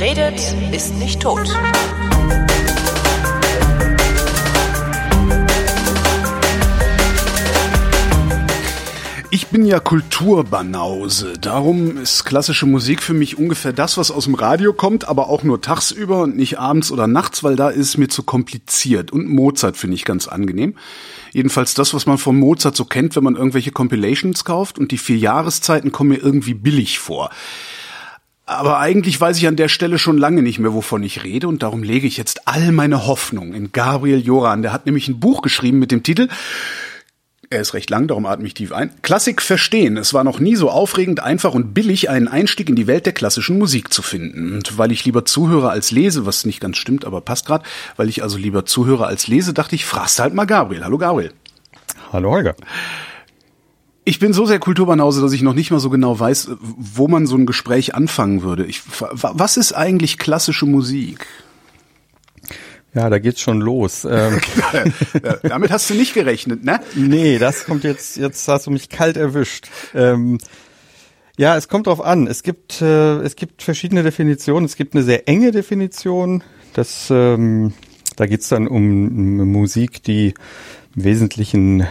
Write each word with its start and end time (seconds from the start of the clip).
Redet, 0.00 0.40
ist 0.72 0.94
nicht 0.94 1.20
tot. 1.20 1.46
Ich 9.30 9.48
bin 9.48 9.66
ja 9.66 9.78
Kulturbanause. 9.78 11.34
Darum 11.38 11.98
ist 11.98 12.24
klassische 12.24 12.64
Musik 12.64 13.02
für 13.02 13.12
mich 13.12 13.36
ungefähr 13.36 13.74
das, 13.74 13.98
was 13.98 14.10
aus 14.10 14.24
dem 14.24 14.36
Radio 14.36 14.72
kommt, 14.72 15.06
aber 15.06 15.28
auch 15.28 15.42
nur 15.42 15.60
tagsüber 15.60 16.22
und 16.22 16.34
nicht 16.34 16.58
abends 16.58 16.90
oder 16.90 17.06
nachts, 17.06 17.44
weil 17.44 17.56
da 17.56 17.68
ist 17.68 17.88
es 17.90 17.98
mir 17.98 18.08
zu 18.08 18.22
kompliziert. 18.22 19.12
Und 19.12 19.28
Mozart 19.28 19.76
finde 19.76 19.96
ich 19.96 20.06
ganz 20.06 20.28
angenehm. 20.28 20.76
Jedenfalls 21.32 21.74
das, 21.74 21.92
was 21.92 22.06
man 22.06 22.16
von 22.16 22.38
Mozart 22.38 22.74
so 22.74 22.86
kennt, 22.86 23.16
wenn 23.16 23.24
man 23.24 23.36
irgendwelche 23.36 23.70
Compilations 23.70 24.46
kauft 24.46 24.78
und 24.78 24.92
die 24.92 24.98
vier 24.98 25.18
Jahreszeiten 25.18 25.92
kommen 25.92 26.08
mir 26.08 26.22
irgendwie 26.22 26.54
billig 26.54 26.98
vor. 26.98 27.28
Aber 28.50 28.80
eigentlich 28.80 29.20
weiß 29.20 29.38
ich 29.38 29.46
an 29.46 29.54
der 29.54 29.68
Stelle 29.68 29.96
schon 29.96 30.18
lange 30.18 30.42
nicht 30.42 30.58
mehr, 30.58 30.74
wovon 30.74 31.04
ich 31.04 31.22
rede, 31.22 31.46
und 31.46 31.62
darum 31.62 31.84
lege 31.84 32.08
ich 32.08 32.16
jetzt 32.16 32.48
all 32.48 32.72
meine 32.72 33.06
Hoffnung 33.06 33.54
in 33.54 33.70
Gabriel 33.70 34.18
Joran. 34.18 34.62
Der 34.62 34.72
hat 34.72 34.86
nämlich 34.86 35.06
ein 35.06 35.20
Buch 35.20 35.40
geschrieben 35.40 35.78
mit 35.78 35.92
dem 35.92 36.02
Titel 36.02 36.26
er 37.52 37.60
ist 37.60 37.74
recht 37.74 37.90
lang, 37.90 38.06
darum 38.06 38.26
atme 38.26 38.46
ich 38.46 38.54
tief 38.54 38.70
ein. 38.70 38.92
Klassik 39.02 39.42
verstehen. 39.42 39.96
Es 39.96 40.14
war 40.14 40.22
noch 40.22 40.38
nie 40.38 40.54
so 40.54 40.70
aufregend, 40.70 41.18
einfach 41.18 41.52
und 41.52 41.74
billig, 41.74 42.08
einen 42.08 42.28
Einstieg 42.28 42.68
in 42.68 42.76
die 42.76 42.86
Welt 42.86 43.06
der 43.06 43.12
klassischen 43.12 43.58
Musik 43.58 43.92
zu 43.92 44.02
finden. 44.02 44.54
Und 44.54 44.78
weil 44.78 44.92
ich 44.92 45.04
lieber 45.04 45.24
zuhöre 45.24 45.68
als 45.68 45.90
lese, 45.90 46.26
was 46.26 46.44
nicht 46.44 46.60
ganz 46.60 46.76
stimmt, 46.76 47.04
aber 47.04 47.20
passt 47.20 47.46
gerade, 47.46 47.64
weil 47.96 48.08
ich 48.08 48.22
also 48.22 48.38
lieber 48.38 48.66
zuhöre 48.66 49.06
als 49.06 49.26
lese, 49.26 49.52
dachte 49.52 49.74
ich, 49.74 49.84
fragst 49.84 50.20
halt 50.20 50.32
mal 50.32 50.44
Gabriel. 50.44 50.84
Hallo 50.84 50.96
Gabriel. 50.96 51.32
Hallo 52.12 52.30
Holger. 52.30 52.54
Ich 54.04 54.18
bin 54.18 54.32
so 54.32 54.46
sehr 54.46 54.58
Kulturbanause, 54.58 55.20
dass 55.20 55.32
ich 55.32 55.42
noch 55.42 55.54
nicht 55.54 55.70
mal 55.70 55.80
so 55.80 55.90
genau 55.90 56.18
weiß, 56.18 56.52
wo 56.60 57.06
man 57.06 57.26
so 57.26 57.36
ein 57.36 57.46
Gespräch 57.46 57.94
anfangen 57.94 58.42
würde. 58.42 58.64
Ich, 58.64 58.82
was 59.10 59.56
ist 59.56 59.72
eigentlich 59.72 60.18
klassische 60.18 60.66
Musik? 60.66 61.26
Ja, 62.94 63.08
da 63.08 63.18
geht's 63.18 63.40
schon 63.40 63.60
los. 63.60 64.06
Ähm, 64.72 64.92
Damit 65.42 65.70
hast 65.70 65.90
du 65.90 65.94
nicht 65.94 66.14
gerechnet, 66.14 66.64
ne? 66.64 66.80
Nee, 66.94 67.38
das 67.38 67.64
kommt 67.64 67.84
jetzt, 67.84 68.16
jetzt 68.16 68.46
hast 68.48 68.66
du 68.66 68.70
mich 68.70 68.88
kalt 68.88 69.16
erwischt. 69.16 69.68
Ähm, 69.94 70.38
ja, 71.36 71.56
es 71.56 71.68
kommt 71.68 71.86
drauf 71.86 72.00
an. 72.00 72.26
Es 72.26 72.42
gibt, 72.42 72.82
äh, 72.82 73.18
es 73.20 73.34
gibt 73.34 73.62
verschiedene 73.62 74.02
Definitionen. 74.02 74.64
Es 74.64 74.76
gibt 74.76 74.94
eine 74.94 75.02
sehr 75.02 75.28
enge 75.28 75.50
Definition. 75.50 76.42
Das, 76.74 77.08
ähm, 77.10 77.72
da 78.16 78.26
geht's 78.26 78.48
dann 78.48 78.68
um 78.68 79.50
Musik, 79.50 80.02
die 80.02 80.34
im 80.94 81.04
Wesentlichen 81.04 81.86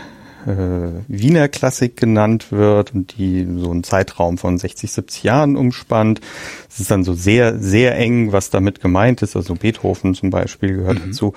äh, 0.46 1.04
Wiener 1.08 1.48
Klassik 1.48 1.98
genannt 1.98 2.52
wird 2.52 2.94
und 2.94 3.18
die 3.18 3.48
so 3.58 3.72
einen 3.72 3.84
Zeitraum 3.84 4.38
von 4.38 4.58
60, 4.58 4.92
70 4.92 5.24
Jahren 5.24 5.56
umspannt. 5.56 6.22
Es 6.70 6.80
ist 6.80 6.92
dann 6.92 7.04
so 7.04 7.14
sehr, 7.14 7.60
sehr 7.60 7.98
eng, 7.98 8.32
was 8.32 8.50
damit 8.50 8.82
gemeint 8.82 9.22
ist. 9.22 9.36
Also 9.36 9.56
Beethoven 9.56 10.16
zum 10.16 10.30
Beispiel 10.30 10.78
gehört 10.78 11.00
mhm. 11.00 11.08
dazu. 11.08 11.34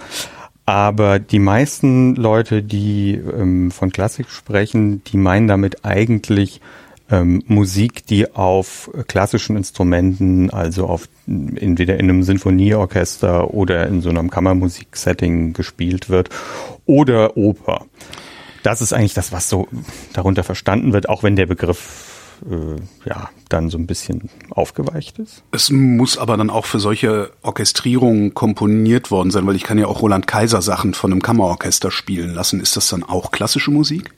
Aber 0.64 1.18
die 1.18 1.40
meisten 1.40 2.14
Leute, 2.14 2.62
die 2.62 3.14
ähm, 3.14 3.70
von 3.70 3.90
Klassik 3.90 4.30
sprechen, 4.30 5.02
die 5.04 5.16
meinen 5.16 5.48
damit 5.48 5.84
eigentlich 5.84 6.60
ähm, 7.10 7.42
Musik, 7.46 8.06
die 8.06 8.32
auf 8.34 8.90
klassischen 9.08 9.56
Instrumenten, 9.56 10.50
also 10.50 10.86
auf 10.86 11.08
entweder 11.26 11.98
in 11.98 12.08
einem 12.08 12.22
Sinfonieorchester 12.22 13.52
oder 13.52 13.88
in 13.88 14.00
so 14.00 14.10
einem 14.10 14.30
Kammermusiksetting 14.30 15.52
gespielt 15.52 16.08
wird 16.08 16.30
oder 16.86 17.36
Oper 17.36 17.86
das 18.62 18.80
ist 18.80 18.92
eigentlich 18.92 19.14
das, 19.14 19.32
was 19.32 19.48
so 19.48 19.68
darunter 20.12 20.44
verstanden 20.44 20.92
wird, 20.92 21.08
auch 21.08 21.22
wenn 21.22 21.36
der 21.36 21.46
Begriff 21.46 22.40
äh, 22.48 23.08
ja 23.08 23.30
dann 23.48 23.70
so 23.70 23.78
ein 23.78 23.86
bisschen 23.86 24.30
aufgeweicht 24.50 25.18
ist. 25.18 25.42
Es 25.52 25.70
muss 25.70 26.18
aber 26.18 26.36
dann 26.36 26.50
auch 26.50 26.66
für 26.66 26.80
solche 26.80 27.30
Orchestrierungen 27.42 28.34
komponiert 28.34 29.10
worden 29.10 29.30
sein, 29.30 29.46
weil 29.46 29.56
ich 29.56 29.64
kann 29.64 29.78
ja 29.78 29.86
auch 29.86 30.02
Roland 30.02 30.26
Kaiser 30.26 30.62
Sachen 30.62 30.94
von 30.94 31.12
einem 31.12 31.22
Kammerorchester 31.22 31.90
spielen 31.90 32.34
lassen. 32.34 32.60
Ist 32.60 32.76
das 32.76 32.88
dann 32.88 33.02
auch 33.02 33.30
klassische 33.30 33.70
Musik? 33.70 34.10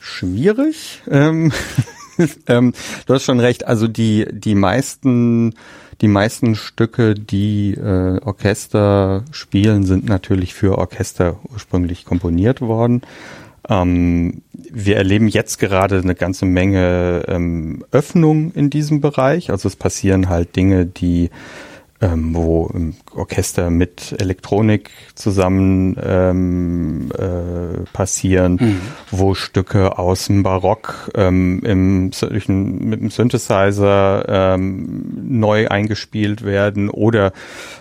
Schwierig. 0.00 1.02
Ähm, 1.10 1.52
ähm, 2.46 2.72
du 3.06 3.14
hast 3.14 3.24
schon 3.24 3.40
recht. 3.40 3.66
Also 3.66 3.88
die 3.88 4.26
die 4.30 4.54
meisten 4.54 5.54
die 6.00 6.08
meisten 6.08 6.54
Stücke, 6.54 7.14
die 7.14 7.74
äh, 7.74 8.20
Orchester 8.24 9.24
spielen, 9.32 9.84
sind 9.84 10.08
natürlich 10.08 10.54
für 10.54 10.78
Orchester 10.78 11.40
ursprünglich 11.52 12.04
komponiert 12.04 12.60
worden. 12.60 13.02
Ähm, 13.68 14.42
wir 14.52 14.96
erleben 14.96 15.28
jetzt 15.28 15.58
gerade 15.58 15.98
eine 15.98 16.14
ganze 16.14 16.46
Menge 16.46 17.24
ähm, 17.28 17.84
Öffnung 17.90 18.52
in 18.52 18.70
diesem 18.70 19.00
Bereich. 19.00 19.50
Also 19.50 19.68
es 19.68 19.76
passieren 19.76 20.28
halt 20.28 20.56
Dinge, 20.56 20.86
die 20.86 21.30
ähm, 22.00 22.34
wo 22.34 22.70
Orchester 23.14 23.70
mit 23.70 24.14
Elektronik 24.20 24.90
zusammen 25.14 25.96
ähm, 26.00 27.10
äh, 27.16 27.80
passieren, 27.92 28.58
mhm. 28.60 28.80
wo 29.10 29.34
Stücke 29.34 29.98
aus 29.98 30.26
dem 30.26 30.42
Barock 30.42 31.10
ähm, 31.14 31.60
im, 31.64 32.04
mit 32.06 33.00
dem 33.00 33.10
Synthesizer 33.10 34.24
ähm, 34.28 35.10
neu 35.24 35.68
eingespielt 35.68 36.44
werden 36.44 36.88
oder 36.88 37.32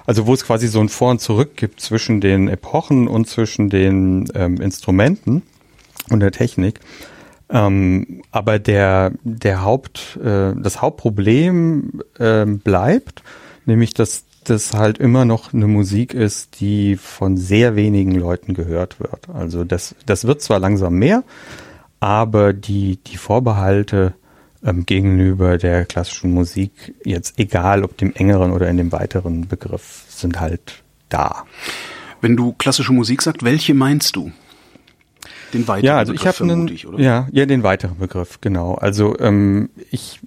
also 0.05 0.25
wo 0.25 0.33
es 0.33 0.45
quasi 0.45 0.67
so 0.67 0.79
ein 0.79 0.89
Vor 0.89 1.11
und 1.11 1.21
Zurück 1.21 1.55
gibt 1.55 1.79
zwischen 1.81 2.19
den 2.19 2.47
Epochen 2.47 3.07
und 3.07 3.27
zwischen 3.27 3.69
den 3.69 4.27
ähm, 4.33 4.59
Instrumenten 4.59 5.43
und 6.09 6.19
der 6.19 6.31
Technik. 6.31 6.79
Ähm, 7.49 8.21
aber 8.31 8.59
der, 8.59 9.11
der 9.23 9.63
Haupt, 9.63 10.17
äh, 10.17 10.53
das 10.55 10.81
Hauptproblem 10.81 12.01
äh, 12.19 12.45
bleibt, 12.45 13.23
nämlich 13.65 13.93
dass 13.93 14.25
das 14.43 14.73
halt 14.73 14.97
immer 14.97 15.25
noch 15.25 15.53
eine 15.53 15.67
Musik 15.67 16.13
ist, 16.13 16.59
die 16.59 16.95
von 16.95 17.37
sehr 17.37 17.75
wenigen 17.75 18.15
Leuten 18.15 18.53
gehört 18.53 18.99
wird. 18.99 19.29
Also 19.33 19.63
das, 19.63 19.95
das 20.05 20.25
wird 20.25 20.41
zwar 20.41 20.59
langsam 20.59 20.95
mehr, 20.95 21.23
aber 21.99 22.53
die, 22.53 22.97
die 23.07 23.17
Vorbehalte 23.17 24.13
ähm, 24.63 24.85
gegenüber 24.85 25.57
der 25.57 25.85
klassischen 25.85 26.31
Musik, 26.31 26.93
jetzt 27.03 27.39
egal 27.39 27.83
ob 27.83 27.97
dem 27.97 28.13
engeren 28.13 28.51
oder 28.51 28.67
in 28.69 28.77
dem 28.77 28.91
weiteren 28.91 29.47
Begriff, 29.47 30.05
sind 30.09 30.39
halt 30.39 30.83
da. 31.09 31.45
Wenn 32.21 32.35
du 32.35 32.53
klassische 32.53 32.93
Musik 32.93 33.21
sagst, 33.21 33.43
welche 33.43 33.73
meinst 33.73 34.15
du? 34.15 34.31
Den 35.53 35.67
weiteren 35.67 35.85
ja, 35.85 35.97
also 35.97 36.13
Begriff 36.13 36.35
ich 36.35 36.41
habe 36.41 36.51
einen, 36.51 36.69
oder? 36.87 36.99
Ja, 36.99 37.27
ja, 37.31 37.45
den 37.45 37.63
weiteren 37.63 37.97
Begriff, 37.97 38.39
genau. 38.41 38.75
Also 38.75 39.17
ähm, 39.19 39.69
ich, 39.91 40.19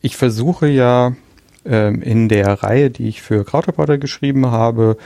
ich 0.00 0.16
versuche 0.16 0.66
ja 0.68 1.14
ähm, 1.64 2.02
in 2.02 2.28
der 2.28 2.62
Reihe, 2.62 2.90
die 2.90 3.08
ich 3.08 3.22
für 3.22 3.44
Krautreporter 3.44 3.98
geschrieben 3.98 4.46
habe, 4.46 4.96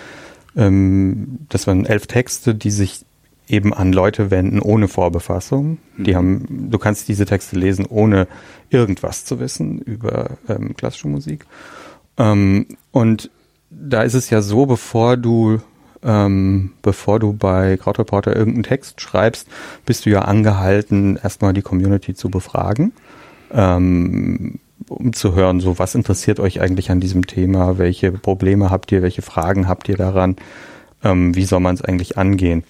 ähm, 0.56 1.38
das 1.48 1.66
waren 1.66 1.86
elf 1.86 2.06
Texte, 2.06 2.54
die 2.54 2.70
sich 2.70 3.04
eben 3.48 3.74
an 3.74 3.92
Leute 3.92 4.30
wenden 4.30 4.60
ohne 4.60 4.88
Vorbefassung. 4.88 5.78
Die 5.96 6.12
mhm. 6.12 6.16
haben, 6.16 6.68
du 6.70 6.78
kannst 6.78 7.08
diese 7.08 7.26
Texte 7.26 7.56
lesen, 7.56 7.84
ohne 7.86 8.28
irgendwas 8.70 9.24
zu 9.24 9.40
wissen 9.40 9.80
über 9.80 10.38
ähm, 10.48 10.76
klassische 10.76 11.08
Musik. 11.08 11.46
Ähm, 12.16 12.66
und 12.92 13.30
da 13.70 14.02
ist 14.02 14.14
es 14.14 14.30
ja 14.30 14.42
so, 14.42 14.66
bevor 14.66 15.16
du 15.16 15.60
ähm, 16.02 16.72
bevor 16.82 17.18
du 17.18 17.32
bei 17.32 17.76
Krautreporter 17.76 18.34
irgendeinen 18.34 18.64
Text 18.64 19.00
schreibst, 19.00 19.48
bist 19.84 20.06
du 20.06 20.10
ja 20.10 20.22
angehalten, 20.22 21.18
erstmal 21.22 21.52
die 21.52 21.62
Community 21.62 22.14
zu 22.14 22.30
befragen, 22.30 22.92
ähm, 23.52 24.58
um 24.88 25.12
zu 25.12 25.34
hören, 25.34 25.60
so 25.60 25.78
was 25.78 25.94
interessiert 25.94 26.40
euch 26.40 26.60
eigentlich 26.60 26.90
an 26.90 27.00
diesem 27.00 27.26
Thema, 27.26 27.78
welche 27.78 28.12
Probleme 28.12 28.70
habt 28.70 28.90
ihr, 28.92 29.02
welche 29.02 29.22
Fragen 29.22 29.68
habt 29.68 29.88
ihr 29.88 29.96
daran, 29.96 30.36
ähm, 31.04 31.34
wie 31.34 31.44
soll 31.44 31.60
man 31.60 31.74
es 31.74 31.82
eigentlich 31.82 32.16
angehen. 32.16 32.64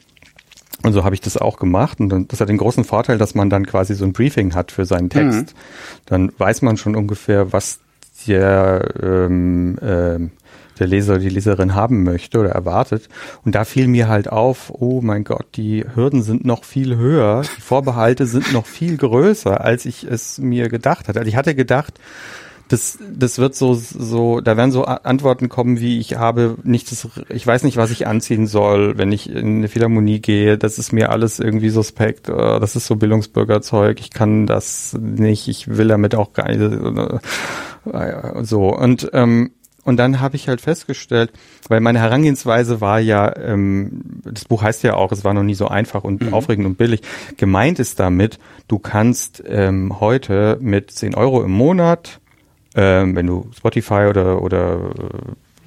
Und 0.83 0.93
so 0.93 1.05
habe 1.05 1.15
ich 1.15 1.21
das 1.21 1.37
auch 1.37 1.59
gemacht. 1.59 2.01
Und 2.01 2.33
das 2.33 2.41
hat 2.41 2.49
den 2.49 2.57
großen 2.57 2.85
Vorteil, 2.85 3.19
dass 3.19 3.35
man 3.35 3.51
dann 3.51 3.67
quasi 3.67 3.95
so 3.95 4.05
ein 4.05 4.13
Briefing 4.13 4.55
hat 4.55 4.73
für 4.73 4.87
seinen 4.87 5.11
Text. 5.11 5.55
Mhm. 5.55 5.59
Dann 6.07 6.33
weiß 6.39 6.63
man 6.63 6.79
schon 6.79 6.97
ungefähr, 6.97 7.53
was 7.53 7.81
der 8.27 8.95
ähm, 9.03 9.79
ähm, 9.83 10.31
der 10.81 10.87
Leser 10.87 11.15
oder 11.15 11.23
die 11.23 11.29
Leserin 11.29 11.75
haben 11.75 12.03
möchte 12.03 12.39
oder 12.39 12.51
erwartet. 12.51 13.09
Und 13.45 13.55
da 13.55 13.65
fiel 13.65 13.87
mir 13.87 14.09
halt 14.09 14.29
auf, 14.31 14.73
oh 14.75 15.01
mein 15.03 15.25
Gott, 15.25 15.47
die 15.55 15.85
Hürden 15.95 16.23
sind 16.23 16.45
noch 16.45 16.65
viel 16.65 16.97
höher, 16.97 17.43
die 17.57 17.61
Vorbehalte 17.61 18.27
sind 18.27 18.53
noch 18.53 18.67
viel 18.67 18.97
größer, 18.97 19.61
als 19.61 19.85
ich 19.85 20.05
es 20.05 20.39
mir 20.39 20.69
gedacht 20.69 21.09
hatte. 21.09 21.19
Also 21.21 21.29
ich 21.29 21.37
hatte 21.37 21.55
gedacht, 21.55 22.01
das, 22.71 22.99
das 23.13 23.39
wird 23.39 23.57
so, 23.57 23.75
so, 23.75 24.41
da 24.41 24.57
werden 24.57 24.71
so 24.71 24.85
Antworten 24.85 25.49
kommen, 25.49 25.81
wie 25.81 25.99
ich 25.99 26.17
habe 26.17 26.57
nichts, 26.63 27.09
ich 27.29 27.45
weiß 27.45 27.65
nicht, 27.65 27.77
was 27.77 27.91
ich 27.91 28.07
anziehen 28.07 28.47
soll, 28.47 28.97
wenn 28.97 29.11
ich 29.11 29.29
in 29.29 29.57
eine 29.57 29.69
Philharmonie 29.69 30.21
gehe. 30.21 30.57
Das 30.57 30.79
ist 30.79 30.93
mir 30.93 31.11
alles 31.11 31.41
irgendwie 31.41 31.71
suspekt. 31.71 32.29
Äh, 32.29 32.61
das 32.61 32.77
ist 32.77 32.87
so 32.87 32.95
Bildungsbürgerzeug. 32.95 33.99
Ich 33.99 34.11
kann 34.11 34.47
das 34.47 34.97
nicht. 35.01 35.49
Ich 35.49 35.67
will 35.67 35.89
damit 35.89 36.15
auch 36.15 36.33
gar 36.33 36.49
nicht. 36.49 36.61
Äh, 37.93 38.45
so 38.45 38.69
und 38.69 39.11
ähm, 39.15 39.51
und 39.85 39.97
dann 39.97 40.21
habe 40.21 40.37
ich 40.37 40.49
halt 40.49 40.61
festgestellt, 40.61 41.33
weil 41.69 41.81
meine 41.81 42.01
Herangehensweise 42.01 42.81
war 42.81 43.01
ja, 43.01 43.37
ähm, 43.37 44.03
das 44.25 44.45
Buch 44.45 44.63
heißt 44.63 44.83
ja 44.83 44.95
auch, 44.95 45.13
es 45.13 45.25
war 45.25 45.35
noch 45.35 45.43
nie 45.43 45.55
so 45.55 45.69
einfach 45.69 46.05
und 46.05 46.23
mhm. 46.23 46.35
aufregend 46.35 46.67
und 46.67 46.79
billig. 46.79 47.03
Gemeint 47.37 47.79
ist 47.79 47.99
damit, 48.01 48.39
du 48.69 48.79
kannst 48.79 49.43
ähm, 49.47 50.01
heute 50.01 50.59
mit 50.61 50.91
10 50.91 51.15
Euro 51.15 51.43
im 51.43 51.53
Monat 51.53 52.21
ähm, 52.75 53.17
wenn 53.17 53.27
du 53.27 53.51
Spotify 53.57 54.07
oder, 54.09 54.43
oder 54.43 54.93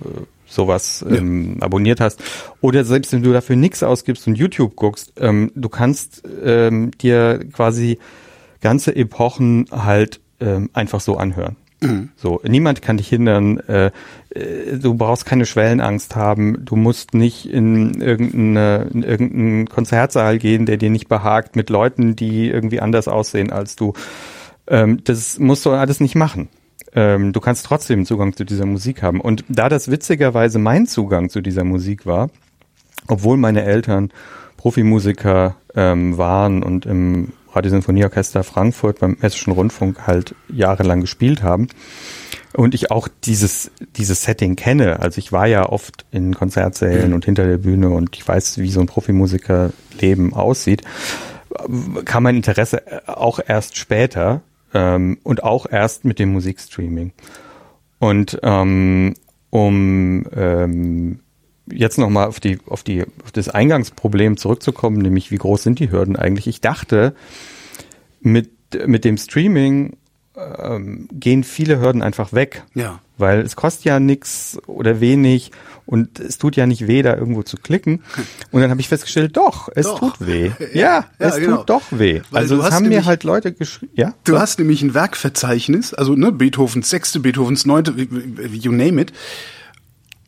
äh, 0.04 0.22
sowas 0.46 1.04
ähm, 1.08 1.58
ja. 1.60 1.66
abonniert 1.66 2.00
hast. 2.00 2.24
Oder 2.62 2.86
selbst 2.86 3.12
wenn 3.14 3.24
du 3.24 3.34
dafür 3.34 3.56
nichts 3.56 3.84
ausgibst 3.84 4.28
und 4.28 4.36
YouTube 4.36 4.76
guckst, 4.76 5.14
ähm, 5.18 5.52
du 5.56 5.70
kannst 5.70 6.24
ähm, 6.44 6.92
dir 6.92 7.40
quasi 7.52 8.00
ganze 8.62 8.96
Epochen 8.96 9.66
halt 9.72 10.22
ähm, 10.40 10.70
einfach 10.74 11.02
so 11.02 11.18
anhören. 11.18 11.58
So, 12.16 12.40
niemand 12.44 12.82
kann 12.82 12.98
dich 12.98 13.08
hindern. 13.10 13.60
Äh, 13.60 13.92
äh, 14.30 14.78
du 14.80 14.96
brauchst 14.96 15.26
keine 15.26 15.46
Schwellenangst 15.46 16.16
haben. 16.16 16.66
Du 16.66 16.76
musst 16.76 17.14
nicht 17.14 17.46
in, 17.46 18.02
irgendeine, 18.02 18.90
in 18.94 19.04
irgendeinen 19.04 19.70
Konzertsaal 19.70 20.38
gehen, 20.38 20.66
der 20.66 20.78
dir 20.78 20.90
nicht 20.90 21.08
behagt, 21.08 21.56
mit 21.56 21.70
Leuten, 21.70 22.16
die 22.16 22.50
irgendwie 22.50 22.80
anders 22.80 23.08
aussehen 23.08 23.52
als 23.52 23.76
du. 23.76 23.94
Ähm, 24.68 25.04
das 25.04 25.40
musst 25.40 25.66
du 25.66 25.72
alles 25.72 26.00
nicht 26.00 26.16
machen. 26.16 26.50
Ähm, 26.96 27.34
du 27.34 27.40
kannst 27.40 27.66
trotzdem 27.66 28.06
Zugang 28.06 28.36
zu 28.36 28.46
dieser 28.46 28.66
Musik 28.66 29.02
haben. 29.02 29.20
Und 29.20 29.44
da 29.50 29.70
das 29.70 29.90
witzigerweise 29.90 30.60
mein 30.60 30.88
Zugang 30.88 31.30
zu 31.30 31.42
dieser 31.42 31.64
Musik 31.64 32.06
war, 32.06 32.30
obwohl 33.08 33.38
meine 33.38 33.64
Eltern 33.64 34.12
Profimusiker 34.58 35.56
ähm, 35.76 36.18
waren 36.18 36.64
und 36.64 36.86
im 36.86 37.34
Radiosinfonieorchester 37.54 38.44
Frankfurt 38.44 39.00
beim 39.00 39.18
Hessischen 39.20 39.54
Rundfunk 39.54 40.08
halt 40.08 40.36
jahrelang 40.50 41.02
gespielt 41.02 41.44
haben. 41.44 41.68
Und 42.54 42.76
ich 42.76 42.92
auch 42.92 43.08
dieses, 43.24 43.72
dieses 43.96 44.24
Setting 44.24 44.56
kenne. 44.56 45.00
Also 45.00 45.18
ich 45.18 45.32
war 45.32 45.48
ja 45.48 45.68
oft 45.68 46.06
in 46.12 46.36
Konzertsälen 46.36 47.10
mhm. 47.10 47.16
und 47.16 47.26
hinter 47.26 47.48
der 47.48 47.58
Bühne 47.58 47.90
und 47.90 48.16
ich 48.16 48.28
weiß, 48.28 48.60
wie 48.60 48.70
so 48.70 48.80
ein 48.80 48.86
Profimusikerleben 48.86 50.34
aussieht. 50.34 50.84
Kam 52.06 52.24
mein 52.24 52.36
Interesse 52.36 52.84
auch 53.08 53.40
erst 53.46 53.78
später 53.78 54.42
ähm, 54.74 55.18
und 55.24 55.44
auch 55.44 55.66
erst 55.70 56.06
mit 56.06 56.20
dem 56.20 56.32
Musikstreaming. 56.32 57.12
Und 58.00 58.40
ähm, 58.44 59.14
um 59.50 60.26
ähm, 60.36 61.20
jetzt 61.72 61.98
nochmal 61.98 62.28
auf 62.28 62.40
die, 62.40 62.60
auf 62.68 62.84
die, 62.84 63.04
auf 63.24 63.32
das 63.32 63.50
Eingangsproblem 63.50 64.38
zurückzukommen, 64.38 64.98
nämlich 64.98 65.32
wie 65.32 65.38
groß 65.38 65.64
sind 65.64 65.80
die 65.80 65.92
Hürden 65.92 66.16
eigentlich? 66.16 66.48
Ich 66.48 66.62
dachte, 66.62 67.16
mit, 68.22 68.50
mit 68.88 69.06
dem 69.06 69.18
Streaming 69.18 69.98
ähm, 70.36 71.08
gehen 71.12 71.44
viele 71.44 71.80
Hürden 71.80 72.02
einfach 72.02 72.34
weg. 72.34 72.64
Ja. 72.74 73.00
Weil 73.18 73.42
es 73.42 73.56
kostet 73.56 73.86
ja 73.86 74.00
nichts 74.00 74.58
oder 74.66 75.00
wenig 75.00 75.52
und 75.86 76.20
es 76.20 76.38
tut 76.38 76.56
ja 76.56 76.66
nicht 76.66 76.88
weh, 76.88 77.02
da 77.04 77.16
irgendwo 77.16 77.44
zu 77.44 77.58
klicken. 77.58 78.02
Und 78.52 78.62
dann 78.62 78.72
habe 78.72 78.82
ich 78.82 78.88
festgestellt, 78.88 79.38
doch, 79.38 79.70
es 79.76 79.86
doch. 79.86 80.00
tut 80.00 80.26
weh. 80.26 80.52
Ja, 80.74 81.06
ja 81.20 81.28
es 81.28 81.36
genau. 81.38 81.58
tut 81.58 81.70
doch 81.70 81.84
weh. 81.92 82.22
Weil 82.32 82.42
also 82.42 82.60
es 82.60 82.72
haben 82.72 82.84
nämlich, 82.84 83.02
mir 83.02 83.06
halt 83.06 83.24
Leute 83.24 83.54
geschrieben. 83.54 83.92
Ja? 83.96 84.16
Du 84.24 84.40
hast 84.40 84.60
nämlich 84.60 84.82
ein 84.82 84.94
Werkverzeichnis, 84.94 85.94
also 85.94 86.16
ne, 86.16 86.32
Beethovens 86.32 86.90
sechste, 86.90 87.20
Beethovens 87.20 87.66
neunte, 87.66 87.94
you 88.52 88.72
name 88.72 89.02
it. 89.02 89.14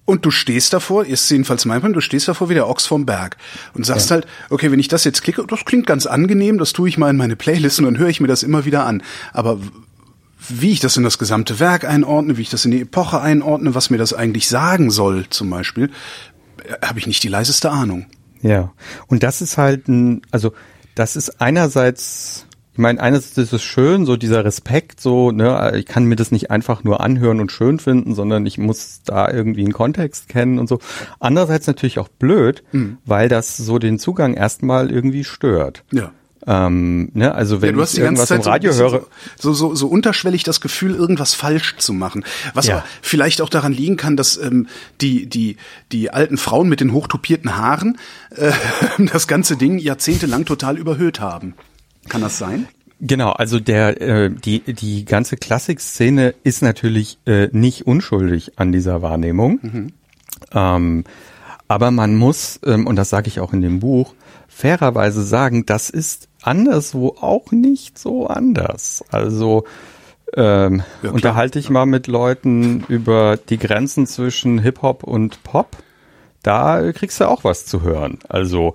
Und 0.05 0.23
du 0.23 0.29
stehst 0.29 0.71
davor, 0.71 1.05
ist 1.05 1.29
jedenfalls 1.31 1.65
mein 1.65 1.79
Plan, 1.79 1.93
du 1.93 2.01
stehst 2.01 2.27
davor 2.27 2.47
wie 2.49 2.53
der 2.53 2.69
Ochs 2.69 2.85
vom 2.85 3.07
Berg 3.07 3.37
und 3.73 3.85
sagst 3.85 4.11
ja. 4.11 4.15
halt, 4.15 4.27
okay, 4.51 4.71
wenn 4.71 4.79
ich 4.79 4.87
das 4.87 5.03
jetzt 5.03 5.23
klicke, 5.23 5.43
das 5.47 5.65
klingt 5.65 5.87
ganz 5.87 6.05
angenehm, 6.05 6.59
das 6.59 6.73
tue 6.73 6.87
ich 6.87 6.99
mal 6.99 7.09
in 7.09 7.17
meine 7.17 7.35
Playlist 7.35 7.79
und 7.79 7.85
dann 7.85 7.97
höre 7.97 8.09
ich 8.09 8.21
mir 8.21 8.27
das 8.27 8.43
immer 8.43 8.65
wieder 8.65 8.85
an. 8.85 9.01
Aber 9.33 9.59
wie 10.47 10.71
ich 10.71 10.79
das 10.79 10.95
in 10.95 11.03
das 11.03 11.17
gesamte 11.17 11.59
Werk 11.59 11.85
einordne, 11.85 12.37
wie 12.37 12.43
ich 12.43 12.51
das 12.51 12.65
in 12.65 12.71
die 12.71 12.81
Epoche 12.81 13.19
einordne, 13.19 13.73
was 13.73 13.89
mir 13.89 13.97
das 13.97 14.13
eigentlich 14.13 14.47
sagen 14.47 14.91
soll, 14.91 15.25
zum 15.29 15.49
Beispiel, 15.49 15.89
äh, 16.63 16.85
habe 16.85 16.99
ich 16.99 17.07
nicht 17.07 17.23
die 17.23 17.27
leiseste 17.27 17.71
Ahnung. 17.71 18.05
Ja, 18.41 18.73
und 19.07 19.23
das 19.23 19.41
ist 19.41 19.57
halt 19.57 19.87
ein, 19.87 20.21
also 20.29 20.53
das 20.93 21.15
ist 21.15 21.41
einerseits 21.41 22.45
ich 22.75 22.79
meine, 22.79 22.99
einerseits 22.99 23.37
ist 23.37 23.53
es 23.53 23.63
schön, 23.63 24.05
so 24.05 24.17
dieser 24.17 24.43
Respekt, 24.43 24.99
so, 24.99 25.31
ne, 25.31 25.71
ich 25.77 25.85
kann 25.85 26.03
mir 26.03 26.17
das 26.17 26.31
nicht 26.31 26.51
einfach 26.51 26.83
nur 26.83 26.99
anhören 26.99 27.39
und 27.39 27.49
schön 27.49 27.79
finden, 27.79 28.13
sondern 28.13 28.45
ich 28.45 28.57
muss 28.57 28.99
da 29.05 29.31
irgendwie 29.31 29.61
einen 29.61 29.71
Kontext 29.71 30.27
kennen 30.27 30.59
und 30.59 30.67
so. 30.67 30.79
Andererseits 31.21 31.67
natürlich 31.67 31.99
auch 31.99 32.09
blöd, 32.09 32.63
mhm. 32.73 32.97
weil 33.05 33.29
das 33.29 33.55
so 33.55 33.79
den 33.79 33.97
Zugang 33.97 34.33
erstmal 34.33 34.91
irgendwie 34.91 35.23
stört. 35.23 35.85
Ja. 35.93 36.11
Ähm, 36.45 37.11
ne, 37.13 37.33
also 37.33 37.61
wenn 37.61 37.77
ja, 37.77 37.83
ich 37.85 37.97
irgendwas 37.97 38.29
im 38.29 38.41
Radio 38.41 38.73
so 38.73 38.83
höre. 38.83 39.07
So, 39.39 39.53
so, 39.53 39.73
so 39.73 39.87
unterschwellig 39.87 40.43
das 40.43 40.59
Gefühl, 40.59 40.95
irgendwas 40.95 41.33
falsch 41.33 41.77
zu 41.77 41.93
machen. 41.93 42.25
Was 42.53 42.67
ja. 42.67 42.83
vielleicht 43.01 43.39
auch 43.41 43.49
daran 43.49 43.71
liegen 43.71 43.95
kann, 43.95 44.17
dass 44.17 44.35
ähm, 44.35 44.67
die, 44.99 45.27
die, 45.27 45.55
die 45.93 46.11
alten 46.11 46.35
Frauen 46.35 46.67
mit 46.67 46.81
den 46.81 46.91
hochtupierten 46.91 47.55
Haaren 47.55 47.97
äh, 48.31 48.51
das 49.13 49.27
ganze 49.27 49.55
Ding 49.55 49.77
jahrzehntelang 49.77 50.43
total 50.43 50.77
überhöht 50.77 51.21
haben. 51.21 51.53
Kann 52.09 52.21
das 52.21 52.37
sein? 52.37 52.67
Genau, 53.01 53.31
also 53.31 53.59
der 53.59 54.01
äh, 54.01 54.29
die 54.29 54.61
die 54.61 55.03
ganze 55.05 55.35
Klassikszene 55.35 56.33
ist 56.43 56.61
natürlich 56.61 57.17
äh, 57.25 57.49
nicht 57.51 57.85
unschuldig 57.85 58.53
an 58.55 58.71
dieser 58.71 59.01
Wahrnehmung, 59.01 59.59
mhm. 59.61 59.93
ähm, 60.53 61.03
aber 61.67 61.91
man 61.91 62.15
muss 62.15 62.59
ähm, 62.65 62.87
und 62.87 62.95
das 62.95 63.09
sage 63.09 63.27
ich 63.27 63.41
auch 63.41 63.51
in 63.51 63.61
dem 63.61 63.79
Buch 63.81 64.13
fairerweise 64.47 65.23
sagen, 65.23 65.65
das 65.65 65.89
ist 65.89 66.29
anderswo 66.41 67.17
auch 67.19 67.51
nicht 67.51 67.99
so 67.99 68.27
anders. 68.27 69.03
Also 69.11 69.65
ähm, 70.33 70.83
ja, 71.03 71.11
unterhalte 71.11 71.59
ich 71.59 71.69
mal 71.69 71.85
mit 71.85 72.07
Leuten 72.07 72.85
über 72.87 73.37
die 73.37 73.57
Grenzen 73.57 74.07
zwischen 74.07 74.59
Hip 74.59 74.81
Hop 74.81 75.03
und 75.03 75.43
Pop 75.43 75.77
da 76.45 76.91
kriegst 76.91 77.19
du 77.19 77.27
auch 77.27 77.43
was 77.43 77.65
zu 77.65 77.81
hören. 77.81 78.19
Also 78.29 78.73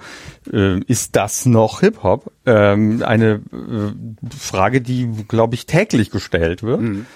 äh, 0.52 0.81
ist 0.81 1.17
das 1.17 1.46
noch 1.46 1.81
Hip-Hop? 1.81 2.32
Ähm, 2.46 3.02
eine 3.05 3.40
äh, 3.52 4.37
Frage, 4.37 4.81
die, 4.81 5.08
glaube 5.28 5.55
ich, 5.55 5.67
täglich 5.67 6.11
gestellt 6.11 6.62
wird. 6.62 6.81
Mhm. 6.81 7.06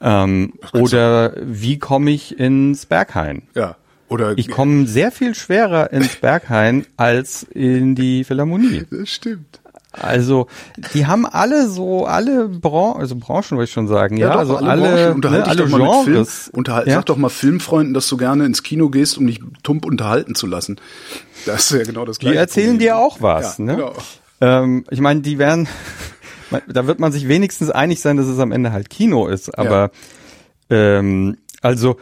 Ähm, 0.00 0.52
oder 0.72 1.34
wie 1.40 1.78
komme 1.78 2.10
ich 2.10 2.38
ins 2.38 2.86
Berghain? 2.86 3.42
Ja. 3.54 3.76
Oder 4.08 4.36
ich 4.36 4.48
komme 4.48 4.86
sehr 4.86 5.10
viel 5.10 5.34
schwerer 5.34 5.92
ins 5.92 6.16
Berghain 6.16 6.86
als 6.96 7.42
in 7.42 7.94
die 7.94 8.22
Philharmonie. 8.22 8.84
Das 8.90 9.08
stimmt. 9.08 9.60
Also, 10.00 10.48
die 10.94 11.06
haben 11.06 11.24
alle 11.24 11.68
so, 11.68 12.04
alle 12.04 12.48
Bran 12.48 12.96
also 12.96 13.14
Branchen, 13.14 13.52
würde 13.52 13.64
ich 13.64 13.70
schon 13.70 13.86
sagen, 13.86 14.16
ja, 14.16 14.28
ja 14.28 14.32
doch, 14.32 14.40
also 14.40 14.56
alle, 14.56 15.14
alle, 15.14 15.18
ne, 15.18 15.46
alle 15.46 15.66
Genres. 15.66 16.48
Unterhal 16.52 16.88
ja? 16.88 16.96
Sag 16.96 17.06
doch 17.06 17.16
mal 17.16 17.28
Filmfreunden, 17.28 17.94
dass 17.94 18.08
du 18.08 18.16
gerne 18.16 18.44
ins 18.44 18.62
Kino 18.62 18.88
gehst, 18.88 19.16
um 19.18 19.26
dich 19.26 19.40
tump 19.62 19.86
unterhalten 19.86 20.34
zu 20.34 20.46
lassen. 20.46 20.80
Das 21.46 21.70
ist 21.70 21.78
ja 21.78 21.84
genau 21.84 22.04
das 22.04 22.18
Gleiche. 22.18 22.34
Die 22.34 22.38
erzählen 22.38 22.70
Problem. 22.70 22.78
dir 22.80 22.98
auch 22.98 23.20
was, 23.20 23.58
ja, 23.58 23.64
ne? 23.64 23.76
Genau. 23.76 23.92
Ähm, 24.40 24.84
ich 24.90 25.00
meine, 25.00 25.20
die 25.20 25.38
werden, 25.38 25.68
da 26.68 26.86
wird 26.86 26.98
man 26.98 27.12
sich 27.12 27.28
wenigstens 27.28 27.70
einig 27.70 28.00
sein, 28.00 28.16
dass 28.16 28.26
es 28.26 28.38
am 28.40 28.50
Ende 28.50 28.72
halt 28.72 28.90
Kino 28.90 29.28
ist, 29.28 29.56
aber, 29.56 29.92
ja. 30.70 30.98
ähm, 30.98 31.36
also, 31.62 31.98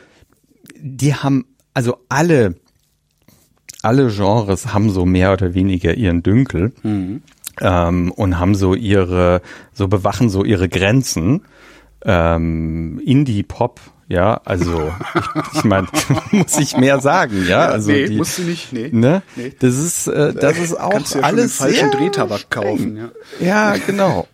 die 0.80 1.14
haben, 1.14 1.44
also 1.74 1.98
alle, 2.08 2.54
alle 3.82 4.08
Genres 4.08 4.72
haben 4.72 4.90
so 4.90 5.04
mehr 5.04 5.32
oder 5.32 5.52
weniger 5.52 5.94
ihren 5.94 6.22
Dünkel. 6.22 6.72
Mhm 6.82 7.20
ähm, 7.60 8.12
und 8.12 8.38
haben 8.38 8.54
so 8.54 8.74
ihre, 8.74 9.42
so 9.72 9.88
bewachen 9.88 10.28
so 10.28 10.44
ihre 10.44 10.68
Grenzen. 10.68 11.42
Ähm, 12.04 13.00
Indie-Pop, 13.04 13.80
ja, 14.08 14.40
also 14.44 14.92
ich, 15.14 15.58
ich 15.58 15.64
meine, 15.64 15.86
muss 16.32 16.58
ich 16.58 16.76
mehr 16.76 17.00
sagen, 17.00 17.46
ja? 17.48 17.66
Also 17.66 17.92
nee, 17.92 18.06
die, 18.06 18.16
musst 18.16 18.38
du 18.38 18.42
nicht, 18.42 18.72
nee. 18.72 18.90
Ne? 18.92 19.22
nee. 19.36 19.54
Das 19.58 19.76
ist, 19.76 20.06
äh, 20.08 20.34
das 20.34 20.58
ist 20.58 20.78
auch 20.78 20.90
Kannst 20.90 21.14
ja 21.14 21.22
alles 21.22 21.56
schon 21.56 21.68
den 21.68 21.74
falschen 21.74 21.90
Drehtabak 21.92 22.50
kaufen, 22.50 22.96
ja. 22.96 23.10
Ja, 23.40 23.76
genau. 23.86 24.26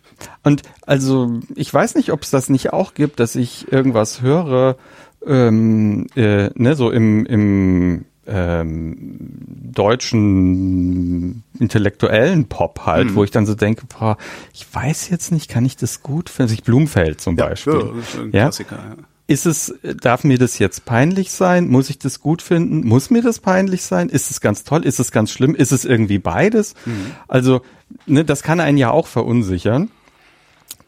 Und 0.43 0.63
also 0.83 1.41
ich 1.55 1.73
weiß 1.73 1.95
nicht, 1.95 2.11
ob 2.11 2.23
es 2.23 2.31
das 2.31 2.49
nicht 2.49 2.73
auch 2.73 2.95
gibt, 2.95 3.21
dass 3.21 3.37
ich 3.37 3.71
irgendwas 3.71 4.21
höre, 4.21 4.77
ähm, 5.25 6.07
äh, 6.17 6.51
ne, 6.55 6.75
so 6.75 6.91
im, 6.91 7.27
im 7.27 8.05
ähm, 8.29 9.29
deutschen 9.73 11.43
intellektuellen 11.59 12.47
Pop 12.47 12.81
halt, 12.87 13.11
mhm. 13.11 13.15
wo 13.15 13.25
ich 13.25 13.31
dann 13.31 13.47
so 13.47 13.55
denke, 13.55 13.87
boah, 13.87 14.17
ich 14.53 14.67
weiß 14.73 15.09
jetzt 15.09 15.33
nicht, 15.33 15.49
kann 15.49 15.65
ich 15.65 15.77
das 15.77 16.03
gut 16.03 16.31
finden? 16.31 16.51
Sich 16.51 16.63
Blumfeld 16.63 17.21
zum 17.21 17.37
ja, 17.37 17.47
Beispiel. 17.47 17.93
Ja? 18.33 18.45
Klassiker, 18.45 18.77
ja. 18.77 18.97
Ist 19.31 19.45
es, 19.45 19.75
darf 19.83 20.25
mir 20.25 20.39
das 20.39 20.59
jetzt 20.59 20.87
peinlich 20.87 21.31
sein? 21.31 21.69
Muss 21.69 21.91
ich 21.91 21.99
das 21.99 22.21
gut 22.21 22.41
finden? 22.41 22.87
Muss 22.87 23.11
mir 23.11 23.21
das 23.21 23.41
peinlich 23.41 23.83
sein? 23.83 24.09
Ist 24.09 24.31
es 24.31 24.41
ganz 24.41 24.65
toll? 24.65 24.87
Ist 24.87 25.01
es 25.01 25.13
ganz 25.13 25.31
schlimm? 25.31 25.55
Ist 25.55 25.71
es 25.71 25.85
irgendwie 25.85 26.19
beides? 26.19 26.75
Mhm. 26.87 27.11
Also, 27.29 27.61
ne, 28.07 28.25
das 28.25 28.43
kann 28.43 28.59
einen 28.59 28.79
ja 28.79 28.91
auch 28.91 29.07
verunsichern. 29.07 29.91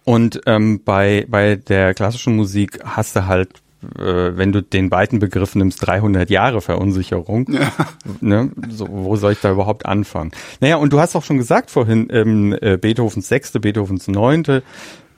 Und 0.04 0.40
ähm, 0.46 0.80
bei, 0.82 1.26
bei 1.28 1.56
der 1.56 1.92
klassischen 1.92 2.34
Musik 2.34 2.80
hast 2.82 3.14
du 3.14 3.26
halt 3.26 3.60
äh, 3.98 4.36
wenn 4.36 4.52
du 4.52 4.62
den 4.62 4.90
beiden 4.90 5.18
Begriff 5.18 5.54
nimmst, 5.54 5.86
300 5.86 6.30
Jahre 6.30 6.60
Verunsicherung. 6.60 7.46
Ja. 7.50 7.72
Ne? 8.20 8.50
So, 8.68 8.86
wo 8.90 9.16
soll 9.16 9.32
ich 9.32 9.40
da 9.40 9.50
überhaupt 9.50 9.86
anfangen? 9.86 10.32
Naja, 10.60 10.76
und 10.76 10.92
du 10.92 11.00
hast 11.00 11.16
auch 11.16 11.24
schon 11.24 11.38
gesagt 11.38 11.70
vorhin, 11.70 12.08
ähm, 12.10 12.56
äh, 12.60 12.76
Beethovens 12.76 13.28
Sechste, 13.28 13.60
Beethovens 13.60 14.08
Neunte, 14.08 14.62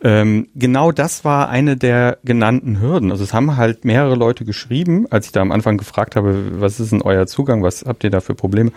ähm, 0.05 0.49
genau 0.57 0.91
das 0.91 1.25
war 1.25 1.49
eine 1.49 1.77
der 1.77 2.19
genannten 2.25 2.81
Hürden. 2.81 3.13
Also 3.13 3.23
es 3.23 3.33
haben 3.33 3.57
halt 3.57 3.85
mehrere 3.85 4.17
Leute 4.17 4.45
geschrieben, 4.45 5.07
als 5.11 5.27
ich 5.27 5.33
da 5.33 5.41
am 5.41 5.53
Anfang 5.53 5.79
gefragt 5.79 6.17
habe, 6.17 6.61
was 6.61 6.81
ist 6.81 6.91
denn 6.91 7.03
euer 7.03 7.29
Zugang, 7.29 7.63
was 7.63 7.85
habt 7.87 8.03
ihr 8.03 8.11
da 8.11 8.21
für 8.21 8.35
Probleme, 8.35 8.73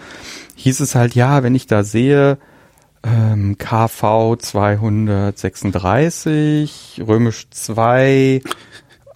hieß 0.56 0.82
es 0.82 0.94
halt, 0.94 1.16
ja, 1.16 1.42
wenn 1.42 1.56
ich 1.56 1.66
da 1.66 1.84
sehe, 1.84 2.38
ähm, 3.04 3.58
KV 3.58 4.36
236, 4.38 7.02
römisch 7.08 7.48
2, 7.50 8.44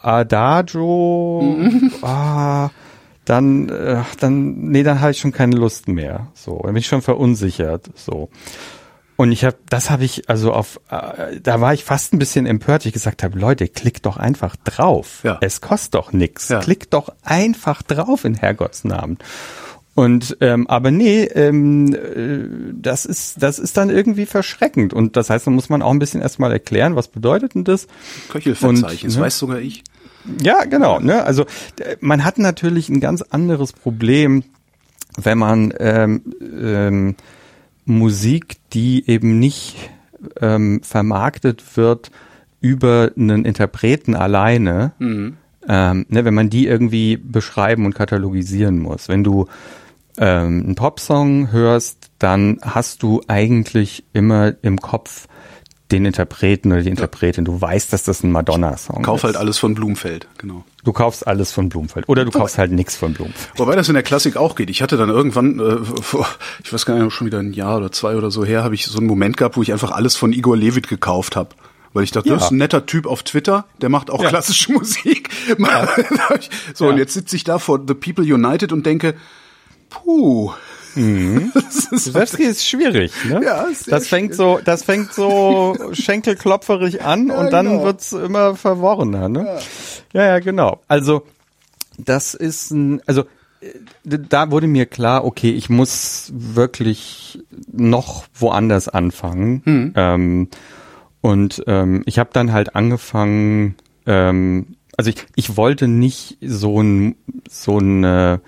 Adagio, 0.01 1.41
mhm. 1.44 1.91
ah, 2.01 2.70
dann, 3.25 3.70
äh, 3.70 4.01
dann, 4.20 4.70
nee, 4.70 4.84
dann 4.84 5.01
habe 5.01 5.12
ich 5.12 5.20
schon 5.20 5.32
keine 5.32 5.56
Lust 5.56 5.88
mehr. 5.88 6.27
So, 6.34 6.62
dann 6.63 6.74
bin 6.74 6.77
ich 6.77 6.88
schon 6.88 7.01
verunsichert. 7.01 7.89
So. 7.96 8.29
Und 9.18 9.34
ich 9.34 9.44
habe, 9.44 9.58
das 9.70 9.89
habe 9.89 10.06
ich, 10.06 10.29
also 10.29 10.53
auf, 10.53 10.79
äh, 10.89 11.41
da 11.41 11.60
war 11.60 11.74
ich 11.74 11.84
fast 11.84 12.13
ein 12.13 12.20
bisschen 12.20 12.46
empört, 12.46 12.86
ich 12.86 12.94
gesagt 12.94 13.22
habe, 13.22 13.38
Leute, 13.38 13.68
klickt 13.68 14.06
doch 14.06 14.15
einfach 14.15 14.56
drauf. 14.56 15.20
Ja. 15.24 15.38
Es 15.41 15.60
kostet 15.60 15.96
doch 15.96 16.13
nichts. 16.13 16.48
Ja. 16.48 16.62
Klickt 16.62 16.94
doch 16.94 17.10
einfach 17.24 17.84
drauf 17.84 18.24
in 18.24 18.36
Herrgottsnamen. 18.36 19.18
Und 19.94 20.38
ähm, 20.39 20.68
aber 20.68 20.91
nee, 20.91 21.24
ähm, 21.24 21.94
äh, 21.94 22.74
das 22.82 23.03
ist 23.03 23.44
das 23.44 23.60
ist 23.60 23.75
dann 23.75 23.89
irgendwie 23.89 24.25
verschreckend 24.25 24.94
und 24.94 25.18
das 25.18 25.29
heißt, 25.29 25.46
da 25.46 25.51
muss 25.51 25.68
man 25.68 25.82
auch 25.82 25.91
ein 25.91 26.00
bisschen 26.00 26.22
erstmal 26.22 26.53
erklären, 26.53 26.96
was 26.96 27.10
bedeutet 27.10 27.56
denn 27.56 27.65
das? 27.65 27.88
Köchelverzeichnis, 28.29 29.15
und, 29.15 29.20
ne, 29.20 29.25
weiß 29.25 29.38
sogar 29.38 29.60
ich. 29.60 29.84
Ja, 30.41 30.65
genau. 30.65 30.99
Ne? 30.99 31.23
Also 31.23 31.45
man 31.99 32.23
hat 32.23 32.38
natürlich 32.38 32.89
ein 32.89 32.99
ganz 32.99 33.21
anderes 33.21 33.73
Problem, 33.73 34.43
wenn 35.17 35.38
man 35.38 35.73
ähm, 35.79 36.21
ähm, 36.41 37.15
Musik, 37.85 38.57
die 38.73 39.09
eben 39.09 39.39
nicht 39.39 39.89
ähm, 40.39 40.81
vermarktet 40.83 41.77
wird 41.77 42.11
über 42.61 43.11
einen 43.17 43.45
Interpreten 43.45 44.15
alleine, 44.15 44.93
mhm. 44.99 45.38
ähm, 45.67 46.05
ne, 46.09 46.25
wenn 46.25 46.33
man 46.33 46.49
die 46.49 46.67
irgendwie 46.67 47.17
beschreiben 47.17 47.85
und 47.85 47.95
katalogisieren 47.95 48.79
muss. 48.79 49.07
Wenn 49.07 49.23
du 49.23 49.47
ähm, 50.17 50.63
einen 50.65 50.75
Popsong 50.75 51.51
hörst, 51.51 52.11
dann 52.19 52.59
hast 52.61 53.01
du 53.03 53.21
eigentlich 53.27 54.03
immer 54.13 54.53
im 54.61 54.79
Kopf 54.79 55.27
den 55.91 56.05
Interpreten 56.05 56.72
oder 56.72 56.81
die 56.81 56.89
Interpretin. 56.89 57.46
Du 57.46 57.60
weißt, 57.60 57.91
dass 57.91 58.03
das 58.03 58.24
ein 58.24 58.31
Madonna-Song 58.31 58.98
ist. 58.98 59.05
Kauf 59.05 59.24
halt 59.24 59.36
alles 59.36 59.58
von 59.58 59.74
Blumfeld, 59.74 60.27
genau. 60.38 60.63
Du 60.84 60.93
kaufst 60.93 61.27
alles 61.27 61.51
von 61.51 61.69
Blumfeld. 61.69 62.08
Oder 62.08 62.25
du 62.25 62.31
kaufst 62.31 62.58
halt 62.58 62.72
nichts 62.72 62.96
von 62.96 63.13
Blumfeld. 63.13 63.51
Wobei 63.58 63.75
das 63.75 63.89
in 63.89 63.96
der 63.96 64.03
Klassik 64.03 64.38
auch 64.38 64.55
geht. 64.55 64.69
Ich 64.69 64.81
hatte 64.81 64.98
dann 64.98 65.10
irgendwann, 65.10 65.60
äh, 65.60 66.01
vor, 66.01 66.27
ich 66.63 66.72
weiß 66.72 66.86
gar 66.86 66.98
nicht, 66.98 67.13
schon 67.13 67.27
wieder 67.27 67.39
ein 67.39 67.53
Jahr 67.53 67.77
oder 67.77 67.91
zwei 67.91 68.15
oder 68.15 68.31
so 68.31 68.46
her, 68.46 68.63
habe 68.63 68.75
ich 68.75 68.86
so 68.86 68.98
einen 68.98 69.08
Moment 69.08 69.38
gehabt, 69.38 69.58
wo 69.58 69.62
ich 69.62 69.72
einfach 69.72 69.91
alles 69.91 70.15
von 70.15 70.31
Igor 70.31 70.55
Levit 70.55 70.88
gekauft 70.88 71.36
habe. 71.36 71.50
Weil 71.93 72.03
ich 72.03 72.12
dachte, 72.12 72.29
ja. 72.29 72.36
das 72.36 72.46
ist 72.46 72.51
ein 72.51 72.58
netter 72.58 72.86
Typ 72.86 73.08
auf 73.08 73.24
Twitter, 73.24 73.65
der 73.81 73.89
macht 73.89 74.12
auch 74.12 74.22
ja. 74.22 74.29
klassische 74.29 74.72
Musik. 74.74 75.29
Ja. 75.58 75.88
so, 76.74 76.88
und 76.88 76.98
jetzt 76.98 77.13
sitze 77.13 77.36
ich 77.36 77.43
da 77.43 77.58
vor 77.58 77.84
The 77.88 77.96
People 77.96 78.24
United 78.24 78.72
und 78.72 78.86
denke, 78.86 79.15
Puh. 79.89 80.51
Mhm. 80.96 81.51
Das 82.13 82.34
ist 82.34 82.65
schwierig, 82.65 83.12
ne? 83.25 83.41
Ja, 83.43 83.67
das 83.88 84.08
fängt 84.08 84.36
so, 84.36 84.60
das 84.63 84.84
fängt 84.84 85.13
so 85.13 85.75
schenkelklopferig 85.93 87.01
an 87.01 87.27
ja, 87.27 87.39
und 87.39 87.51
dann 87.51 87.67
genau. 87.67 87.84
wird's 87.84 88.12
immer 88.12 88.55
verworrener, 88.55 89.27
ne? 89.27 89.60
Ja. 90.13 90.22
ja, 90.22 90.27
ja, 90.27 90.39
genau. 90.39 90.81
Also 90.88 91.24
das 91.98 92.34
ist 92.34 92.72
ein, 92.72 93.01
also 93.05 93.25
da 94.03 94.51
wurde 94.51 94.67
mir 94.67 94.86
klar, 94.86 95.25
okay, 95.25 95.51
ich 95.51 95.69
muss 95.69 96.31
wirklich 96.34 97.39
noch 97.72 98.25
woanders 98.34 98.88
anfangen. 98.88 99.62
Mhm. 99.65 99.93
Ähm, 99.96 100.48
und 101.22 101.63
ähm, 101.67 102.03
ich 102.05 102.19
habe 102.19 102.29
dann 102.31 102.53
halt 102.53 102.75
angefangen, 102.75 103.75
ähm, 104.05 104.77
also 104.98 105.10
ich, 105.10 105.25
ich 105.36 105.58
wollte 105.58 105.88
nicht 105.88 106.38
so 106.41 106.81
ein 106.81 107.15
so 107.50 107.77
ein 107.79 108.39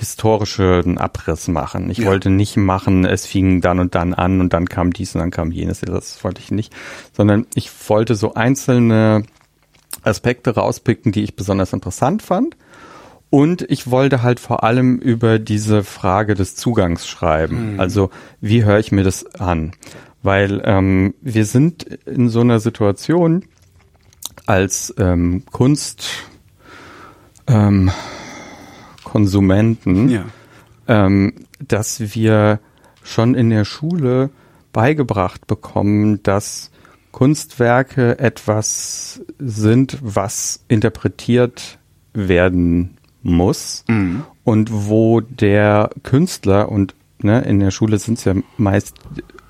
historischen 0.00 0.96
Abriss 0.98 1.46
machen. 1.46 1.90
Ich 1.90 1.98
ja. 1.98 2.06
wollte 2.06 2.30
nicht 2.30 2.56
machen, 2.56 3.04
es 3.04 3.26
fing 3.26 3.60
dann 3.60 3.78
und 3.78 3.94
dann 3.94 4.14
an 4.14 4.40
und 4.40 4.52
dann 4.52 4.66
kam 4.66 4.92
dies 4.92 5.14
und 5.14 5.20
dann 5.20 5.30
kam 5.30 5.52
jenes. 5.52 5.82
Das 5.82 6.24
wollte 6.24 6.40
ich 6.40 6.50
nicht. 6.50 6.72
Sondern 7.12 7.46
ich 7.54 7.70
wollte 7.88 8.14
so 8.14 8.34
einzelne 8.34 9.24
Aspekte 10.02 10.54
rauspicken, 10.54 11.12
die 11.12 11.22
ich 11.22 11.36
besonders 11.36 11.74
interessant 11.74 12.22
fand. 12.22 12.56
Und 13.28 13.62
ich 13.70 13.90
wollte 13.90 14.22
halt 14.22 14.40
vor 14.40 14.64
allem 14.64 14.96
über 14.96 15.38
diese 15.38 15.84
Frage 15.84 16.34
des 16.34 16.56
Zugangs 16.56 17.06
schreiben. 17.06 17.74
Mhm. 17.74 17.80
Also 17.80 18.10
wie 18.40 18.64
höre 18.64 18.78
ich 18.78 18.92
mir 18.92 19.04
das 19.04 19.26
an? 19.36 19.72
Weil 20.22 20.62
ähm, 20.64 21.14
wir 21.20 21.44
sind 21.44 21.84
in 22.06 22.30
so 22.30 22.40
einer 22.40 22.58
Situation 22.58 23.44
als 24.46 24.94
ähm, 24.98 25.44
Kunst 25.52 26.08
ähm, 27.46 27.90
Konsumenten, 29.10 30.08
ja. 30.08 30.24
ähm, 30.86 31.32
dass 31.66 32.14
wir 32.14 32.60
schon 33.02 33.34
in 33.34 33.50
der 33.50 33.64
Schule 33.64 34.30
beigebracht 34.72 35.48
bekommen, 35.48 36.22
dass 36.22 36.70
Kunstwerke 37.10 38.20
etwas 38.20 39.20
sind, 39.40 39.98
was 40.00 40.64
interpretiert 40.68 41.78
werden 42.12 42.98
muss 43.22 43.84
mhm. 43.88 44.22
und 44.44 44.70
wo 44.72 45.20
der 45.20 45.90
Künstler 46.04 46.70
und 46.70 46.94
ne, 47.18 47.40
in 47.40 47.58
der 47.58 47.72
Schule 47.72 47.98
sind 47.98 48.18
es 48.18 48.24
ja 48.24 48.34
meist 48.58 48.94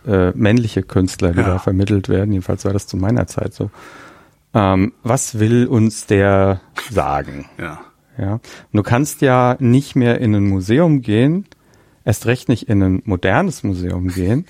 äh, 0.07 0.31
männliche 0.31 0.83
Künstler, 0.83 1.33
die 1.33 1.41
ja. 1.41 1.47
da 1.47 1.59
vermittelt 1.59 2.09
werden, 2.09 2.33
jedenfalls 2.33 2.65
war 2.65 2.73
das 2.73 2.87
zu 2.87 2.97
meiner 2.97 3.27
Zeit 3.27 3.53
so. 3.53 3.71
Ähm, 4.55 4.95
was 5.03 5.39
will 5.39 5.67
uns 5.67 6.07
der 6.07 6.63
sagen? 6.91 7.45
Ja. 7.59 7.81
Ja. 8.21 8.35
Und 8.35 8.43
du 8.73 8.83
kannst 8.83 9.23
ja 9.23 9.57
nicht 9.61 9.97
mehr 9.97 10.21
in 10.21 10.35
ein 10.35 10.47
Museum 10.47 11.01
gehen, 11.01 11.47
erst 12.05 12.27
recht 12.27 12.49
nicht 12.49 12.69
in 12.69 12.83
ein 12.83 13.03
modernes 13.05 13.63
Museum 13.63 14.09
gehen, 14.09 14.45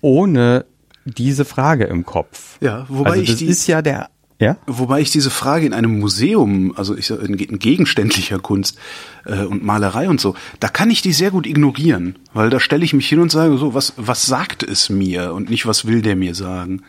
ohne 0.00 0.64
diese 1.04 1.44
Frage 1.44 1.84
im 1.84 2.06
Kopf. 2.06 2.58
Ja, 2.60 2.86
wobei 2.88 3.10
also 3.10 3.22
das 3.22 3.30
ich 3.30 3.36
die, 3.36 3.46
ist 3.46 3.66
ja 3.66 3.82
der 3.82 4.08
ja? 4.38 4.58
Wobei 4.66 5.00
ich 5.00 5.10
diese 5.10 5.30
Frage 5.30 5.64
in 5.64 5.72
einem 5.72 5.98
Museum, 5.98 6.74
also 6.76 6.94
ich, 6.94 7.08
in, 7.08 7.38
in 7.38 7.58
gegenständlicher 7.58 8.38
Kunst 8.38 8.78
äh, 9.24 9.44
und 9.44 9.64
Malerei 9.64 10.10
und 10.10 10.20
so, 10.20 10.34
da 10.60 10.68
kann 10.68 10.90
ich 10.90 11.00
die 11.00 11.14
sehr 11.14 11.30
gut 11.30 11.46
ignorieren, 11.46 12.18
weil 12.34 12.50
da 12.50 12.60
stelle 12.60 12.84
ich 12.84 12.92
mich 12.92 13.08
hin 13.08 13.20
und 13.20 13.30
sage 13.30 13.56
so, 13.56 13.72
was 13.72 13.94
was 13.96 14.24
sagt 14.24 14.62
es 14.62 14.90
mir 14.90 15.32
und 15.32 15.48
nicht 15.48 15.64
was 15.64 15.86
will 15.86 16.02
der 16.02 16.16
mir 16.16 16.34
sagen. 16.34 16.82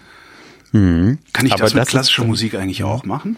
Mhm. 0.74 1.20
Kann 1.32 1.46
ich 1.46 1.54
Aber 1.54 1.64
das 1.64 1.74
mit 1.74 1.88
klassischer 1.88 2.26
Musik 2.26 2.56
eigentlich 2.56 2.84
auch 2.84 3.06
machen? 3.06 3.38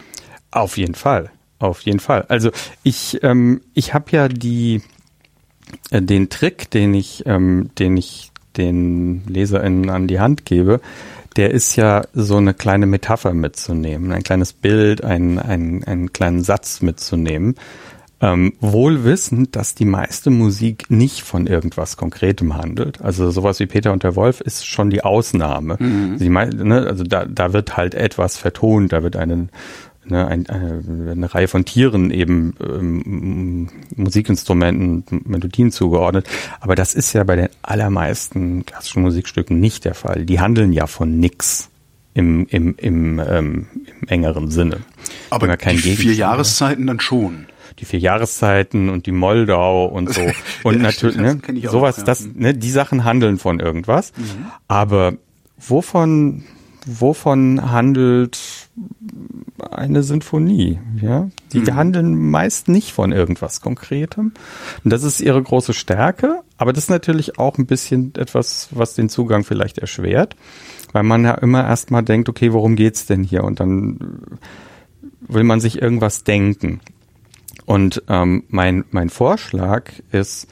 Auf 0.50 0.76
jeden 0.76 0.96
Fall. 0.96 1.30
Auf 1.60 1.82
jeden 1.82 2.00
Fall. 2.00 2.24
Also 2.28 2.50
ich, 2.82 3.20
ähm, 3.22 3.60
ich 3.74 3.94
habe 3.94 4.06
ja 4.10 4.28
die, 4.28 4.82
äh, 5.90 6.02
den 6.02 6.30
Trick, 6.30 6.70
den 6.70 6.94
ich, 6.94 7.24
ähm, 7.26 7.70
den 7.78 7.96
ich 7.96 8.32
den 8.56 9.22
LeserInnen 9.28 9.90
an 9.90 10.08
die 10.08 10.18
Hand 10.18 10.44
gebe, 10.46 10.80
der 11.36 11.52
ist 11.52 11.76
ja 11.76 12.02
so 12.12 12.38
eine 12.38 12.54
kleine 12.54 12.86
Metapher 12.86 13.34
mitzunehmen, 13.34 14.10
ein 14.10 14.24
kleines 14.24 14.52
Bild, 14.52 15.04
ein, 15.04 15.38
ein, 15.38 15.84
einen 15.84 16.12
kleinen 16.12 16.42
Satz 16.42 16.80
mitzunehmen. 16.80 17.54
Ähm, 18.22 18.52
wohl 18.60 19.04
wissend, 19.04 19.56
dass 19.56 19.74
die 19.74 19.86
meiste 19.86 20.28
Musik 20.28 20.90
nicht 20.90 21.22
von 21.22 21.46
irgendwas 21.46 21.96
Konkretem 21.96 22.54
handelt. 22.54 23.00
Also 23.00 23.30
sowas 23.30 23.60
wie 23.60 23.66
Peter 23.66 23.92
und 23.92 24.02
der 24.02 24.14
Wolf 24.14 24.42
ist 24.42 24.66
schon 24.66 24.90
die 24.90 25.02
Ausnahme. 25.04 25.76
Mhm. 25.78 26.18
Die, 26.18 26.28
ne, 26.28 26.86
also 26.86 27.02
da, 27.04 27.24
da 27.24 27.54
wird 27.54 27.78
halt 27.78 27.94
etwas 27.94 28.36
vertont, 28.36 28.92
da 28.92 29.02
wird 29.02 29.16
eine 29.16 29.48
ne, 30.04 30.26
ein, 30.26 30.48
eine, 30.48 31.10
eine 31.10 31.34
Reihe 31.34 31.48
von 31.48 31.64
Tieren 31.64 32.10
eben 32.10 32.54
ähm, 32.60 33.68
Musikinstrumenten, 33.96 35.04
Melodien 35.24 35.70
zugeordnet. 35.72 36.28
Aber 36.60 36.74
das 36.74 36.94
ist 36.94 37.12
ja 37.12 37.24
bei 37.24 37.36
den 37.36 37.48
allermeisten 37.62 38.66
klassischen 38.66 39.02
Musikstücken 39.02 39.60
nicht 39.60 39.84
der 39.84 39.94
Fall. 39.94 40.24
Die 40.24 40.40
handeln 40.40 40.72
ja 40.72 40.86
von 40.86 41.18
nix 41.18 41.70
im, 42.14 42.46
im, 42.46 42.74
im, 42.76 43.18
ähm, 43.20 43.66
im 44.00 44.08
engeren 44.08 44.50
Sinne. 44.50 44.80
Aber 45.30 45.56
die 45.56 45.78
vier 45.78 46.14
Jahreszeiten 46.14 46.86
dann 46.86 47.00
schon 47.00 47.46
die 47.80 47.84
vier 47.86 48.00
Jahreszeiten 48.00 48.90
und 48.90 49.06
die 49.06 49.12
Moldau 49.12 49.86
und 49.86 50.12
so. 50.12 50.20
Und 50.64 50.76
ja, 50.76 50.82
natürlich, 50.82 51.16
ne, 51.16 51.40
sowas, 51.62 51.94
auch, 51.94 51.98
ja. 51.98 52.04
das, 52.04 52.28
ne, 52.34 52.54
die 52.54 52.70
Sachen 52.70 53.04
handeln 53.04 53.38
von 53.38 53.58
irgendwas. 53.58 54.12
Mhm. 54.16 54.46
Aber 54.68 55.14
wovon, 55.56 56.44
wovon 56.84 57.70
handelt 57.70 58.38
eine 59.72 60.02
Sinfonie, 60.02 60.78
ja. 61.00 61.28
Die 61.52 61.60
mhm. 61.60 61.74
handeln 61.74 62.30
meist 62.30 62.68
nicht 62.68 62.92
von 62.92 63.12
irgendwas 63.12 63.60
Konkretem. 63.60 64.32
Und 64.84 64.92
das 64.92 65.02
ist 65.02 65.20
ihre 65.20 65.42
große 65.42 65.74
Stärke, 65.74 66.40
aber 66.58 66.72
das 66.72 66.84
ist 66.84 66.90
natürlich 66.90 67.38
auch 67.38 67.58
ein 67.58 67.66
bisschen 67.66 68.12
etwas, 68.16 68.68
was 68.72 68.94
den 68.94 69.08
Zugang 69.08 69.44
vielleicht 69.44 69.78
erschwert, 69.78 70.36
weil 70.92 71.02
man 71.02 71.24
ja 71.24 71.34
immer 71.34 71.64
erstmal 71.64 72.02
denkt, 72.02 72.28
okay, 72.28 72.52
worum 72.52 72.76
geht's 72.76 73.06
denn 73.06 73.22
hier? 73.22 73.44
Und 73.44 73.60
dann 73.60 74.38
will 75.20 75.44
man 75.44 75.60
sich 75.60 75.80
irgendwas 75.80 76.24
denken. 76.24 76.80
Und 77.66 78.02
ähm, 78.08 78.44
mein, 78.48 78.84
mein 78.90 79.10
Vorschlag 79.10 79.92
ist, 80.10 80.48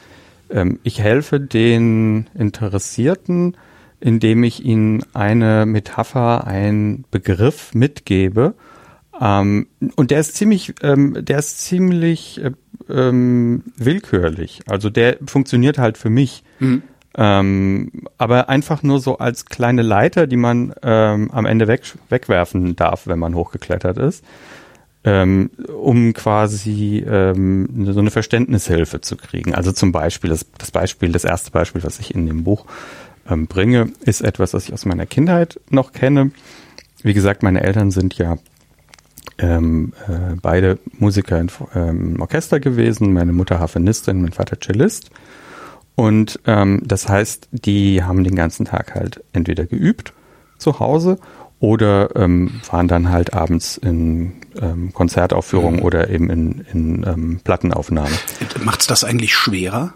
ähm, 0.50 0.78
ich 0.82 1.00
helfe 1.00 1.40
den 1.40 2.28
Interessierten, 2.34 3.56
indem 4.00 4.44
ich 4.44 4.64
ihnen 4.64 5.02
eine 5.14 5.66
Metapher, 5.66 6.46
einen 6.46 7.04
Begriff 7.10 7.75
mitgebe. 7.75 8.54
Ähm, 9.20 9.66
und 9.96 10.10
der 10.10 10.20
ist 10.20 10.37
ziemlich, 10.37 10.75
ähm, 10.82 11.16
der 11.20 11.38
ist 11.38 11.60
ziemlich 11.60 12.40
äh, 12.42 12.52
ähm, 12.88 13.64
willkürlich. 13.76 14.60
Also 14.68 14.90
der 14.90 15.18
funktioniert 15.26 15.78
halt 15.78 15.98
für 15.98 16.10
mich. 16.10 16.44
Mhm. 16.60 16.82
Ähm, 17.16 17.90
aber 18.16 18.48
einfach 18.48 18.82
nur 18.84 19.00
so 19.00 19.18
als 19.18 19.46
kleine 19.46 19.82
Leiter, 19.82 20.26
die 20.28 20.37
man 20.37 20.72
ähm, 20.82 21.30
am 21.32 21.46
Ende 21.46 21.66
weg, 21.66 21.82
wegwerfen 22.10 22.76
darf, 22.76 23.06
wenn 23.08 23.18
man 23.18 23.34
hochgeklettert 23.34 23.98
ist. 23.98 24.25
ähm, 25.04 25.50
um 25.75 26.12
quasi 26.12 27.04
ähm, 27.08 27.87
so 27.92 28.00
eine 28.00 28.10
Verständnishilfe 28.10 29.00
zu 29.00 29.16
kriegen. 29.16 29.54
Also 29.54 29.72
zum 29.72 29.92
Beispiel, 29.92 30.30
das, 30.30 30.46
das 30.58 30.70
Beispiel, 30.70 31.12
das 31.12 31.25
erste 31.25 31.50
Beispiel, 31.50 31.82
was 31.84 31.98
ich 32.00 32.14
in 32.14 32.26
dem 32.26 32.44
Buch 32.44 32.66
ähm, 33.28 33.46
bringe, 33.46 33.90
ist 34.04 34.20
etwas, 34.20 34.54
was 34.54 34.66
ich 34.66 34.72
aus 34.72 34.84
meiner 34.87 35.06
Kindheit 35.06 35.60
noch 35.70 35.92
kenne. 35.92 36.32
Wie 37.02 37.14
gesagt, 37.14 37.42
meine 37.42 37.62
Eltern 37.62 37.90
sind 37.90 38.18
ja 38.18 38.38
ähm, 39.38 39.92
äh, 40.09 40.37
beide 40.40 40.78
Musiker 40.99 41.38
im 41.38 41.49
ähm, 41.75 42.21
Orchester 42.21 42.61
gewesen, 42.61 43.12
meine 43.12 43.33
Mutter 43.33 43.59
Harfenistin, 43.61 44.23
mein 44.23 44.33
Vater 44.33 44.59
Cellist. 44.61 45.11
Und 45.95 46.40
ähm, 46.47 46.83
das 46.85 47.09
heißt, 47.09 47.49
die 47.50 48.02
haben 48.04 48.25
den 48.25 48.37
ganzen 48.37 48.66
Tag 48.66 48.95
halt 48.95 49.23
entweder 49.33 49.66
geübt 49.66 50.12
zu 50.59 50.78
Hause 50.78 51.18
oder 51.61 52.14
ähm, 52.14 52.61
waren 52.71 52.87
dann 52.87 53.11
halt 53.11 53.35
abends 53.35 53.78
in 53.78 54.35
ähm, 54.61 54.92
Konzertaufführungen 54.92 55.80
mhm. 55.80 55.87
oder 55.87 56.09
eben 56.09 56.30
in, 56.30 56.64
in 56.73 57.04
ähm, 57.07 57.40
Plattenaufnahmen. 57.42 58.12
Macht's 58.62 58.87
das 58.87 59.02
eigentlich 59.02 59.35
schwerer? 59.35 59.95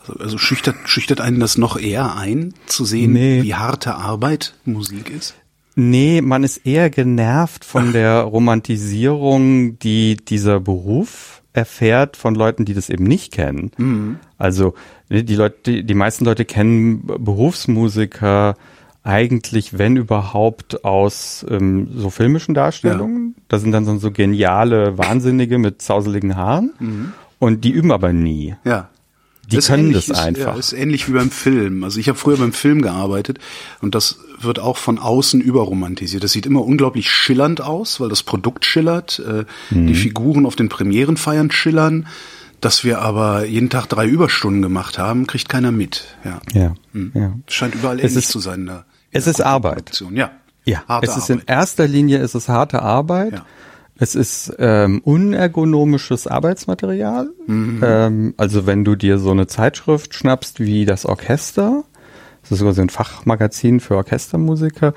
Also, 0.00 0.14
also 0.20 0.38
schüchtert, 0.38 0.76
schüchtert 0.84 1.20
einen 1.20 1.40
das 1.40 1.58
noch 1.58 1.76
eher 1.76 2.16
ein, 2.16 2.54
zu 2.66 2.84
sehen, 2.84 3.12
nee. 3.12 3.42
wie 3.42 3.54
harte 3.54 3.94
Arbeit 3.94 4.54
Musik 4.64 5.10
ist? 5.10 5.34
Nee, 5.74 6.20
man 6.20 6.44
ist 6.44 6.66
eher 6.66 6.90
genervt 6.90 7.64
von 7.64 7.92
der 7.92 8.20
Romantisierung, 8.22 9.78
die 9.78 10.16
dieser 10.16 10.60
Beruf 10.60 11.42
erfährt 11.52 12.16
von 12.16 12.34
Leuten, 12.34 12.64
die 12.64 12.74
das 12.74 12.90
eben 12.90 13.04
nicht 13.04 13.32
kennen. 13.32 13.70
Mhm. 13.76 14.18
Also 14.38 14.74
die 15.08 15.34
Leute, 15.34 15.56
die, 15.66 15.84
die 15.84 15.94
meisten 15.94 16.24
Leute 16.24 16.44
kennen 16.44 17.06
Berufsmusiker 17.06 18.56
eigentlich, 19.02 19.78
wenn 19.78 19.96
überhaupt, 19.96 20.84
aus 20.84 21.44
ähm, 21.48 21.88
so 21.94 22.10
filmischen 22.10 22.54
Darstellungen. 22.54 23.34
Ja. 23.36 23.42
Da 23.48 23.58
sind 23.58 23.72
dann 23.72 23.98
so 23.98 24.10
geniale 24.10 24.98
Wahnsinnige 24.98 25.58
mit 25.58 25.82
zauseligen 25.82 26.36
Haaren. 26.36 26.72
Mhm. 26.78 27.12
Und 27.38 27.64
die 27.64 27.70
üben 27.70 27.92
aber 27.92 28.12
nie. 28.12 28.54
Ja. 28.64 28.90
Die 29.50 29.56
das 29.56 29.66
können 29.66 29.92
das 29.92 30.10
einfach. 30.10 30.54
Ja, 30.54 30.58
ist 30.58 30.72
ähnlich 30.72 31.08
wie 31.08 31.12
beim 31.12 31.30
Film. 31.30 31.82
Also 31.82 31.98
ich 31.98 32.08
habe 32.08 32.18
früher 32.18 32.36
beim 32.36 32.52
Film 32.52 32.82
gearbeitet 32.82 33.38
und 33.80 33.94
das 33.94 34.18
wird 34.40 34.58
auch 34.58 34.76
von 34.76 34.98
außen 34.98 35.40
überromantisiert. 35.40 36.22
Das 36.22 36.32
sieht 36.32 36.46
immer 36.46 36.64
unglaublich 36.64 37.10
schillernd 37.10 37.60
aus, 37.60 38.00
weil 38.00 38.08
das 38.08 38.22
Produkt 38.22 38.64
schillert, 38.64 39.20
äh, 39.26 39.44
mhm. 39.74 39.88
die 39.88 39.94
Figuren 39.94 40.46
auf 40.46 40.56
den 40.56 40.68
Premierenfeiern 40.68 41.50
schillern. 41.50 42.06
Dass 42.60 42.84
wir 42.84 43.00
aber 43.00 43.46
jeden 43.46 43.70
Tag 43.70 43.86
drei 43.86 44.06
Überstunden 44.06 44.60
gemacht 44.60 44.98
haben, 44.98 45.26
kriegt 45.26 45.48
keiner 45.48 45.72
mit. 45.72 46.04
Ja. 46.24 46.40
Ja. 46.52 46.74
Mhm. 46.92 47.12
ja. 47.14 47.32
Scheint 47.48 47.74
überall 47.74 47.98
es 47.98 48.12
ähnlich 48.12 48.24
ist, 48.24 48.30
zu 48.30 48.38
sein. 48.38 48.66
Da, 48.66 48.84
es 49.10 49.26
ist 49.26 49.40
Arbeit. 49.40 50.04
Ja. 50.12 50.30
Ja. 50.64 50.84
Harte 50.86 51.06
es 51.06 51.16
ist 51.16 51.30
Arbeit. 51.30 51.44
in 51.48 51.54
erster 51.54 51.88
Linie 51.88 52.18
ist 52.18 52.34
es 52.34 52.48
harte 52.48 52.82
Arbeit. 52.82 53.32
Ja. 53.32 53.46
Es 54.02 54.14
ist 54.14 54.54
ähm, 54.58 55.02
unergonomisches 55.04 56.26
Arbeitsmaterial. 56.26 57.28
Mhm. 57.46 57.82
Ähm, 57.84 58.34
also 58.38 58.66
wenn 58.66 58.82
du 58.82 58.96
dir 58.96 59.18
so 59.18 59.30
eine 59.30 59.46
Zeitschrift 59.46 60.14
schnappst 60.14 60.58
wie 60.58 60.86
das 60.86 61.04
Orchester, 61.04 61.84
das 62.40 62.52
ist 62.52 62.58
sogar 62.60 62.72
so 62.72 62.80
ein 62.80 62.88
Fachmagazin 62.88 63.78
für 63.78 63.96
Orchestermusiker, 63.96 64.94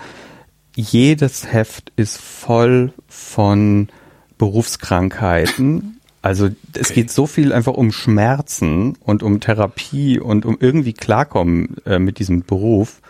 jedes 0.74 1.52
Heft 1.52 1.92
ist 1.98 2.18
voll 2.18 2.94
von 3.10 3.90
Berufskrankheiten. 4.38 6.00
Also 6.22 6.50
es 6.74 6.92
okay. 6.92 7.02
geht 7.02 7.12
so 7.12 7.28
viel 7.28 7.52
einfach 7.52 7.74
um 7.74 7.92
Schmerzen 7.92 8.96
und 9.02 9.22
um 9.22 9.42
Therapie 9.42 10.18
und 10.18 10.46
um 10.46 10.56
irgendwie 10.62 10.94
klarkommen 10.94 11.76
äh, 11.86 12.00
mit 12.00 12.20
diesem 12.20 12.44
Beruf. 12.44 13.02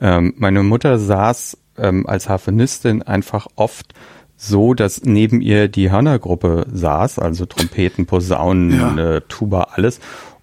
Ähm, 0.00 0.32
meine 0.38 0.62
Mutter 0.62 0.98
saß 0.98 1.58
ähm, 1.76 2.06
als 2.06 2.30
Harfenistin 2.30 3.02
einfach 3.02 3.46
oft 3.56 3.92
so, 4.40 4.72
dass 4.72 5.02
neben 5.02 5.40
ihr 5.40 5.66
die 5.66 5.90
Hörnergruppe 5.90 6.66
saß, 6.72 7.18
also 7.18 7.44
Trompeten, 7.44 8.06
Posaunen, 8.06 8.72
ja. 8.72 9.16
äh, 9.16 9.20
Tuba, 9.28 9.70
alles. 9.72 9.98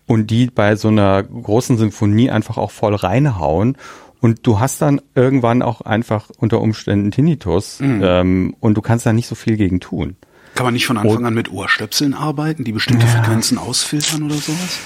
Und 0.05 0.29
die 0.29 0.47
bei 0.47 0.75
so 0.75 0.89
einer 0.89 1.23
großen 1.23 1.77
Symphonie 1.77 2.29
einfach 2.29 2.57
auch 2.57 2.71
voll 2.71 2.93
reinhauen. 2.93 3.77
Und 4.19 4.45
du 4.45 4.59
hast 4.59 4.81
dann 4.81 5.01
irgendwann 5.15 5.61
auch 5.61 5.81
einfach 5.81 6.29
unter 6.37 6.59
Umständen 6.59 7.11
Tinnitus 7.11 7.79
mhm. 7.79 8.01
ähm, 8.03 8.55
und 8.59 8.75
du 8.75 8.81
kannst 8.81 9.05
da 9.05 9.13
nicht 9.13 9.27
so 9.27 9.35
viel 9.35 9.55
gegen 9.55 9.79
tun. 9.79 10.17
Kann 10.55 10.65
man 10.65 10.73
nicht 10.73 10.87
von 10.87 10.97
Anfang 10.97 11.25
an 11.25 11.33
mit 11.33 11.51
Ohrstöpseln 11.51 12.13
arbeiten, 12.13 12.63
die 12.63 12.71
bestimmte 12.73 13.05
ja. 13.05 13.11
Frequenzen 13.11 13.57
ausfiltern 13.57 14.23
oder 14.23 14.35
sowas? 14.35 14.79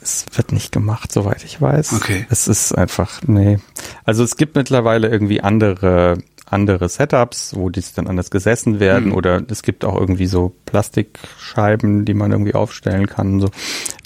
Es 0.00 0.24
wird 0.34 0.52
nicht 0.52 0.72
gemacht, 0.72 1.12
soweit 1.12 1.44
ich 1.44 1.60
weiß. 1.60 1.92
Okay. 1.94 2.26
Es 2.30 2.48
ist 2.48 2.72
einfach, 2.76 3.20
nee. 3.26 3.58
Also 4.04 4.24
es 4.24 4.36
gibt 4.36 4.56
mittlerweile 4.56 5.08
irgendwie 5.08 5.40
andere 5.40 6.18
andere 6.50 6.88
Setups, 6.88 7.54
wo 7.54 7.70
die 7.70 7.82
dann 7.94 8.06
anders 8.06 8.30
gesessen 8.30 8.80
werden 8.80 9.10
mhm. 9.10 9.14
oder 9.14 9.42
es 9.48 9.62
gibt 9.62 9.84
auch 9.84 9.98
irgendwie 9.98 10.26
so 10.26 10.54
Plastikscheiben, 10.66 12.04
die 12.04 12.14
man 12.14 12.32
irgendwie 12.32 12.54
aufstellen 12.54 13.06
kann. 13.06 13.40
So. 13.40 13.50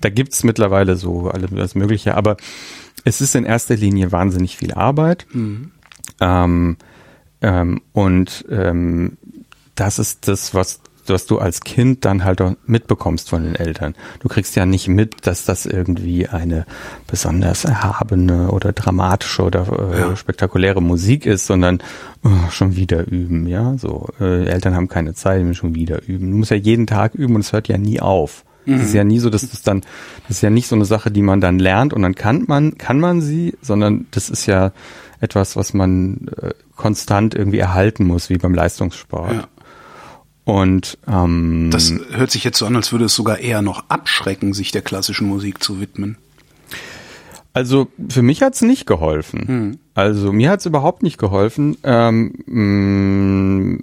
Da 0.01 0.11
gibt's 0.11 0.45
mittlerweile 0.45 0.97
so 0.97 1.31
alles 1.31 1.75
Mögliche, 1.75 2.15
aber 2.15 2.37
es 3.05 3.21
ist 3.21 3.35
in 3.35 3.45
erster 3.45 3.77
Linie 3.77 4.13
wahnsinnig 4.13 4.57
viel 4.57 4.75
Arbeit. 4.75 5.27
Mhm. 5.33 5.73
Ähm, 6.21 6.77
ähm, 7.41 7.81
und 7.93 8.45
ähm, 8.51 9.19
das 9.75 9.99
ist 9.99 10.29
das, 10.29 10.55
was 10.55 10.81
was 11.11 11.27
du 11.27 11.39
als 11.39 11.61
Kind 11.61 12.05
dann 12.05 12.25
halt 12.25 12.41
auch 12.41 12.53
mitbekommst 12.67 13.31
von 13.31 13.45
den 13.45 13.55
Eltern. 13.55 13.95
Du 14.21 14.29
kriegst 14.29 14.57
ja 14.57 14.67
nicht 14.67 14.89
mit, 14.89 15.27
dass 15.27 15.45
das 15.45 15.67
irgendwie 15.67 16.29
eine 16.29 16.67
besonders 17.07 17.65
erhabene 17.65 18.51
oder 18.51 18.73
dramatische 18.73 19.43
oder 19.43 19.93
äh, 19.93 20.01
ja. 20.01 20.17
spektakuläre 20.17 20.83
Musik 20.83 21.27
ist, 21.27 21.47
sondern 21.47 21.83
oh, 22.25 22.51
schon 22.51 22.77
wieder 22.77 23.07
üben, 23.07 23.47
ja. 23.47 23.77
So 23.79 24.09
äh, 24.21 24.47
Eltern 24.47 24.75
haben 24.75 24.89
keine 24.89 25.15
Zeit, 25.15 25.43
müssen 25.43 25.55
schon 25.55 25.75
wieder 25.75 26.03
üben. 26.07 26.31
Du 26.31 26.37
musst 26.39 26.51
ja 26.51 26.57
jeden 26.57 26.87
Tag 26.87 27.15
üben 27.15 27.35
und 27.35 27.41
es 27.43 27.53
hört 27.53 27.69
ja 27.69 27.79
nie 27.79 28.01
auf. 28.01 28.45
Es 28.65 28.81
ist 28.81 28.91
mhm. 28.91 28.97
ja 28.97 29.05
nie 29.05 29.19
so, 29.19 29.29
dass 29.29 29.49
das 29.49 29.63
dann, 29.63 29.81
das 30.29 30.37
ist 30.37 30.43
ja 30.43 30.51
nicht 30.51 30.69
so 30.69 30.77
eine 30.77 30.85
Sache, 30.85 31.11
die 31.11 31.23
man 31.23 31.41
dann 31.41 31.59
lernt 31.59 31.93
und 31.93 32.03
dann 32.03 32.15
kann 32.15 32.45
man, 32.47 32.79
kann 32.79 33.01
man 33.01 33.21
sie, 33.21 33.55
sondern 33.61 34.07
das 34.13 34.31
ist 34.31 34.47
ja 34.47 34.73
etwas, 35.21 35.57
was 35.57 35.75
man 35.75 36.29
äh, 36.41 36.51
konstant 36.77 37.35
irgendwie 37.35 37.59
erhalten 37.59 38.05
muss, 38.05 38.31
wie 38.31 38.39
beim 38.39 38.55
Leistungssport. 38.55 39.33
Ja. 39.33 39.49
Und 40.45 40.99
ähm, 41.07 41.71
das 41.71 41.93
hört 42.11 42.31
sich 42.31 42.43
jetzt 42.43 42.59
so 42.59 42.67
an, 42.67 42.75
als 42.75 42.91
würde 42.91 43.05
es 43.05 43.15
sogar 43.15 43.39
eher 43.39 43.63
noch 43.63 43.89
abschrecken, 43.89 44.53
sich 44.55 44.73
der 44.73 44.83
klassischen 44.83 45.29
Musik 45.29 45.63
zu 45.63 45.81
widmen. 45.81 46.17
Also 47.53 47.89
für 48.09 48.23
mich 48.23 48.43
hat's 48.43 48.63
nicht 48.63 48.87
geholfen. 48.87 49.47
Hm. 49.47 49.79
Also 49.95 50.33
mir 50.33 50.51
hat's 50.51 50.67
überhaupt 50.67 51.03
nicht 51.03 51.19
geholfen, 51.19 51.77
ähm, 51.85 52.33
mh, 52.47 53.79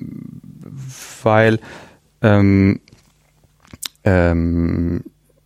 weil 1.24 1.60
ähm, 2.22 2.82
ähm, 4.04 5.04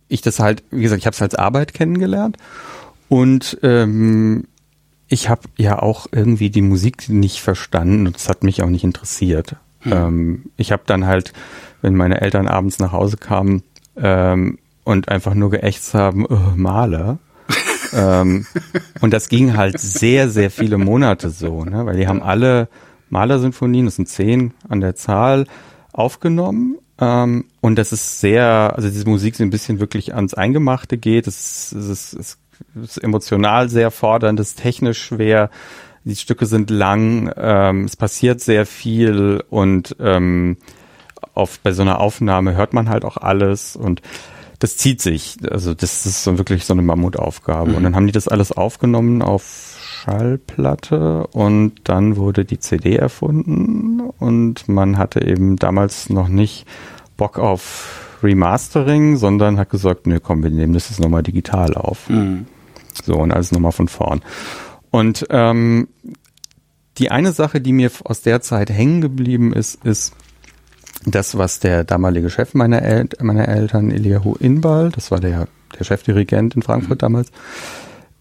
ich 0.08 0.22
das 0.22 0.38
halt, 0.38 0.64
wie 0.70 0.82
gesagt, 0.82 1.00
ich 1.00 1.06
habe 1.06 1.14
es 1.14 1.22
als 1.22 1.34
Arbeit 1.34 1.74
kennengelernt 1.74 2.38
und 3.08 3.58
ähm, 3.62 4.44
ich 5.08 5.28
habe 5.28 5.42
ja 5.56 5.80
auch 5.80 6.06
irgendwie 6.10 6.50
die 6.50 6.62
Musik 6.62 7.08
nicht 7.08 7.40
verstanden 7.40 8.06
und 8.06 8.16
es 8.16 8.28
hat 8.28 8.42
mich 8.42 8.62
auch 8.62 8.70
nicht 8.70 8.84
interessiert. 8.84 9.56
Hm. 9.84 9.92
Ähm, 9.92 10.44
ich 10.56 10.72
habe 10.72 10.82
dann 10.86 11.06
halt, 11.06 11.32
wenn 11.82 11.94
meine 11.94 12.20
Eltern 12.20 12.48
abends 12.48 12.78
nach 12.78 12.92
Hause 12.92 13.16
kamen 13.16 13.62
ähm, 13.96 14.58
und 14.84 15.08
einfach 15.08 15.34
nur 15.34 15.50
geächtzt 15.50 15.94
haben, 15.94 16.26
oh, 16.26 16.52
Maler. 16.56 17.18
ähm, 17.92 18.46
und 19.00 19.12
das 19.12 19.28
ging 19.28 19.56
halt 19.56 19.78
sehr, 19.78 20.28
sehr 20.28 20.50
viele 20.50 20.78
Monate 20.78 21.30
so, 21.30 21.64
ne? 21.64 21.86
weil 21.86 21.96
die 21.96 22.08
haben 22.08 22.22
alle 22.22 22.68
Malersinfonien, 23.10 23.84
das 23.84 23.96
sind 23.96 24.08
zehn 24.08 24.54
an 24.68 24.80
der 24.80 24.94
Zahl, 24.94 25.46
aufgenommen. 25.92 26.78
Ähm, 26.98 27.46
und 27.60 27.76
das 27.76 27.92
ist 27.92 28.20
sehr, 28.20 28.72
also 28.74 28.88
diese 28.88 29.08
Musik 29.08 29.36
so 29.36 29.42
ein 29.42 29.50
bisschen 29.50 29.80
wirklich 29.80 30.14
ans 30.14 30.34
Eingemachte 30.34 30.98
geht. 30.98 31.26
Es 31.26 31.72
ist, 31.72 31.72
es 31.72 32.14
ist, 32.14 32.38
es 32.82 32.96
ist 32.96 32.98
emotional 32.98 33.68
sehr 33.68 33.90
fordernd, 33.90 34.40
es 34.40 34.50
ist 34.50 34.60
technisch 34.60 35.02
schwer 35.02 35.50
die 36.04 36.16
Stücke 36.16 36.46
sind 36.46 36.70
lang, 36.70 37.32
ähm, 37.36 37.84
es 37.84 37.96
passiert 37.96 38.40
sehr 38.40 38.66
viel 38.66 39.42
und 39.48 39.96
ähm, 40.00 40.56
auf, 41.34 41.58
bei 41.60 41.72
so 41.72 41.82
einer 41.82 42.00
Aufnahme 42.00 42.54
hört 42.54 42.74
man 42.74 42.88
halt 42.88 43.04
auch 43.04 43.16
alles 43.16 43.76
und 43.76 44.02
das 44.58 44.76
zieht 44.76 45.00
sich. 45.00 45.36
Also 45.50 45.74
das 45.74 46.06
ist 46.06 46.24
so 46.24 46.38
wirklich 46.38 46.64
so 46.64 46.74
eine 46.74 46.82
Mammutaufgabe. 46.82 47.70
Mhm. 47.70 47.76
Und 47.76 47.82
dann 47.82 47.96
haben 47.96 48.06
die 48.06 48.12
das 48.12 48.28
alles 48.28 48.52
aufgenommen 48.52 49.20
auf 49.22 49.76
Schallplatte 50.04 51.26
und 51.28 51.72
dann 51.84 52.16
wurde 52.16 52.44
die 52.44 52.58
CD 52.58 52.96
erfunden 52.96 54.00
und 54.00 54.68
man 54.68 54.98
hatte 54.98 55.26
eben 55.26 55.56
damals 55.56 56.10
noch 56.10 56.28
nicht 56.28 56.66
Bock 57.16 57.38
auf 57.38 58.18
Remastering, 58.22 59.16
sondern 59.16 59.58
hat 59.58 59.70
gesagt, 59.70 60.06
nee, 60.06 60.20
komm, 60.22 60.42
wir 60.42 60.50
nehmen 60.50 60.72
das 60.72 60.90
jetzt 60.90 61.00
nochmal 61.00 61.22
digital 61.22 61.74
auf. 61.74 62.08
Mhm. 62.08 62.46
So, 63.02 63.16
und 63.16 63.32
alles 63.32 63.52
nochmal 63.52 63.72
von 63.72 63.88
vorn. 63.88 64.22
Und 64.94 65.26
ähm, 65.30 65.88
die 66.98 67.10
eine 67.10 67.32
Sache, 67.32 67.60
die 67.60 67.72
mir 67.72 67.90
aus 68.04 68.22
der 68.22 68.42
Zeit 68.42 68.70
hängen 68.70 69.00
geblieben 69.00 69.52
ist, 69.52 69.84
ist 69.84 70.14
das, 71.04 71.36
was 71.36 71.58
der 71.58 71.82
damalige 71.82 72.30
Chef 72.30 72.54
meiner, 72.54 72.80
El 72.80 73.08
meiner 73.20 73.48
Eltern, 73.48 73.90
Eliahu 73.90 74.36
Inbal, 74.36 74.90
das 74.90 75.10
war 75.10 75.18
der, 75.18 75.48
der 75.76 75.84
Chefdirigent 75.84 76.54
in 76.54 76.62
Frankfurt 76.62 76.98
mhm. 76.98 77.06
damals, 77.06 77.32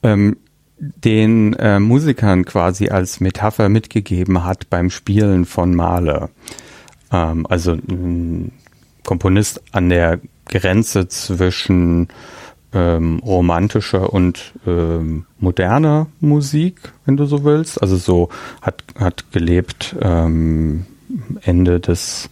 ähm, 0.02 0.38
den 0.80 1.54
äh, 1.60 1.80
Musikern 1.80 2.44
quasi 2.44 2.90
als 2.90 3.20
Metapher 3.20 3.70
mitgegeben 3.70 4.44
hat 4.44 4.72
beim 4.72 4.90
Spielen 4.90 5.46
von 5.46 5.76
Mahler. 5.76 6.32
Ähm, 7.12 7.46
also 7.48 7.74
ein 7.74 8.52
Komponist 9.04 9.62
an 9.74 9.90
der 9.90 10.20
Grenze 10.46 11.08
zwischen 11.08 12.08
ähm, 12.74 13.20
romantischer 13.20 14.12
und 14.12 14.54
ähm, 14.66 15.26
moderner 15.40 16.08
Musik, 16.20 16.94
wenn 17.06 17.18
du 17.18 17.26
so 17.26 17.44
willst. 17.44 17.82
Also 17.82 17.96
so 17.98 18.30
hat, 18.62 18.84
hat 18.98 19.32
gelebt 19.32 19.96
ähm, 20.02 20.86
Ende 21.42 21.80
des 21.80 22.30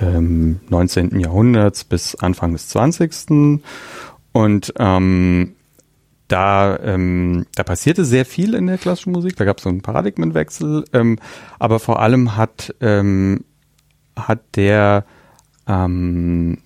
ähm, 0.00 0.60
19. 0.68 1.20
Jahrhunderts 1.20 1.84
bis 1.84 2.14
Anfang 2.14 2.52
des 2.52 2.68
20. 2.68 3.60
Und 4.32 4.72
ähm, 4.78 5.54
da, 6.28 6.78
ähm, 6.82 7.46
da 7.54 7.62
passierte 7.62 8.04
sehr 8.04 8.24
viel 8.24 8.54
in 8.54 8.66
der 8.66 8.78
klassischen 8.78 9.12
Musik. 9.12 9.36
Da 9.36 9.44
gab 9.44 9.58
es 9.58 9.64
so 9.64 9.68
einen 9.68 9.82
Paradigmenwechsel. 9.82 10.84
Ähm, 10.92 11.18
aber 11.58 11.78
vor 11.78 12.00
allem 12.00 12.36
hat, 12.36 12.74
ähm, 12.80 13.44
hat 14.16 14.40
der 14.56 15.04
ähm, 15.68 16.58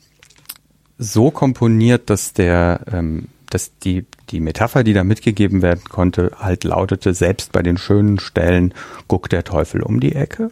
so 0.99 1.31
komponiert, 1.31 2.11
dass 2.11 2.33
der, 2.33 2.81
ähm, 2.93 3.29
dass 3.49 3.79
die, 3.79 4.05
die 4.31 4.41
Metapher, 4.41 4.85
die 4.85 4.93
da 4.93 5.05
mitgegeben 5.05 5.63
werden 5.63 5.85
konnte, 5.89 6.33
halt 6.39 6.65
lautete, 6.65 7.15
selbst 7.15 7.53
bei 7.53 7.63
den 7.63 7.79
schönen 7.79 8.19
Stellen 8.19 8.75
guckt 9.07 9.33
der 9.33 9.45
Teufel 9.45 9.83
um 9.83 10.01
die 10.01 10.15
Ecke. 10.15 10.51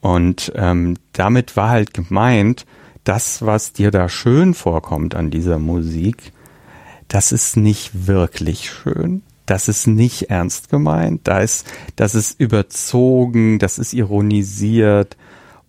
Und 0.00 0.52
ähm, 0.56 0.96
damit 1.12 1.56
war 1.56 1.68
halt 1.68 1.94
gemeint, 1.94 2.66
das, 3.04 3.44
was 3.44 3.72
dir 3.72 3.90
da 3.90 4.08
schön 4.08 4.54
vorkommt 4.54 5.14
an 5.14 5.30
dieser 5.30 5.58
Musik, 5.58 6.32
das 7.08 7.30
ist 7.30 7.56
nicht 7.56 8.06
wirklich 8.06 8.70
schön. 8.70 9.22
Das 9.44 9.68
ist 9.68 9.86
nicht 9.86 10.30
ernst 10.30 10.70
gemeint. 10.70 11.22
Da 11.24 11.40
ist, 11.40 11.66
das 11.96 12.14
ist 12.14 12.40
überzogen, 12.40 13.58
das 13.58 13.78
ist 13.78 13.92
ironisiert. 13.92 15.16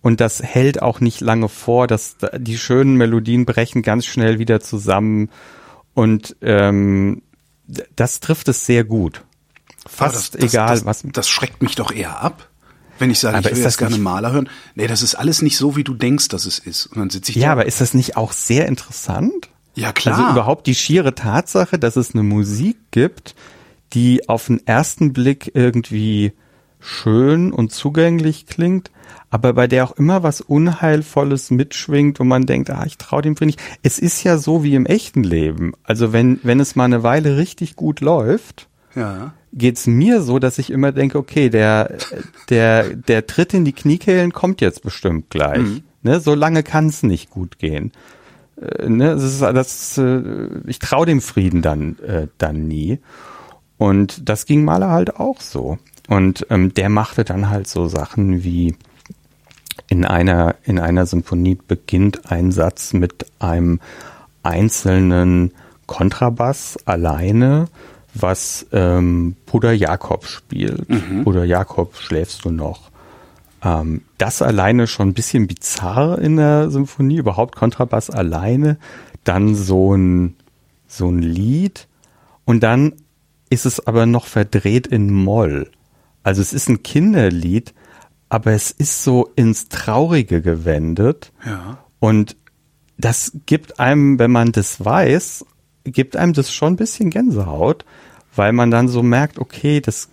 Und 0.04 0.20
das 0.20 0.42
hält 0.42 0.82
auch 0.82 1.00
nicht 1.00 1.22
lange 1.22 1.48
vor, 1.48 1.86
dass 1.86 2.16
die 2.36 2.58
schönen 2.58 2.96
Melodien 2.96 3.46
brechen 3.46 3.80
ganz 3.80 4.04
schnell 4.04 4.38
wieder 4.38 4.60
zusammen. 4.60 5.30
Und 5.94 6.36
ähm, 6.42 7.22
das 7.96 8.20
trifft 8.20 8.48
es 8.48 8.66
sehr 8.66 8.84
gut. 8.84 9.24
Fast 9.86 10.14
das, 10.14 10.30
das, 10.32 10.52
egal, 10.52 10.68
das, 10.68 10.84
was. 10.84 11.04
Das 11.10 11.26
schreckt 11.30 11.62
mich 11.62 11.74
doch 11.76 11.90
eher 11.90 12.22
ab. 12.22 12.50
Wenn 12.98 13.10
ich 13.10 13.18
sage, 13.18 13.38
aber 13.38 13.50
ich 13.50 13.56
will 13.56 13.62
jetzt 13.64 13.78
gerne 13.78 13.96
Maler 13.96 14.32
hören. 14.32 14.50
Nee, 14.74 14.88
das 14.88 15.00
ist 15.00 15.14
alles 15.14 15.40
nicht 15.40 15.56
so, 15.56 15.74
wie 15.74 15.84
du 15.84 15.94
denkst, 15.94 16.28
dass 16.28 16.44
es 16.44 16.58
ist. 16.58 16.84
Und 16.84 16.98
dann 16.98 17.08
sitze 17.08 17.30
ich 17.32 17.38
Ja, 17.38 17.46
da. 17.46 17.52
aber 17.52 17.64
ist 17.64 17.80
das 17.80 17.94
nicht 17.94 18.18
auch 18.18 18.32
sehr 18.32 18.68
interessant? 18.68 19.48
Ja, 19.74 19.94
klar. 19.94 20.18
Also 20.18 20.32
überhaupt 20.32 20.66
die 20.66 20.74
schiere 20.74 21.14
Tatsache, 21.14 21.78
dass 21.78 21.96
es 21.96 22.12
eine 22.12 22.24
Musik 22.24 22.76
gibt, 22.90 23.34
die 23.94 24.28
auf 24.28 24.48
den 24.48 24.66
ersten 24.66 25.14
Blick 25.14 25.50
irgendwie 25.54 26.34
schön 26.84 27.52
und 27.52 27.72
zugänglich 27.72 28.46
klingt, 28.46 28.90
aber 29.30 29.52
bei 29.52 29.66
der 29.66 29.84
auch 29.84 29.96
immer 29.96 30.22
was 30.22 30.40
Unheilvolles 30.40 31.50
mitschwingt, 31.50 32.20
wo 32.20 32.24
man 32.24 32.46
denkt, 32.46 32.70
ah, 32.70 32.84
ich 32.86 32.98
traue 32.98 33.22
dem 33.22 33.34
nicht. 33.40 33.60
Es 33.82 33.98
ist 33.98 34.22
ja 34.22 34.38
so 34.38 34.62
wie 34.62 34.74
im 34.74 34.86
echten 34.86 35.24
Leben. 35.24 35.72
Also 35.82 36.12
wenn, 36.12 36.38
wenn 36.42 36.60
es 36.60 36.76
mal 36.76 36.84
eine 36.84 37.02
Weile 37.02 37.36
richtig 37.36 37.76
gut 37.76 38.00
läuft, 38.00 38.68
ja 38.94 39.32
geht's 39.54 39.86
mir 39.86 40.20
so, 40.20 40.38
dass 40.38 40.58
ich 40.58 40.70
immer 40.70 40.92
denke, 40.92 41.18
okay, 41.18 41.48
der, 41.48 41.96
der, 42.50 42.94
der 42.94 43.26
Tritt 43.26 43.54
in 43.54 43.64
die 43.64 43.72
Kniekehlen 43.72 44.32
kommt 44.32 44.60
jetzt 44.60 44.82
bestimmt 44.82 45.30
gleich. 45.30 45.58
Mhm. 45.58 45.82
Ne, 46.02 46.20
so 46.20 46.34
lange 46.34 46.62
kann 46.62 46.88
es 46.88 47.02
nicht 47.02 47.30
gut 47.30 47.58
gehen. 47.58 47.92
Äh, 48.60 48.88
ne, 48.88 49.14
das 49.14 49.22
ist, 49.22 49.40
das, 49.40 49.98
äh, 49.98 50.22
ich 50.66 50.78
traue 50.78 51.06
dem 51.06 51.20
Frieden 51.20 51.62
dann, 51.62 51.98
äh, 52.00 52.26
dann 52.36 52.66
nie. 52.68 52.98
Und 53.78 54.28
das 54.28 54.44
ging 54.46 54.64
Mahler 54.64 54.90
halt 54.90 55.16
auch 55.16 55.40
so. 55.40 55.78
Und 56.08 56.46
ähm, 56.50 56.74
der 56.74 56.88
machte 56.88 57.24
dann 57.24 57.50
halt 57.50 57.66
so 57.66 57.88
Sachen 57.88 58.44
wie 58.44 58.76
in 59.88 60.04
einer, 60.04 60.56
in 60.64 60.78
einer 60.78 61.06
Symphonie 61.06 61.58
beginnt 61.66 62.30
ein 62.30 62.52
Satz 62.52 62.92
mit 62.92 63.26
einem 63.38 63.80
einzelnen 64.42 65.52
Kontrabass 65.86 66.78
alleine 66.86 67.68
was 68.14 68.66
ähm, 68.72 69.36
Bruder 69.44 69.72
Jakob 69.72 70.26
spielt. 70.26 70.88
Mhm. 70.88 71.24
Bruder 71.24 71.44
Jakob, 71.44 71.96
schläfst 71.96 72.44
du 72.44 72.50
noch? 72.50 72.90
Ähm, 73.62 74.02
das 74.18 74.40
alleine 74.40 74.86
schon 74.86 75.08
ein 75.08 75.14
bisschen 75.14 75.46
bizarr 75.46 76.18
in 76.20 76.36
der 76.36 76.70
Symphonie, 76.70 77.16
überhaupt 77.16 77.56
Kontrabass 77.56 78.10
alleine, 78.10 78.78
dann 79.24 79.54
so 79.54 79.94
ein, 79.94 80.36
so 80.86 81.08
ein 81.08 81.20
Lied 81.20 81.88
und 82.44 82.62
dann 82.62 82.92
ist 83.50 83.66
es 83.66 83.86
aber 83.86 84.06
noch 84.06 84.26
verdreht 84.26 84.86
in 84.86 85.12
Moll. 85.12 85.70
Also 86.24 86.42
es 86.42 86.52
ist 86.52 86.68
ein 86.68 86.82
Kinderlied, 86.82 87.74
aber 88.28 88.52
es 88.52 88.72
ist 88.72 89.04
so 89.04 89.30
ins 89.36 89.68
Traurige 89.68 90.42
gewendet. 90.42 91.32
Ja. 91.46 91.78
Und 92.00 92.36
das 92.98 93.32
gibt 93.46 93.78
einem, 93.78 94.18
wenn 94.18 94.32
man 94.32 94.50
das 94.50 94.84
weiß, 94.84 95.44
gibt 95.84 96.16
einem 96.16 96.32
das 96.32 96.52
schon 96.52 96.72
ein 96.72 96.76
bisschen 96.76 97.10
Gänsehaut, 97.10 97.84
weil 98.34 98.52
man 98.52 98.70
dann 98.70 98.88
so 98.88 99.02
merkt, 99.02 99.38
okay, 99.38 99.80
das, 99.80 100.08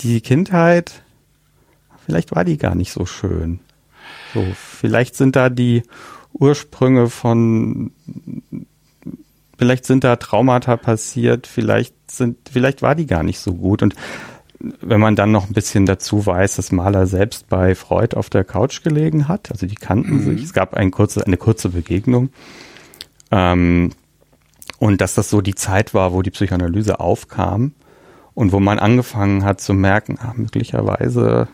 die 0.00 0.20
Kindheit, 0.20 1.02
vielleicht 2.04 2.34
war 2.34 2.44
die 2.44 2.56
gar 2.56 2.74
nicht 2.74 2.92
so 2.92 3.06
schön. 3.06 3.60
So, 4.34 4.44
vielleicht 4.54 5.14
sind 5.16 5.36
da 5.36 5.50
die 5.50 5.82
Ursprünge 6.32 7.10
von, 7.10 7.92
vielleicht 9.58 9.84
sind 9.84 10.04
da 10.04 10.16
Traumata 10.16 10.76
passiert, 10.76 11.46
vielleicht 11.46 11.94
sind, 12.10 12.38
vielleicht 12.50 12.82
war 12.82 12.94
die 12.94 13.06
gar 13.06 13.22
nicht 13.22 13.38
so 13.38 13.54
gut 13.54 13.82
und 13.82 13.94
wenn 14.60 15.00
man 15.00 15.16
dann 15.16 15.32
noch 15.32 15.48
ein 15.48 15.54
bisschen 15.54 15.86
dazu 15.86 16.26
weiß, 16.26 16.56
dass 16.56 16.72
Maler 16.72 17.06
selbst 17.06 17.48
bei 17.48 17.74
Freud 17.74 18.16
auf 18.16 18.28
der 18.30 18.44
Couch 18.44 18.82
gelegen 18.82 19.28
hat, 19.28 19.50
also 19.50 19.66
die 19.66 19.74
kannten 19.74 20.16
mhm. 20.16 20.24
sich, 20.24 20.42
es 20.44 20.52
gab 20.52 20.74
ein 20.74 20.90
kurze, 20.90 21.26
eine 21.26 21.36
kurze 21.36 21.70
Begegnung, 21.70 22.30
ähm, 23.30 23.90
und 24.78 25.00
dass 25.00 25.14
das 25.14 25.30
so 25.30 25.40
die 25.40 25.54
Zeit 25.54 25.94
war, 25.94 26.12
wo 26.12 26.22
die 26.22 26.30
Psychoanalyse 26.30 27.00
aufkam 27.00 27.72
und 28.34 28.52
wo 28.52 28.60
man 28.60 28.78
angefangen 28.78 29.44
hat 29.44 29.60
zu 29.60 29.74
merken, 29.74 30.18
ach, 30.20 30.34
möglicherweise, 30.34 31.48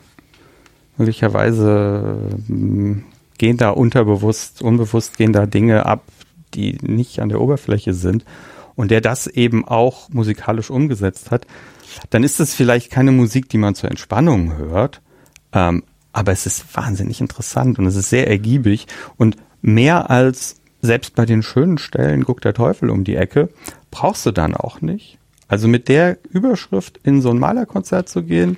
möglicherweise 0.96 2.38
hm, 2.46 3.04
gehen 3.38 3.56
da 3.56 3.70
unterbewusst, 3.70 4.62
unbewusst 4.62 5.16
gehen 5.16 5.32
da 5.32 5.46
Dinge 5.46 5.86
ab, 5.86 6.04
die 6.54 6.78
nicht 6.82 7.20
an 7.20 7.28
der 7.28 7.40
Oberfläche 7.40 7.94
sind. 7.94 8.24
Und 8.76 8.90
der 8.90 9.00
das 9.00 9.26
eben 9.26 9.66
auch 9.66 10.10
musikalisch 10.10 10.70
umgesetzt 10.70 11.30
hat, 11.30 11.46
dann 12.11 12.22
ist 12.24 12.40
es 12.40 12.54
vielleicht 12.54 12.90
keine 12.90 13.12
Musik, 13.12 13.48
die 13.48 13.59
man 13.59 13.74
zur 13.74 13.90
Entspannung 13.90 14.56
hört, 14.56 15.00
ähm, 15.52 15.85
aber 16.12 16.32
es 16.32 16.46
ist 16.46 16.74
wahnsinnig 16.74 17.20
interessant 17.20 17.78
und 17.78 17.87
es 17.87 17.96
ist 17.96 18.11
sehr 18.11 18.28
ergiebig 18.28 18.87
und 19.16 19.37
mehr 19.61 20.11
als 20.11 20.56
selbst 20.80 21.14
bei 21.14 21.26
den 21.26 21.42
schönen 21.42 21.78
Stellen 21.78 22.24
guckt 22.24 22.44
der 22.44 22.54
Teufel 22.54 22.90
um 22.90 23.04
die 23.04 23.16
Ecke, 23.16 23.48
brauchst 23.90 24.24
du 24.24 24.30
dann 24.30 24.54
auch 24.54 24.80
nicht. 24.80 25.18
Also 25.48 25.68
mit 25.68 25.88
der 25.88 26.18
Überschrift 26.30 26.98
in 27.02 27.20
so 27.20 27.30
ein 27.30 27.38
Malerkonzert 27.38 28.09
zu 28.09 28.22
gehen, 28.22 28.56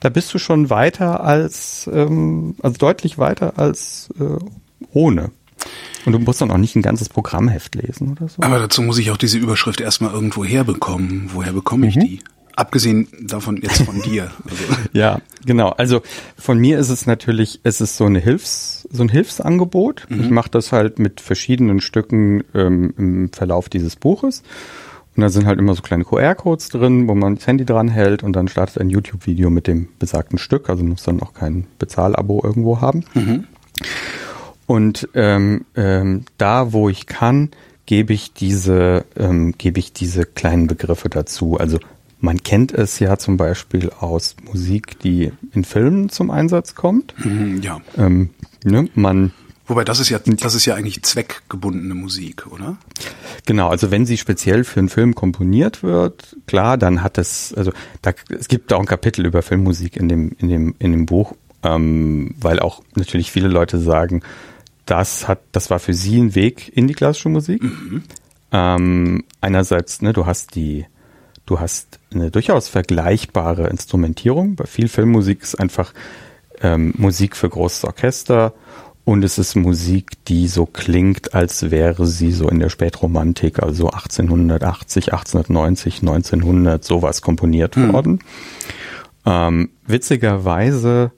da 0.00 0.08
bist 0.08 0.34
du 0.34 0.38
schon 0.38 0.70
weiter 0.70 1.22
als, 1.22 1.88
ähm, 1.92 2.56
also 2.62 2.76
deutlich 2.76 3.18
weiter 3.18 3.58
als 3.58 4.10
äh, 4.18 4.38
ohne. 4.92 5.30
Und 6.04 6.12
du 6.12 6.18
musst 6.18 6.40
dann 6.40 6.50
auch 6.50 6.58
nicht 6.58 6.74
ein 6.74 6.82
ganzes 6.82 7.08
Programmheft 7.08 7.76
lesen 7.76 8.10
oder 8.10 8.28
so. 8.28 8.42
Aber 8.42 8.58
dazu 8.58 8.82
muss 8.82 8.98
ich 8.98 9.12
auch 9.12 9.16
diese 9.16 9.38
Überschrift 9.38 9.80
erstmal 9.80 10.12
irgendwo 10.12 10.44
herbekommen. 10.44 11.30
Woher 11.32 11.52
bekomme 11.52 11.86
ich 11.86 11.96
mhm. 11.96 12.00
die? 12.00 12.20
Abgesehen 12.54 13.08
davon 13.20 13.58
jetzt 13.62 13.82
von 13.82 14.00
dir. 14.02 14.30
Also. 14.44 14.64
ja, 14.92 15.20
genau. 15.44 15.70
Also 15.70 16.02
von 16.36 16.58
mir 16.58 16.78
ist 16.78 16.90
es 16.90 17.06
natürlich, 17.06 17.60
es 17.62 17.80
ist 17.80 17.96
so 17.96 18.04
eine 18.04 18.18
Hilfs, 18.18 18.86
so 18.90 19.02
ein 19.02 19.08
Hilfsangebot. 19.08 20.06
Mhm. 20.08 20.20
Ich 20.20 20.30
mache 20.30 20.50
das 20.50 20.72
halt 20.72 20.98
mit 20.98 21.20
verschiedenen 21.20 21.80
Stücken 21.80 22.44
ähm, 22.54 22.94
im 22.96 23.32
Verlauf 23.32 23.68
dieses 23.68 23.96
Buches. 23.96 24.42
Und 25.14 25.20
da 25.20 25.28
sind 25.28 25.46
halt 25.46 25.58
immer 25.58 25.74
so 25.74 25.82
kleine 25.82 26.04
QR-Codes 26.04 26.70
drin, 26.70 27.06
wo 27.06 27.14
man 27.14 27.36
das 27.36 27.46
Handy 27.46 27.66
dran 27.66 27.88
hält 27.88 28.22
und 28.22 28.32
dann 28.32 28.48
startet 28.48 28.78
ein 28.78 28.88
YouTube-Video 28.88 29.50
mit 29.50 29.66
dem 29.66 29.88
besagten 29.98 30.38
Stück. 30.38 30.70
Also 30.70 30.84
muss 30.84 31.02
dann 31.02 31.20
auch 31.20 31.34
kein 31.34 31.66
Bezahlabo 31.78 32.40
irgendwo 32.42 32.80
haben. 32.80 33.04
Mhm. 33.14 33.44
Und 34.66 35.08
ähm, 35.14 35.66
ähm, 35.76 36.24
da, 36.38 36.72
wo 36.72 36.88
ich 36.88 37.06
kann, 37.06 37.50
gebe 37.84 38.14
ich 38.14 38.32
diese, 38.32 39.04
ähm, 39.18 39.52
gebe 39.58 39.78
ich 39.78 39.92
diese 39.92 40.24
kleinen 40.24 40.66
Begriffe 40.66 41.10
dazu. 41.10 41.58
Also 41.58 41.78
man 42.22 42.42
kennt 42.42 42.72
es 42.72 43.00
ja 43.00 43.18
zum 43.18 43.36
Beispiel 43.36 43.90
aus 43.90 44.36
Musik, 44.44 44.98
die 45.00 45.32
in 45.52 45.64
Filmen 45.64 46.08
zum 46.08 46.30
Einsatz 46.30 46.74
kommt. 46.74 47.14
Mhm, 47.24 47.60
ja. 47.62 47.80
Ähm, 47.98 48.30
ne, 48.64 48.88
man 48.94 49.32
Wobei 49.66 49.84
das 49.84 50.00
ist 50.00 50.08
ja 50.08 50.18
das 50.24 50.54
ist 50.54 50.66
ja 50.66 50.74
eigentlich 50.74 51.02
zweckgebundene 51.02 51.94
Musik, 51.94 52.46
oder? 52.46 52.76
Genau, 53.46 53.68
also 53.68 53.90
wenn 53.90 54.06
sie 54.06 54.18
speziell 54.18 54.64
für 54.64 54.80
einen 54.80 54.88
Film 54.88 55.14
komponiert 55.14 55.82
wird, 55.82 56.36
klar, 56.46 56.76
dann 56.78 57.02
hat 57.02 57.18
es 57.18 57.54
also 57.54 57.72
da 58.02 58.12
es 58.28 58.48
gibt 58.48 58.72
auch 58.72 58.80
ein 58.80 58.86
Kapitel 58.86 59.26
über 59.26 59.42
Filmmusik 59.42 59.96
in 59.96 60.08
dem 60.08 60.32
in 60.38 60.48
dem 60.48 60.74
in 60.78 60.92
dem 60.92 61.06
Buch, 61.06 61.34
ähm, 61.62 62.34
weil 62.38 62.60
auch 62.60 62.82
natürlich 62.94 63.32
viele 63.32 63.48
Leute 63.48 63.78
sagen, 63.78 64.22
das 64.86 65.26
hat 65.26 65.40
das 65.52 65.70
war 65.70 65.78
für 65.78 65.94
sie 65.94 66.18
ein 66.18 66.34
Weg 66.34 66.70
in 66.76 66.86
die 66.86 66.94
klassische 66.94 67.30
Musik. 67.30 67.62
Mhm. 67.62 68.02
Ähm, 68.52 69.24
einerseits, 69.40 70.02
ne, 70.02 70.12
du 70.12 70.26
hast 70.26 70.54
die 70.54 70.86
Du 71.46 71.60
hast 71.60 71.98
eine 72.14 72.30
durchaus 72.30 72.68
vergleichbare 72.68 73.68
Instrumentierung. 73.68 74.54
Bei 74.56 74.64
viel 74.64 74.88
Filmmusik 74.88 75.42
ist 75.42 75.56
einfach 75.56 75.92
ähm, 76.60 76.94
Musik 76.96 77.36
für 77.36 77.48
großes 77.48 77.84
Orchester 77.84 78.54
und 79.04 79.24
es 79.24 79.38
ist 79.38 79.56
Musik, 79.56 80.24
die 80.26 80.46
so 80.46 80.64
klingt, 80.64 81.34
als 81.34 81.70
wäre 81.72 82.06
sie 82.06 82.30
so 82.30 82.48
in 82.48 82.60
der 82.60 82.68
Spätromantik, 82.68 83.60
also 83.60 83.88
1880, 83.88 85.12
1890, 85.12 86.02
1900 86.02 86.84
sowas 86.84 87.20
komponiert 87.20 87.76
mhm. 87.76 87.92
worden. 87.92 88.20
Ähm, 89.26 89.70
witzigerweise 89.86 91.10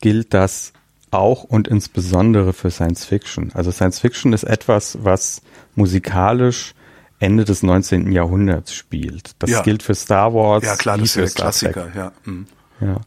gilt 0.00 0.34
das 0.34 0.72
auch 1.10 1.42
und 1.42 1.66
insbesondere 1.66 2.52
für 2.52 2.70
Science 2.70 3.04
Fiction. 3.04 3.50
Also 3.54 3.72
Science 3.72 3.98
Fiction 3.98 4.32
ist 4.32 4.44
etwas, 4.44 4.98
was 5.02 5.42
musikalisch 5.74 6.74
Ende 7.22 7.44
des 7.44 7.62
19. 7.62 8.10
Jahrhunderts 8.12 8.74
spielt. 8.74 9.32
Das 9.38 9.50
ja. 9.50 9.62
gilt 9.62 9.82
für 9.82 9.94
Star 9.94 10.34
Wars. 10.34 10.64
Ja 10.64 10.76
klar, 10.76 10.98
das 10.98 11.16
ist 11.16 11.16
der 11.16 11.28
Klassiker, 11.28 11.88
ja. 11.94 12.12
Mhm. 12.24 12.46
ja. 12.80 13.00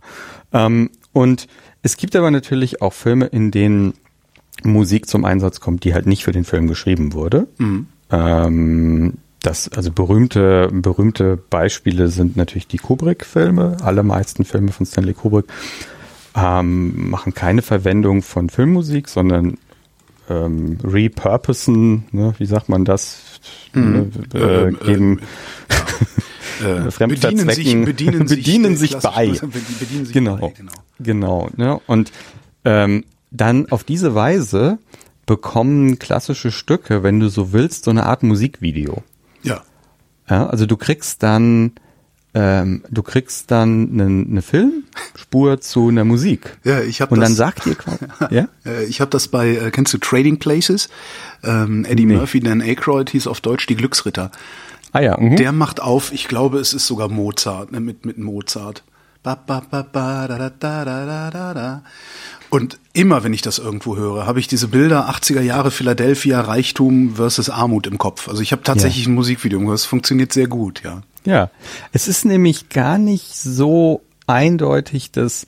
Ähm, 0.53 0.89
und 1.11 1.47
es 1.81 1.97
gibt 1.97 2.15
aber 2.15 2.31
natürlich 2.31 2.81
auch 2.81 2.93
Filme, 2.93 3.25
in 3.25 3.51
denen 3.51 3.93
Musik 4.63 5.07
zum 5.07 5.25
Einsatz 5.25 5.59
kommt, 5.59 5.83
die 5.83 5.93
halt 5.93 6.07
nicht 6.07 6.23
für 6.23 6.31
den 6.31 6.45
Film 6.45 6.67
geschrieben 6.67 7.13
wurde. 7.13 7.47
Mhm. 7.57 7.87
Ähm, 8.09 9.13
das, 9.41 9.69
also 9.69 9.91
berühmte, 9.91 10.69
berühmte 10.71 11.37
Beispiele 11.37 12.07
sind 12.07 12.35
natürlich 12.35 12.67
die 12.67 12.77
Kubrick-Filme. 12.77 13.77
Alle 13.81 14.01
meisten 14.01 14.45
Filme 14.45 14.71
von 14.71 14.85
Stanley 14.85 15.13
Kubrick 15.13 15.45
ähm, 16.35 17.09
machen 17.09 17.33
keine 17.33 17.61
Verwendung 17.61 18.21
von 18.21 18.49
Filmmusik, 18.49 19.07
sondern 19.07 19.57
ähm, 20.29 20.79
repurposen, 20.83 22.05
ne, 22.11 22.33
wie 22.39 22.45
sagt 22.45 22.69
man 22.69 22.85
das? 22.85 23.19
Mhm. 23.73 24.11
Äh, 24.33 24.37
äh, 24.37 24.71
geben 24.71 25.19
äh, 26.63 27.07
bedienen 27.07 27.49
sich, 27.49 27.85
bedienen, 27.85 28.25
bedienen 28.27 28.75
sich, 28.77 28.91
sich 28.91 29.01
bei. 29.01 29.27
Bedienen 29.79 30.05
sich 30.05 30.13
genau, 30.13 30.37
bei, 30.37 30.49
genau. 30.49 30.71
Genau. 30.99 31.49
Ne? 31.57 31.79
Und 31.87 32.11
ähm, 32.63 33.03
dann 33.31 33.69
auf 33.71 33.83
diese 33.83 34.15
Weise 34.15 34.79
bekommen 35.25 35.99
klassische 35.99 36.51
Stücke, 36.51 37.03
wenn 37.03 37.19
du 37.19 37.29
so 37.29 37.51
willst, 37.51 37.85
so 37.85 37.91
eine 37.91 38.05
Art 38.05 38.23
Musikvideo. 38.23 39.03
Ja. 39.43 39.63
ja 40.29 40.47
also 40.47 40.65
du 40.65 40.77
kriegst 40.77 41.23
dann 41.23 41.73
ähm, 42.35 42.83
du 42.91 43.01
kriegst 43.01 43.49
dann 43.49 43.89
eine, 43.93 44.03
eine 44.03 44.41
Filmspur 44.41 45.61
zu 45.61 45.87
einer 45.87 46.03
Musik. 46.03 46.57
Ja, 46.65 46.81
ich 46.81 46.99
habe 46.99 47.13
und 47.13 47.21
das, 47.21 47.29
dann 47.29 47.35
sagt 47.35 47.65
ihr 47.65 47.75
quasi, 47.75 48.05
ja? 48.29 48.47
Ich 48.89 48.99
habe 48.99 49.09
das 49.09 49.29
bei 49.29 49.55
äh, 49.55 49.71
kennst 49.71 49.93
du 49.93 49.97
Trading 49.97 50.37
Places? 50.37 50.89
Ähm, 51.43 51.85
Eddie 51.85 52.05
nee. 52.05 52.17
Murphy, 52.17 52.41
Dan 52.41 52.61
Aykroyd 52.61 53.09
hieß 53.09 53.27
auf 53.27 53.39
Deutsch 53.39 53.67
die 53.67 53.75
Glücksritter. 53.75 54.31
Ah 54.91 54.99
ja. 54.99 55.17
Mhm. 55.17 55.37
Der 55.37 55.53
macht 55.53 55.81
auf, 55.81 56.11
ich 56.11 56.27
glaube, 56.27 56.59
es 56.59 56.73
ist 56.73 56.87
sogar 56.87 57.07
Mozart, 57.07 57.71
ne, 57.71 57.79
mit 57.79 58.05
mit 58.05 58.17
Mozart. 58.17 58.83
Und 62.49 62.79
immer, 62.93 63.23
wenn 63.23 63.33
ich 63.33 63.41
das 63.41 63.59
irgendwo 63.59 63.95
höre, 63.95 64.27
habe 64.27 64.39
ich 64.41 64.47
diese 64.47 64.67
Bilder 64.67 65.09
80er 65.09 65.41
Jahre 65.41 65.71
Philadelphia, 65.71 66.41
Reichtum 66.41 67.15
versus 67.15 67.49
Armut 67.49 67.87
im 67.87 67.97
Kopf. 67.97 68.27
Also 68.27 68.41
ich 68.41 68.51
habe 68.51 68.63
tatsächlich 68.63 69.05
ja. 69.05 69.11
ein 69.11 69.15
Musikvideo 69.15 69.59
gehört. 69.59 69.79
Es 69.79 69.85
funktioniert 69.85 70.33
sehr 70.33 70.47
gut, 70.47 70.83
ja. 70.83 71.01
Ja, 71.25 71.49
es 71.91 72.07
ist 72.07 72.23
nämlich 72.25 72.69
gar 72.69 72.97
nicht 72.97 73.35
so 73.35 74.03
eindeutig, 74.27 75.11
dass 75.11 75.47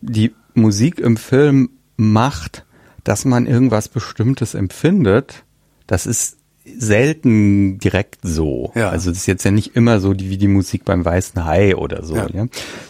die 0.00 0.34
Musik 0.54 0.98
im 0.98 1.16
Film 1.16 1.70
macht, 1.96 2.64
dass 3.04 3.24
man 3.24 3.46
irgendwas 3.46 3.88
Bestimmtes 3.88 4.54
empfindet. 4.54 5.44
Das 5.86 6.06
ist 6.06 6.37
selten 6.78 7.78
direkt 7.78 8.18
so. 8.22 8.72
Ja. 8.74 8.90
Also 8.90 9.10
das 9.10 9.20
ist 9.20 9.26
jetzt 9.26 9.44
ja 9.44 9.50
nicht 9.50 9.76
immer 9.76 10.00
so 10.00 10.14
die, 10.14 10.30
wie 10.30 10.36
die 10.36 10.48
Musik 10.48 10.84
beim 10.84 11.04
Weißen 11.04 11.44
Hai 11.44 11.76
oder 11.76 12.04
so, 12.04 12.16
ja. 12.16 12.26
ja? 12.32 12.46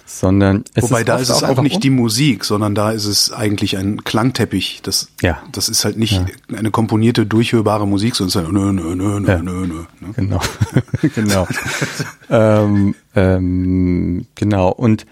sondern 0.07 0.65
es 0.75 0.85
Wobei 0.85 1.01
ist 1.01 1.09
da 1.09 1.17
ist 1.19 1.29
es 1.29 1.43
auch, 1.43 1.61
nicht 1.63 1.83
die 1.83 1.91
Musik, 1.91 2.45
sondern 2.45 2.75
da 2.75 2.91
ist 2.91 3.05
es 3.05 3.33
eigentlich 3.33 3.77
ein 3.77 4.05
Klangteppich. 4.05 4.81
Das, 4.83 5.09
ja. 5.23 5.39
das 5.53 5.69
ist 5.69 5.85
halt 5.85 5.97
nicht 5.97 6.13
ja. 6.13 6.57
eine 6.57 6.71
komponierte, 6.71 7.27
durchhörbare 7.27 7.87
Musik, 7.87 8.17
sondern 8.17 8.29
es 8.29 8.35
ist 8.37 8.43
halt 8.43 8.53
nö, 8.53 8.73
nö, 8.73 8.95
nö, 8.95 9.21
nö, 9.21 9.43
nö, 9.43 9.67
nö. 9.67 9.85
Ne? 10.01 10.13
Genau, 10.17 10.41
genau. 11.15 11.49
ähm, 12.31 12.95
ähm, 13.15 14.27
genau. 14.35 14.71
Und 14.71 15.07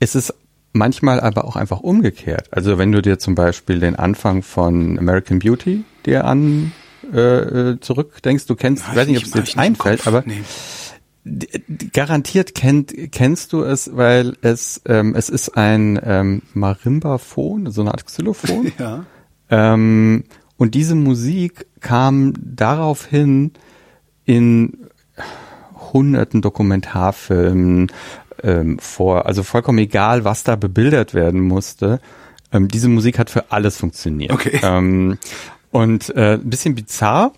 es 0.00 0.14
ist 0.14 0.34
manchmal 0.72 1.20
aber 1.20 1.44
auch 1.44 1.56
einfach 1.56 1.80
umgekehrt. 1.80 2.48
Also 2.50 2.78
wenn 2.78 2.92
du 2.92 3.02
dir 3.02 3.18
zum 3.18 3.34
Beispiel 3.34 3.80
den 3.80 3.96
Anfang 3.96 4.42
von 4.42 4.98
American 4.98 5.38
Beauty 5.38 5.84
dir 6.04 6.24
an 6.24 6.72
äh, 7.12 7.18
äh, 7.18 7.80
zurückdenkst, 7.80 8.46
du 8.46 8.54
kennst, 8.54 8.84
ich 8.90 8.96
weiß 8.96 9.08
nicht, 9.08 9.18
ob 9.18 9.24
es 9.24 9.30
dir 9.30 9.40
jetzt 9.40 9.58
einfällt, 9.58 10.06
aber 10.06 10.24
nee. 10.26 10.42
garantiert 11.92 12.54
kennt, 12.54 12.92
kennst 13.12 13.52
du 13.52 13.62
es, 13.62 13.96
weil 13.96 14.36
es, 14.42 14.82
ähm, 14.86 15.14
es 15.14 15.28
ist 15.28 15.56
ein 15.56 16.00
ähm, 16.02 16.42
Marimbaphon, 16.54 17.70
so 17.70 17.82
eine 17.82 17.90
Art 17.90 18.06
Xylophon. 18.06 18.72
ja. 18.78 19.04
Ähm, 19.50 20.24
und 20.56 20.74
diese 20.74 20.94
Musik 20.94 21.66
kam 21.80 22.32
daraufhin 22.38 23.52
in 24.24 24.86
hunderten 25.92 26.42
Dokumentarfilmen 26.42 27.92
ähm, 28.42 28.78
vor, 28.78 29.26
also 29.26 29.42
vollkommen 29.42 29.78
egal, 29.78 30.24
was 30.24 30.44
da 30.44 30.56
bebildert 30.56 31.14
werden 31.14 31.40
musste. 31.40 32.00
Ähm, 32.52 32.68
diese 32.68 32.88
Musik 32.88 33.18
hat 33.18 33.30
für 33.30 33.50
alles 33.50 33.76
funktioniert. 33.76 34.32
Okay. 34.32 34.60
Ähm, 34.62 35.18
und 35.76 36.16
äh, 36.16 36.36
ein 36.36 36.48
bisschen 36.48 36.74
bizarr, 36.74 37.32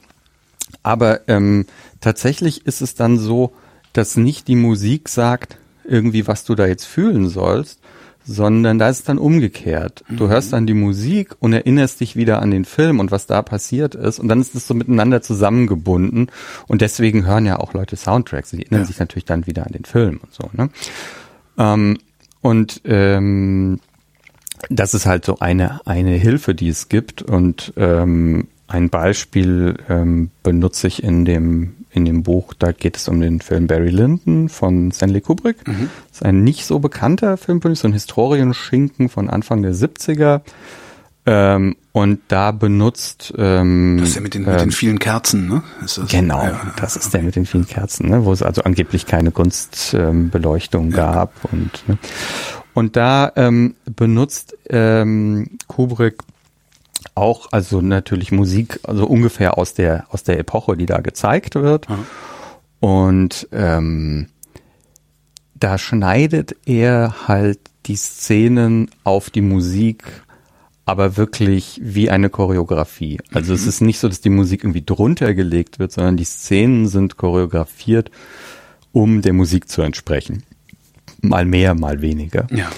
aber 0.85 1.29
ähm, 1.29 1.67
tatsächlich 2.01 2.67
ist 2.67 2.83
es 2.83 2.95
dann 2.95 3.19
so, 3.19 3.53
dass 3.93 4.17
nicht 4.17 4.47
die 4.47 4.55
Musik 4.55 5.09
sagt, 5.09 5.59
irgendwie, 5.83 6.29
was 6.29 6.45
du 6.45 6.55
da 6.55 6.69
jetzt 6.69 6.85
fühlen 6.85 7.29
sollst, 7.29 7.81
sondern 8.25 8.79
da 8.79 8.91
ist 8.91 8.99
es 9.01 9.05
dann 9.05 9.19
umgekehrt. 9.19 10.05
Du 10.09 10.27
mhm. 10.27 10.29
hörst 10.29 10.53
dann 10.53 10.69
die 10.69 10.75
Musik 10.75 11.35
und 11.41 11.53
erinnerst 11.53 11.99
dich 11.99 12.15
wieder 12.15 12.41
an 12.41 12.53
den 12.53 12.65
Film 12.65 13.01
und 13.01 13.11
was 13.11 13.27
da 13.27 13.43
passiert 13.43 13.97
ist 13.97 14.21
und 14.21 14.29
dann 14.29 14.41
ist 14.41 14.55
es 14.55 14.69
so 14.69 14.75
miteinander 14.75 15.21
zusammengebunden 15.21 16.31
und 16.69 16.81
deswegen 16.81 17.27
hören 17.27 17.45
ja 17.45 17.59
auch 17.59 17.73
Leute 17.75 17.97
Soundtracks. 17.97 18.51
Die 18.51 18.63
erinnern 18.63 18.83
ja. 18.83 18.87
sich 18.87 19.01
natürlich 19.01 19.25
dann 19.25 19.49
wieder 19.49 19.67
an 19.67 19.73
den 19.73 19.85
Film 19.85 20.21
und 20.23 20.33
so. 20.33 20.49
Ne? 20.53 20.71
Ähm, 21.59 21.99
und 22.41 22.83
ähm, 22.85 23.81
das 24.69 24.95
ist 24.95 25.07
halt 25.07 25.25
so 25.25 25.39
eine, 25.39 25.81
eine 25.87 26.13
Hilfe, 26.13 26.55
die 26.55 26.69
es 26.69 26.89
gibt. 26.89 27.23
Und 27.23 27.73
ähm, 27.77 28.49
ein 28.67 28.91
Beispiel 28.91 29.77
ähm, 29.89 30.31
benutze 30.43 30.87
ich 30.87 31.03
in 31.03 31.25
dem, 31.25 31.75
in 31.91 32.05
dem 32.05 32.23
Buch, 32.23 32.55
da 32.55 32.73
geht 32.73 32.97
es 32.97 33.09
um 33.09 33.21
den 33.21 33.41
Film 33.41 33.67
Barry 33.67 33.91
Lyndon 33.91 34.49
von 34.49 34.93
Stanley 34.93 35.21
Kubrick. 35.21 35.67
Mhm. 35.67 35.89
Das 36.09 36.19
ist 36.19 36.25
ein 36.25 36.45
nicht 36.45 36.67
so 36.67 36.79
bekannter 36.79 37.37
Film, 37.37 37.61
so 37.75 37.89
ein 37.89 37.93
Historienschinken 37.93 39.09
von 39.09 39.31
Anfang 39.31 39.63
der 39.63 39.75
70er. 39.75 40.43
Ähm, 41.27 41.77
und 41.93 42.21
da 42.29 42.53
benutzt 42.53 43.35
ähm, 43.37 43.99
Das 43.99 44.11
ist 44.11 44.15
ja 44.15 44.21
mit 44.23 44.33
den, 44.33 44.45
mit 44.45 44.55
den 44.55 44.61
ähm, 44.61 44.73
vielen 44.73 44.99
Kerzen, 44.99 45.49
ne? 45.49 45.63
Das, 45.83 46.01
genau, 46.09 46.43
ja, 46.43 46.73
das 46.81 46.97
ist 46.97 47.09
okay. 47.09 47.19
der 47.19 47.23
mit 47.25 47.37
den 47.37 47.45
vielen 47.45 47.67
Kerzen, 47.67 48.09
ne? 48.09 48.25
wo 48.25 48.33
es 48.33 48.43
also 48.43 48.63
angeblich 48.63 49.05
keine 49.05 49.31
Kunstbeleuchtung 49.31 50.85
ähm, 50.87 50.91
ja. 50.91 50.97
gab 50.97 51.33
und 51.53 51.87
ne? 51.87 51.99
Und 52.79 52.95
da 52.95 53.33
ähm, 53.35 53.75
benutzt 53.97 54.57
ähm, 54.71 55.59
Kubrick 55.67 56.19
auch, 57.17 57.49
also 57.51 57.81
natürlich 57.81 58.31
Musik, 58.31 58.79
also 58.85 59.05
ungefähr 59.05 59.59
aus 59.59 59.75
der 59.75 60.07
aus 60.11 60.23
der 60.23 60.39
Epoche, 60.39 60.77
die 60.77 60.87
da 60.87 61.01
gezeigt 61.01 61.57
wird. 61.57 61.89
Mhm. 61.89 62.07
Und 62.79 63.49
ähm, 63.51 64.29
da 65.57 65.77
schneidet 65.77 66.55
er 66.67 67.27
halt 67.27 67.59
die 67.87 67.97
Szenen 67.97 68.93
auf 69.03 69.31
die 69.31 69.43
Musik, 69.43 70.05
aber 70.85 71.17
wirklich 71.17 71.81
wie 71.83 72.11
eine 72.11 72.31
Choreografie. 72.31 73.19
Also 73.33 73.55
mhm. 73.55 73.57
es 73.57 73.67
ist 73.67 73.81
nicht 73.81 73.99
so, 73.99 74.07
dass 74.07 74.21
die 74.21 74.31
Musik 74.31 74.63
irgendwie 74.63 74.85
drunter 74.87 75.35
gelegt 75.35 75.81
wird, 75.81 75.91
sondern 75.91 76.17
die 76.17 76.23
Szenen 76.23 76.87
sind 76.87 77.17
choreografiert, 77.17 78.13
um 78.93 79.21
der 79.21 79.33
Musik 79.33 79.69
zu 79.69 79.83
entsprechen 79.83 80.45
mal 81.21 81.45
mehr, 81.45 81.75
mal 81.75 82.01
weniger. 82.01 82.47
Ja. 82.51 82.69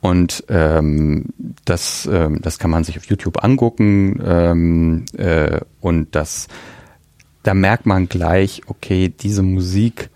Und 0.00 0.44
ähm, 0.48 1.26
das, 1.64 2.08
ähm, 2.12 2.40
das 2.42 2.58
kann 2.58 2.70
man 2.70 2.84
sich 2.84 2.98
auf 2.98 3.06
YouTube 3.06 3.42
angucken 3.42 4.20
ähm, 4.22 5.04
äh, 5.16 5.60
und 5.80 6.14
das, 6.14 6.48
da 7.42 7.54
merkt 7.54 7.86
man 7.86 8.08
gleich, 8.08 8.60
okay, 8.66 9.08
diese 9.08 9.42
Musik 9.42 10.10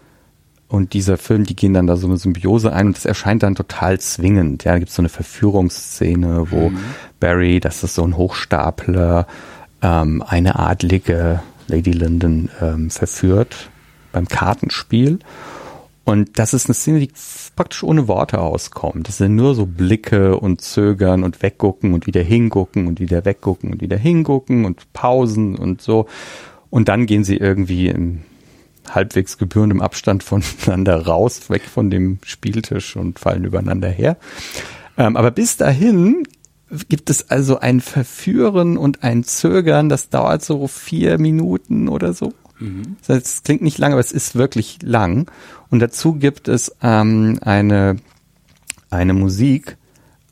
und 0.68 0.92
dieser 0.92 1.16
Film, 1.16 1.44
die 1.44 1.56
gehen 1.56 1.72
dann 1.72 1.86
da 1.86 1.96
so 1.96 2.06
eine 2.06 2.18
Symbiose 2.18 2.70
ein 2.70 2.88
und 2.88 2.96
das 2.98 3.06
erscheint 3.06 3.42
dann 3.42 3.54
total 3.54 3.98
zwingend. 3.98 4.64
Ja, 4.64 4.72
da 4.72 4.78
gibt 4.78 4.90
es 4.90 4.94
so 4.94 5.00
eine 5.00 5.08
Verführungsszene, 5.08 6.50
wo 6.50 6.68
mhm. 6.68 6.78
Barry, 7.18 7.58
das 7.58 7.82
ist 7.82 7.94
so 7.94 8.04
ein 8.04 8.16
Hochstapler, 8.16 9.26
ähm, 9.80 10.22
eine 10.26 10.58
adlige 10.58 11.40
Lady 11.66 11.92
Lyndon 11.92 12.50
ähm, 12.60 12.90
verführt 12.90 13.70
beim 14.12 14.28
Kartenspiel. 14.28 15.20
Und 16.08 16.38
das 16.38 16.54
ist 16.54 16.64
eine 16.68 16.74
Szene, 16.74 17.00
die 17.00 17.10
praktisch 17.54 17.82
ohne 17.82 18.08
Worte 18.08 18.40
auskommt. 18.40 19.06
Das 19.08 19.18
sind 19.18 19.36
nur 19.36 19.54
so 19.54 19.66
Blicke 19.66 20.38
und 20.38 20.62
Zögern 20.62 21.22
und 21.22 21.42
weggucken 21.42 21.92
und 21.92 22.06
wieder 22.06 22.22
hingucken 22.22 22.86
und 22.86 22.98
wieder 22.98 23.26
weggucken 23.26 23.72
und 23.72 23.82
wieder 23.82 23.98
hingucken 23.98 24.64
und 24.64 24.90
Pausen 24.94 25.54
und 25.54 25.82
so. 25.82 26.06
Und 26.70 26.88
dann 26.88 27.04
gehen 27.04 27.24
sie 27.24 27.36
irgendwie 27.36 27.88
in 27.88 28.22
halbwegs 28.88 29.36
gebührendem 29.36 29.82
Abstand 29.82 30.22
voneinander 30.22 30.96
raus, 31.04 31.50
weg 31.50 31.64
von 31.64 31.90
dem 31.90 32.20
Spieltisch 32.24 32.96
und 32.96 33.18
fallen 33.18 33.44
übereinander 33.44 33.90
her. 33.90 34.16
Ähm, 34.96 35.14
aber 35.14 35.30
bis 35.30 35.58
dahin 35.58 36.22
gibt 36.88 37.10
es 37.10 37.28
also 37.28 37.60
ein 37.60 37.82
Verführen 37.82 38.78
und 38.78 39.02
ein 39.02 39.24
Zögern, 39.24 39.90
das 39.90 40.08
dauert 40.08 40.42
so 40.42 40.68
vier 40.68 41.18
Minuten 41.18 41.86
oder 41.86 42.14
so. 42.14 42.32
Mhm. 42.58 42.96
Das 43.06 43.42
klingt 43.42 43.62
nicht 43.62 43.78
lang, 43.78 43.92
aber 43.92 44.00
es 44.00 44.12
ist 44.12 44.34
wirklich 44.34 44.78
lang. 44.82 45.30
Und 45.70 45.80
dazu 45.80 46.14
gibt 46.14 46.48
es 46.48 46.74
ähm, 46.82 47.38
eine, 47.42 47.96
eine 48.90 49.14
Musik, 49.14 49.76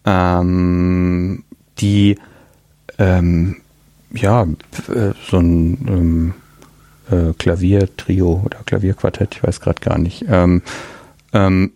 ähm, 0.05 1.45
die 1.79 2.19
ähm, 2.99 3.57
ja 4.13 4.43
äh, 4.43 5.13
so 5.29 5.39
ein 5.39 5.87
ähm, 5.89 6.35
äh, 7.11 7.33
Klaviertrio 7.35 8.43
oder 8.45 8.59
Klavierquartett, 8.65 9.37
ich 9.37 9.43
weiß 9.43 9.61
gerade 9.61 9.81
gar 9.81 9.99
nicht. 9.99 10.25
Ähm, 10.29 10.63
ähm, 11.33 11.73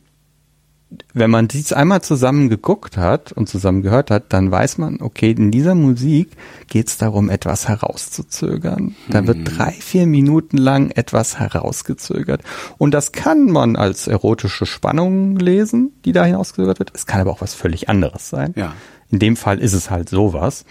wenn 1.15 1.31
man 1.31 1.47
dies 1.49 1.73
einmal 1.73 2.03
zusammen 2.03 2.49
geguckt 2.49 2.97
hat 2.97 3.33
und 3.33 3.49
zusammen 3.49 3.83
gehört 3.83 4.11
hat, 4.11 4.33
dann 4.33 4.51
weiß 4.51 4.79
man, 4.79 5.01
okay, 5.01 5.31
in 5.31 5.51
dieser 5.51 5.75
Musik 5.75 6.31
geht 6.69 6.89
es 6.89 6.99
darum, 6.99 7.31
etwas 7.31 7.69
herauszuzögern. 7.69 8.97
Da 9.09 9.27
wird 9.27 9.39
hm. 9.39 9.45
drei, 9.45 9.73
vier 9.73 10.07
Minuten 10.07 10.57
lang 10.57 10.91
etwas 10.91 11.39
herausgezögert. 11.39 12.43
Und 12.79 12.93
das 12.93 13.13
kann 13.13 13.47
man 13.47 13.77
als 13.77 14.09
erotische 14.09 14.67
Spannung 14.67 15.37
lesen, 15.37 15.93
die 16.05 16.13
da 16.13 16.25
hinausgezögert 16.25 16.81
wird. 16.81 16.91
Es 16.95 17.07
kann 17.07 17.21
aber 17.21 17.31
auch 17.31 17.41
was 17.41 17.55
völlig 17.55 17.89
anderes 17.89 18.29
sein. 18.29 18.53
Ja. 18.57 18.75
In 19.11 19.19
dem 19.19 19.37
Fall 19.37 19.59
ist 19.59 19.75
es 19.75 19.91
halt 19.91 20.09
sowas. 20.09 20.65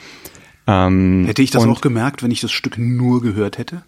Ähm, 0.67 1.25
hätte 1.25 1.41
ich 1.41 1.51
das 1.51 1.65
auch 1.65 1.81
gemerkt, 1.81 2.23
wenn 2.23 2.31
ich 2.31 2.41
das 2.41 2.51
Stück 2.51 2.77
nur 2.77 3.21
gehört 3.21 3.57
hätte? 3.57 3.83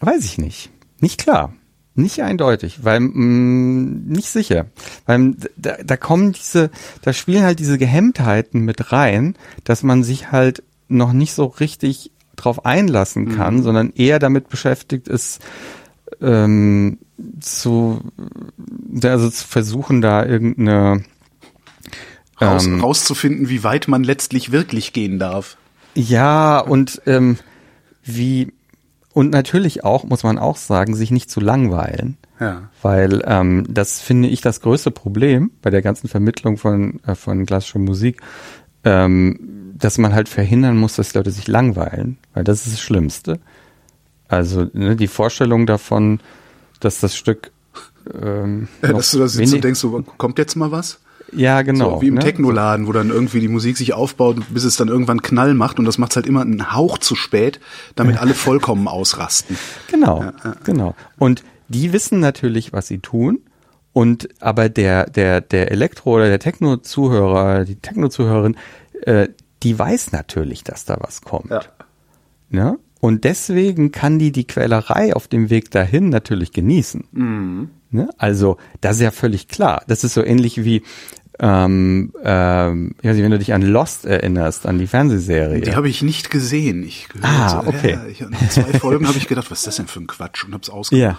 Weiß 0.00 0.24
ich 0.24 0.38
nicht. 0.38 0.70
Nicht 1.00 1.20
klar. 1.20 1.52
Nicht 1.96 2.22
eindeutig, 2.22 2.82
weil 2.82 3.00
mh, 3.00 3.10
mm, 3.14 4.06
nicht 4.08 4.28
sicher. 4.28 4.66
Weil 5.06 5.36
da, 5.56 5.76
da 5.84 5.96
kommen 5.96 6.32
diese, 6.32 6.70
da 7.02 7.12
spielen 7.12 7.44
halt 7.44 7.60
diese 7.60 7.78
Gehemmtheiten 7.78 8.60
mit 8.60 8.92
rein, 8.92 9.36
dass 9.62 9.82
man 9.82 10.02
sich 10.02 10.32
halt 10.32 10.62
noch 10.88 11.12
nicht 11.12 11.34
so 11.34 11.44
richtig 11.44 12.10
drauf 12.36 12.66
einlassen 12.66 13.36
kann, 13.36 13.56
mhm. 13.56 13.62
sondern 13.62 13.92
eher 13.94 14.18
damit 14.18 14.48
beschäftigt 14.48 15.06
ist, 15.06 15.40
ähm, 16.20 16.98
zu, 17.40 18.00
also 19.02 19.30
zu 19.30 19.46
versuchen, 19.46 20.00
da 20.00 20.24
irgendeine 20.24 21.04
Raus, 22.40 22.66
ähm, 22.66 22.80
rauszufinden, 22.80 23.48
wie 23.48 23.62
weit 23.62 23.86
man 23.86 24.02
letztlich 24.02 24.50
wirklich 24.50 24.92
gehen 24.92 25.18
darf. 25.18 25.56
Ja, 25.94 26.58
und 26.58 27.00
ähm, 27.06 27.38
wie 28.02 28.52
und 29.14 29.30
natürlich 29.30 29.84
auch, 29.84 30.02
muss 30.04 30.24
man 30.24 30.38
auch 30.38 30.56
sagen, 30.56 30.96
sich 30.96 31.12
nicht 31.12 31.30
zu 31.30 31.38
langweilen. 31.38 32.18
Ja. 32.40 32.68
Weil 32.82 33.22
ähm, 33.26 33.64
das 33.68 34.00
finde 34.00 34.28
ich 34.28 34.40
das 34.40 34.60
größte 34.60 34.90
Problem 34.90 35.52
bei 35.62 35.70
der 35.70 35.82
ganzen 35.82 36.08
Vermittlung 36.08 36.58
von, 36.58 37.00
äh, 37.06 37.14
von 37.14 37.46
klassischer 37.46 37.78
Musik, 37.78 38.20
ähm, 38.82 39.72
dass 39.78 39.98
man 39.98 40.12
halt 40.14 40.28
verhindern 40.28 40.76
muss, 40.76 40.96
dass 40.96 41.12
die 41.12 41.18
Leute 41.18 41.30
sich 41.30 41.46
langweilen, 41.46 42.18
weil 42.34 42.42
das 42.42 42.66
ist 42.66 42.74
das 42.74 42.80
Schlimmste. 42.80 43.38
Also 44.26 44.66
ne, 44.72 44.96
die 44.96 45.06
Vorstellung 45.06 45.66
davon, 45.66 46.18
dass 46.80 46.98
das 46.98 47.14
Stück 47.16 47.52
ähm, 48.20 48.66
ja, 48.82 48.92
dass 48.92 49.12
du 49.12 49.20
das 49.20 49.36
jetzt 49.36 49.50
so 49.50 49.58
denkst, 49.58 49.80
so, 49.80 50.02
kommt 50.18 50.38
jetzt 50.38 50.56
mal 50.56 50.72
was? 50.72 50.98
Ja, 51.36 51.62
genau. 51.62 51.96
So, 51.96 52.02
wie 52.02 52.08
im 52.08 52.14
ne? 52.14 52.20
Technoladen, 52.20 52.86
wo 52.86 52.92
dann 52.92 53.10
irgendwie 53.10 53.40
die 53.40 53.48
Musik 53.48 53.76
sich 53.76 53.92
aufbaut, 53.94 54.36
bis 54.50 54.64
es 54.64 54.76
dann 54.76 54.88
irgendwann 54.88 55.22
Knall 55.22 55.54
macht 55.54 55.78
und 55.78 55.84
das 55.84 55.98
macht 55.98 56.12
es 56.12 56.16
halt 56.16 56.26
immer 56.26 56.42
einen 56.42 56.72
Hauch 56.74 56.98
zu 56.98 57.14
spät, 57.14 57.60
damit 57.96 58.18
alle 58.18 58.34
vollkommen 58.34 58.88
ausrasten. 58.88 59.56
Genau, 59.90 60.20
ja, 60.20 60.32
ja. 60.44 60.56
genau. 60.64 60.94
Und 61.18 61.44
die 61.68 61.92
wissen 61.92 62.18
natürlich, 62.18 62.72
was 62.72 62.88
sie 62.88 62.98
tun. 62.98 63.40
Und 63.92 64.28
aber 64.40 64.68
der, 64.68 65.08
der, 65.08 65.40
der 65.40 65.70
Elektro- 65.70 66.14
oder 66.16 66.28
der 66.28 66.40
Techno-Zuhörer, 66.40 67.64
die 67.64 67.76
Techno-Zuhörerin, 67.76 68.56
äh, 69.02 69.28
die 69.62 69.78
weiß 69.78 70.12
natürlich, 70.12 70.64
dass 70.64 70.84
da 70.84 70.96
was 71.00 71.22
kommt. 71.22 71.50
Ja. 71.50 71.60
Ne? 72.50 72.78
Und 73.00 73.24
deswegen 73.24 73.92
kann 73.92 74.18
die 74.18 74.32
die 74.32 74.46
Quälerei 74.46 75.14
auf 75.14 75.28
dem 75.28 75.50
Weg 75.50 75.70
dahin 75.70 76.08
natürlich 76.08 76.52
genießen. 76.52 77.04
Mhm. 77.12 77.70
Ne? 77.90 78.08
Also, 78.18 78.56
das 78.80 78.96
ist 78.96 79.02
ja 79.02 79.10
völlig 79.10 79.46
klar. 79.46 79.84
Das 79.86 80.04
ist 80.04 80.14
so 80.14 80.24
ähnlich 80.24 80.64
wie, 80.64 80.82
ähm, 81.40 82.12
ähm, 82.22 82.94
ich 83.00 83.08
weiß 83.08 83.16
nicht, 83.16 83.24
wenn 83.24 83.30
du 83.30 83.38
dich 83.38 83.52
an 83.52 83.62
Lost 83.62 84.04
erinnerst, 84.04 84.66
an 84.66 84.78
die 84.78 84.86
Fernsehserie. 84.86 85.60
Die 85.60 85.74
habe 85.74 85.88
ich 85.88 86.02
nicht 86.02 86.30
gesehen. 86.30 86.84
Ich 86.84 87.08
gehört, 87.08 87.28
ah, 87.28 87.64
okay. 87.66 87.92
Ja, 87.92 88.06
ich, 88.06 88.20
nach 88.20 88.48
zwei 88.48 88.78
Folgen 88.78 89.08
habe 89.08 89.18
ich 89.18 89.26
gedacht, 89.26 89.50
was 89.50 89.58
ist 89.58 89.66
das 89.66 89.76
denn 89.76 89.86
für 89.86 90.00
ein 90.00 90.06
Quatsch 90.06 90.44
und 90.44 90.52
habe 90.52 90.62
es 90.62 90.70
ausgemacht. 90.70 91.18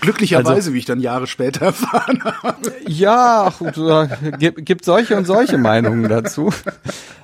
Glücklicherweise, 0.00 0.50
also, 0.50 0.74
wie 0.74 0.78
ich 0.78 0.84
dann 0.84 1.00
Jahre 1.00 1.26
später 1.26 1.66
erfahren 1.66 2.22
habe. 2.24 2.72
Ja, 2.86 3.52
gibt, 4.38 4.64
gibt 4.66 4.84
solche 4.84 5.16
und 5.16 5.26
solche 5.26 5.58
Meinungen 5.58 6.08
dazu. 6.08 6.52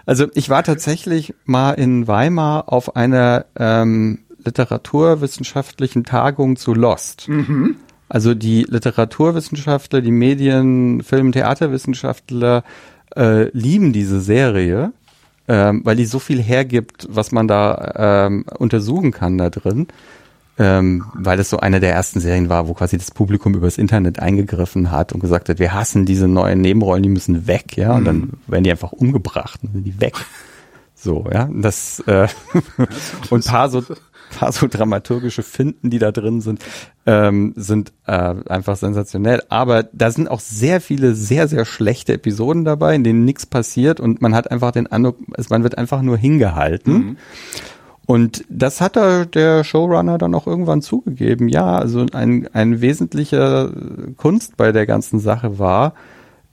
Also 0.04 0.26
ich 0.34 0.48
war 0.48 0.64
tatsächlich 0.64 1.34
mal 1.44 1.72
in 1.72 2.08
Weimar 2.08 2.72
auf 2.72 2.96
einer 2.96 3.44
ähm, 3.56 4.20
literaturwissenschaftlichen 4.44 6.04
Tagung 6.04 6.56
zu 6.56 6.74
Lost. 6.74 7.28
Mhm. 7.28 7.76
Also 8.12 8.34
die 8.34 8.66
Literaturwissenschaftler, 8.68 10.02
die 10.02 10.10
Medien, 10.10 11.02
Film, 11.02 11.32
Theaterwissenschaftler 11.32 12.62
äh, 13.16 13.44
lieben 13.56 13.94
diese 13.94 14.20
Serie, 14.20 14.92
ähm, 15.48 15.80
weil 15.84 15.96
die 15.96 16.04
so 16.04 16.18
viel 16.18 16.38
hergibt, 16.42 17.06
was 17.08 17.32
man 17.32 17.48
da 17.48 18.26
ähm, 18.26 18.44
untersuchen 18.58 19.12
kann 19.12 19.38
da 19.38 19.48
drin. 19.48 19.86
Ähm, 20.58 21.06
weil 21.14 21.40
es 21.40 21.48
so 21.48 21.56
eine 21.60 21.80
der 21.80 21.94
ersten 21.94 22.20
Serien 22.20 22.50
war, 22.50 22.68
wo 22.68 22.74
quasi 22.74 22.98
das 22.98 23.12
Publikum 23.12 23.54
übers 23.54 23.78
Internet 23.78 24.20
eingegriffen 24.20 24.90
hat 24.90 25.14
und 25.14 25.20
gesagt 25.20 25.48
hat, 25.48 25.58
wir 25.58 25.72
hassen 25.72 26.04
diese 26.04 26.28
neuen 26.28 26.60
Nebenrollen, 26.60 27.02
die 27.02 27.08
müssen 27.08 27.46
weg, 27.46 27.78
ja, 27.78 27.94
und 27.94 28.02
mhm. 28.02 28.04
dann 28.04 28.30
werden 28.46 28.64
die 28.64 28.70
einfach 28.70 28.92
umgebracht, 28.92 29.60
dann 29.62 29.72
sind 29.72 29.84
die 29.84 29.98
weg. 29.98 30.16
So, 30.94 31.24
ja, 31.32 31.48
das, 31.50 32.00
äh, 32.00 32.28
und 33.30 33.46
paar 33.46 33.70
so 33.70 33.82
dramaturgische 34.40 35.42
Finden, 35.42 35.90
die 35.90 35.98
da 35.98 36.12
drin 36.12 36.40
sind, 36.40 36.60
ähm, 37.06 37.52
sind 37.56 37.92
äh, 38.06 38.34
einfach 38.48 38.76
sensationell. 38.76 39.42
Aber 39.48 39.84
da 39.84 40.10
sind 40.10 40.28
auch 40.28 40.40
sehr 40.40 40.80
viele 40.80 41.14
sehr, 41.14 41.48
sehr 41.48 41.64
schlechte 41.64 42.14
Episoden 42.14 42.64
dabei, 42.64 42.94
in 42.94 43.04
denen 43.04 43.24
nichts 43.24 43.46
passiert 43.46 44.00
und 44.00 44.20
man 44.22 44.34
hat 44.34 44.50
einfach 44.50 44.72
den 44.72 44.86
Eindruck, 44.86 45.18
man 45.48 45.62
wird 45.62 45.78
einfach 45.78 46.02
nur 46.02 46.16
hingehalten. 46.16 46.92
Mhm. 46.92 47.16
Und 48.04 48.44
das 48.48 48.80
hat 48.80 48.96
da 48.96 49.24
der 49.24 49.64
Showrunner 49.64 50.18
dann 50.18 50.34
auch 50.34 50.46
irgendwann 50.46 50.82
zugegeben. 50.82 51.48
Ja, 51.48 51.78
also 51.78 52.04
ein, 52.12 52.48
ein 52.52 52.80
wesentlicher 52.80 53.70
Kunst 54.16 54.56
bei 54.56 54.72
der 54.72 54.86
ganzen 54.86 55.20
Sache 55.20 55.58
war, 55.58 55.94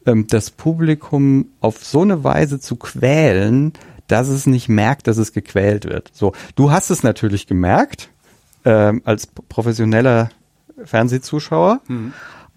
ähm, 0.05 0.27
das 0.27 0.51
Publikum 0.51 1.47
auf 1.59 1.83
so 1.83 2.01
eine 2.01 2.23
Weise 2.23 2.59
zu 2.59 2.75
quälen, 2.75 3.73
dass 4.09 4.27
es 4.27 4.45
nicht 4.45 4.67
merkt, 4.67 5.07
dass 5.07 5.17
es 5.17 5.31
gequält 5.31 5.85
wird. 5.85 6.09
So, 6.13 6.33
du 6.55 6.71
hast 6.71 6.89
es 6.89 7.03
natürlich 7.03 7.47
gemerkt 7.47 8.09
ähm, 8.65 9.01
als 9.05 9.27
professioneller 9.27 10.29
Fernsehzuschauer, 10.83 11.79
mhm. 11.87 12.13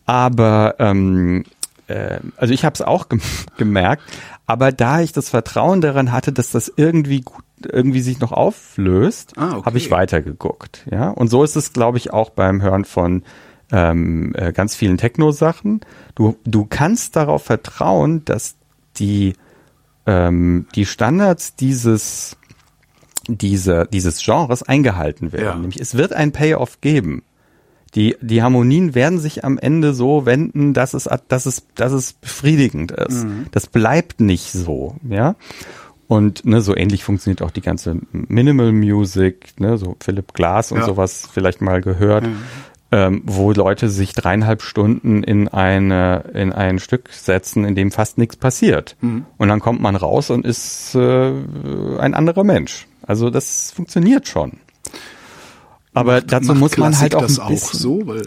aber 0.07 0.77
ähm, 0.79 1.45
äh, 1.87 2.19
also 2.37 2.55
ich 2.55 2.65
habe 2.65 2.75
es 2.75 2.83
auch 2.83 3.09
gem 3.09 3.21
gemerkt, 3.59 4.03
aber 4.47 4.73
da 4.73 5.01
ich 5.01 5.12
das 5.12 5.29
Vertrauen 5.29 5.81
daran 5.81 6.11
hatte, 6.11 6.33
dass 6.33 6.51
das 6.51 6.73
irgendwie 6.75 7.21
gut 7.21 7.45
irgendwie 7.65 8.01
sich 8.01 8.19
noch 8.19 8.33
auflöst, 8.33 9.35
ah, 9.37 9.59
okay. 9.59 9.67
habe 9.67 9.79
ich 9.79 9.93
weitergeguckt. 9.93 10.85
Ja, 10.91 11.11
und 11.11 11.29
so 11.29 11.45
ist 11.45 11.55
es, 11.55 11.73
glaube 11.73 11.97
ich, 11.99 12.12
auch 12.12 12.31
beim 12.31 12.61
Hören 12.61 12.85
von 12.85 13.23
ähm, 13.71 14.35
äh, 14.35 14.53
ganz 14.53 14.75
vielen 14.75 14.99
Techno-Sachen. 14.99 15.81
Du 16.17 16.37
du 16.45 16.67
kannst 16.69 17.15
darauf 17.15 17.45
vertrauen, 17.45 18.25
dass 18.25 18.57
die 18.97 19.35
ähm, 20.07 20.67
die 20.75 20.87
Standards 20.87 21.57
dieses, 21.57 22.37
diese, 23.29 23.89
dieses 23.93 24.22
Genres 24.22 24.62
eingehalten 24.62 25.33
werden. 25.33 25.45
Ja. 25.45 25.55
Nämlich 25.55 25.81
es 25.81 25.97
wird 25.97 26.12
ein 26.12 26.33
Payoff 26.33 26.81
geben. 26.81 27.22
Die, 27.95 28.16
die 28.22 28.43
Harmonien 28.43 28.95
werden 28.95 29.18
sich 29.18 29.45
am 29.45 29.59
Ende 29.59 29.93
so 29.93 30.24
wenden, 30.24 30.72
dass 30.72 30.95
es, 30.95 31.09
dass 31.29 31.45
es, 31.45 31.66
dass 31.74 31.93
es 31.93 32.14
befriedigend 32.14 32.91
ist. 32.93 33.24
Mhm. 33.24 33.47
Das 33.53 33.66
bleibt 33.66 34.20
nicht 34.20 34.51
so, 34.51 34.97
ja. 35.09 35.37
Und 36.09 36.45
ne, 36.45 36.61
so 36.61 36.76
ähnlich 36.76 37.05
funktioniert 37.05 37.43
auch 37.43 37.51
die 37.51 37.61
ganze 37.61 37.97
Minimal 38.12 38.72
Music, 38.72 39.61
ne, 39.61 39.79
so 39.79 39.97
Philip 40.01 40.33
Glass 40.35 40.72
und 40.72 40.79
ja. 40.79 40.87
sowas 40.87 41.29
vielleicht 41.33 41.61
mal 41.61 41.81
gehört. 41.81 42.24
Mhm 42.24 42.43
ähm, 42.93 43.22
wo 43.24 43.53
Leute 43.53 43.88
sich 43.88 44.12
dreieinhalb 44.12 44.62
Stunden 44.62 45.24
in 45.24 45.49
eine 45.49 46.24
in 46.34 46.53
ein 46.53 46.78
Stück 46.78 47.09
setzen, 47.11 47.64
in 47.64 47.74
dem 47.74 47.90
fast 47.90 48.18
nichts 48.18 48.36
passiert. 48.36 48.97
Mhm. 49.01 49.24
Und 49.38 49.49
dann 49.49 49.61
kommt 49.61 49.80
man 49.80 49.97
raus 49.97 50.28
und 50.28 50.45
ist 50.45 50.95
äh, 50.95 51.32
ein 51.99 52.14
anderer 52.14 52.45
Mensch. 52.45 52.86
Also 53.03 53.30
das 53.30 53.72
funktioniert 53.74 54.28
schon. 54.28 54.59
Aber 55.95 56.16
macht, 56.16 56.32
dazu 56.32 56.49
macht 56.49 56.61
muss 56.61 56.76
man 56.76 56.99
halt 56.99 57.14
auch 57.14 57.22
das 57.22 57.38
ein 57.38 57.49
bisschen, 57.49 57.68
auch 57.68 57.74
so, 57.74 58.07
weil, 58.07 58.22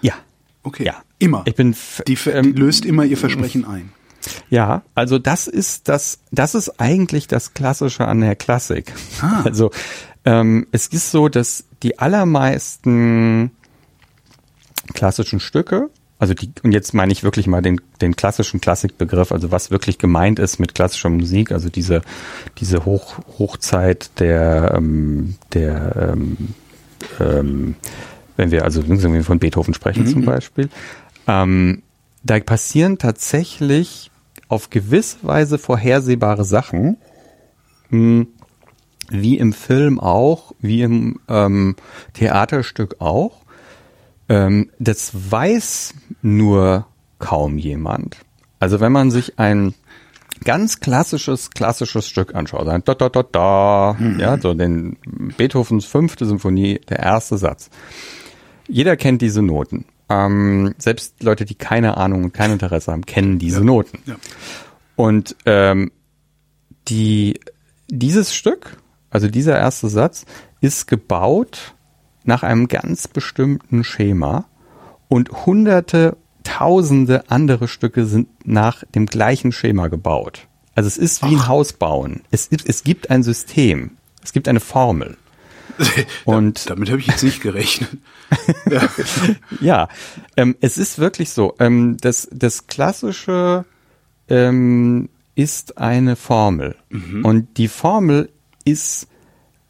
ja, 0.00 0.14
okay, 0.62 0.84
ja, 0.84 0.94
immer. 1.18 1.42
Ich 1.44 1.54
bin 1.54 1.76
die, 2.08 2.14
die 2.14 2.30
ähm, 2.30 2.54
löst 2.54 2.86
immer 2.86 3.04
ihr 3.04 3.18
Versprechen 3.18 3.66
ein. 3.66 3.92
Ja, 4.48 4.82
also 4.94 5.18
das 5.18 5.46
ist 5.46 5.88
das, 5.88 6.20
das 6.32 6.54
ist 6.54 6.80
eigentlich 6.80 7.28
das 7.28 7.54
Klassische 7.54 8.08
an 8.08 8.22
der 8.22 8.34
Klassik. 8.34 8.92
Ah. 9.20 9.42
Also 9.44 9.70
ähm, 10.24 10.66
es 10.72 10.88
ist 10.88 11.10
so, 11.10 11.28
dass 11.28 11.64
die 11.82 11.98
allermeisten 11.98 13.52
klassischen 14.86 15.40
Stücke 15.40 15.90
Also 16.18 16.34
die, 16.34 16.50
und 16.62 16.72
jetzt 16.72 16.94
meine 16.94 17.12
ich 17.12 17.22
wirklich 17.22 17.46
mal 17.46 17.62
den, 17.62 17.80
den 18.00 18.16
klassischen 18.16 18.60
Klassikbegriff, 18.60 19.32
also 19.32 19.50
was 19.50 19.70
wirklich 19.70 19.98
gemeint 19.98 20.38
ist 20.38 20.58
mit 20.58 20.74
klassischer 20.74 21.10
Musik, 21.10 21.52
also 21.52 21.68
diese, 21.68 22.02
diese 22.58 22.84
Hoch, 22.84 23.18
Hochzeit 23.38 24.18
der, 24.18 24.74
ähm, 24.76 25.36
der 25.52 26.12
ähm, 26.14 26.54
ähm, 27.20 27.74
wenn 28.36 28.50
wir 28.50 28.64
also 28.64 28.86
wenn 28.88 29.12
wir 29.12 29.24
von 29.24 29.38
Beethoven 29.38 29.74
sprechen 29.74 30.04
mhm. 30.04 30.08
zum 30.08 30.24
Beispiel, 30.24 30.68
ähm, 31.26 31.82
da 32.22 32.40
passieren 32.40 32.98
tatsächlich 32.98 34.10
auf 34.48 34.70
gewisse 34.70 35.18
Weise 35.22 35.58
vorhersehbare 35.58 36.44
Sachen, 36.44 36.96
mh, 37.90 37.98
hm, 37.98 38.26
wie 39.08 39.38
im 39.38 39.52
Film 39.52 40.00
auch, 40.00 40.52
wie 40.60 40.82
im 40.82 41.20
ähm, 41.28 41.76
Theaterstück 42.14 42.96
auch. 43.00 43.42
Ähm, 44.28 44.70
das 44.78 45.12
weiß 45.30 45.94
nur 46.22 46.86
kaum 47.18 47.58
jemand. 47.58 48.18
Also 48.58 48.80
wenn 48.80 48.92
man 48.92 49.10
sich 49.10 49.38
ein 49.38 49.74
ganz 50.44 50.80
klassisches, 50.80 51.50
klassisches 51.50 52.08
Stück 52.08 52.34
anschaut, 52.34 52.68
ein 52.68 52.82
da, 52.84 52.94
da, 52.94 53.08
da, 53.08 53.22
da, 53.22 53.96
mhm. 53.98 54.20
ja, 54.20 54.38
so 54.38 54.54
den 54.54 54.96
Beethovens 55.36 55.84
fünfte 55.84 56.26
Symphonie, 56.26 56.80
der 56.88 57.00
erste 57.00 57.38
Satz. 57.38 57.70
Jeder 58.68 58.96
kennt 58.96 59.22
diese 59.22 59.42
Noten. 59.42 59.84
Ähm, 60.08 60.74
selbst 60.78 61.22
Leute, 61.22 61.44
die 61.44 61.54
keine 61.54 61.96
Ahnung 61.96 62.24
und 62.24 62.32
kein 62.34 62.52
Interesse 62.52 62.92
haben, 62.92 63.06
kennen 63.06 63.38
diese 63.38 63.58
ja. 63.58 63.64
Noten. 63.64 63.98
Ja. 64.06 64.16
Und 64.94 65.36
ähm, 65.46 65.90
die, 66.88 67.40
dieses 67.88 68.34
Stück, 68.34 68.78
also 69.10 69.28
dieser 69.28 69.58
erste 69.58 69.88
Satz, 69.88 70.26
ist 70.60 70.86
gebaut 70.86 71.74
nach 72.26 72.42
einem 72.42 72.68
ganz 72.68 73.08
bestimmten 73.08 73.84
Schema 73.84 74.46
und 75.08 75.46
hunderte, 75.46 76.16
tausende 76.44 77.30
andere 77.30 77.68
Stücke 77.68 78.06
sind 78.06 78.28
nach 78.46 78.84
dem 78.94 79.06
gleichen 79.06 79.52
Schema 79.52 79.88
gebaut. 79.88 80.46
Also 80.74 80.88
es 80.88 80.98
ist 80.98 81.22
wie 81.22 81.34
ein 81.34 81.48
Haus 81.48 81.72
bauen. 81.72 82.22
Es, 82.30 82.50
es 82.50 82.84
gibt 82.84 83.10
ein 83.10 83.22
System. 83.22 83.92
Es 84.22 84.32
gibt 84.32 84.46
eine 84.46 84.60
Formel. 84.60 85.16
Und 86.24 86.68
damit 86.70 86.90
habe 86.90 87.00
ich 87.00 87.06
jetzt 87.06 87.22
nicht 87.22 87.40
gerechnet. 87.40 87.90
ja, 88.70 88.88
ja 89.60 89.88
ähm, 90.36 90.56
es 90.60 90.78
ist 90.78 90.98
wirklich 90.98 91.30
so. 91.30 91.54
Ähm, 91.58 91.96
das, 92.00 92.28
das 92.32 92.66
klassische 92.66 93.64
ähm, 94.28 95.08
ist 95.34 95.78
eine 95.78 96.16
Formel. 96.16 96.76
Mhm. 96.90 97.24
Und 97.24 97.58
die 97.58 97.68
Formel 97.68 98.30
ist, 98.64 99.08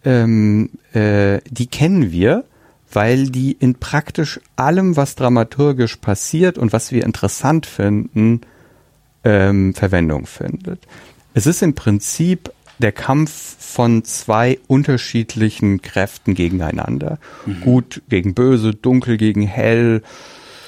ähm, 0.07 0.71
äh, 0.95 1.41
die 1.51 1.67
kennen 1.67 2.13
wir, 2.13 2.45
weil 2.91 3.29
die 3.29 3.53
in 3.53 3.75
praktisch 3.75 4.41
allem, 4.55 4.97
was 4.97 5.17
dramaturgisch 5.17 5.97
passiert 5.97 6.57
und 6.57 6.73
was 6.73 6.93
wir 6.93 7.05
interessant 7.05 7.67
finden, 7.67 8.41
ähm, 9.25 9.75
Verwendung 9.75 10.27
findet. 10.27 10.87
Es 11.35 11.47
ist 11.47 11.61
im 11.63 11.75
Prinzip 11.75 12.53
der 12.79 12.93
Kampf 12.93 13.57
von 13.59 14.05
zwei 14.05 14.59
unterschiedlichen 14.69 15.83
Kräften 15.83 16.35
gegeneinander. 16.35 17.19
Mhm. 17.45 17.61
Gut 17.63 18.03
gegen 18.09 18.35
böse, 18.35 18.75
dunkel 18.75 19.17
gegen 19.17 19.43
hell. 19.43 20.03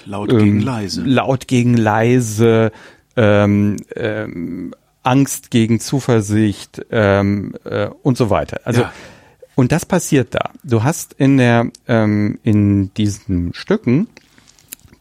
Laut 0.04 0.32
ähm, 0.32 0.38
gegen 0.38 0.60
leise. 0.60 1.02
Laut 1.02 1.46
gegen 1.46 1.76
leise. 1.76 2.72
Ähm, 3.16 3.76
ähm, 3.94 4.74
Angst 5.02 5.50
gegen 5.50 5.80
Zuversicht 5.80 6.84
ähm, 6.90 7.54
äh, 7.64 7.88
und 8.02 8.18
so 8.18 8.30
weiter. 8.30 8.60
Also 8.64 8.82
ja. 8.82 8.92
Und 9.58 9.72
das 9.72 9.84
passiert 9.84 10.36
da. 10.36 10.50
Du 10.62 10.84
hast 10.84 11.14
in 11.14 11.36
der 11.36 11.72
ähm, 11.88 12.38
in 12.44 12.94
diesen 12.94 13.52
Stücken 13.54 14.06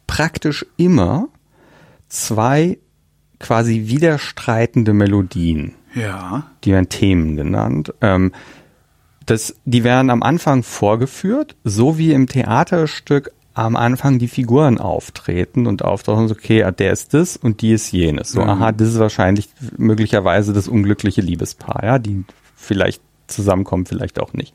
praktisch 0.07 0.65
immer 0.77 1.27
zwei 2.09 2.79
quasi 3.39 3.83
widerstreitende 3.85 4.93
Melodien. 4.93 5.75
Ja. 5.93 6.49
Die 6.63 6.71
werden 6.71 6.89
Themen 6.89 7.35
genannt. 7.35 7.93
Ähm, 8.01 8.31
das, 9.27 9.55
die 9.65 9.83
werden 9.83 10.09
am 10.09 10.23
Anfang 10.23 10.63
vorgeführt, 10.63 11.55
so 11.63 11.99
wie 11.99 12.11
im 12.11 12.25
Theaterstück 12.25 13.29
am 13.53 13.75
Anfang 13.75 14.17
die 14.17 14.27
Figuren 14.27 14.79
auftreten 14.79 15.67
und 15.67 15.83
auftauchen, 15.85 16.27
so, 16.27 16.33
okay, 16.33 16.67
der 16.79 16.93
ist 16.93 17.13
das 17.13 17.37
und 17.37 17.61
die 17.61 17.73
ist 17.73 17.91
jenes. 17.91 18.31
So, 18.31 18.41
mhm. 18.41 18.49
aha, 18.49 18.71
das 18.71 18.87
ist 18.87 18.97
wahrscheinlich 18.97 19.49
möglicherweise 19.77 20.51
das 20.51 20.67
unglückliche 20.67 21.21
Liebespaar, 21.21 21.83
ja, 21.83 21.99
die 21.99 22.25
vielleicht 22.55 23.03
zusammenkommen, 23.27 23.85
vielleicht 23.85 24.19
auch 24.19 24.33
nicht. 24.33 24.53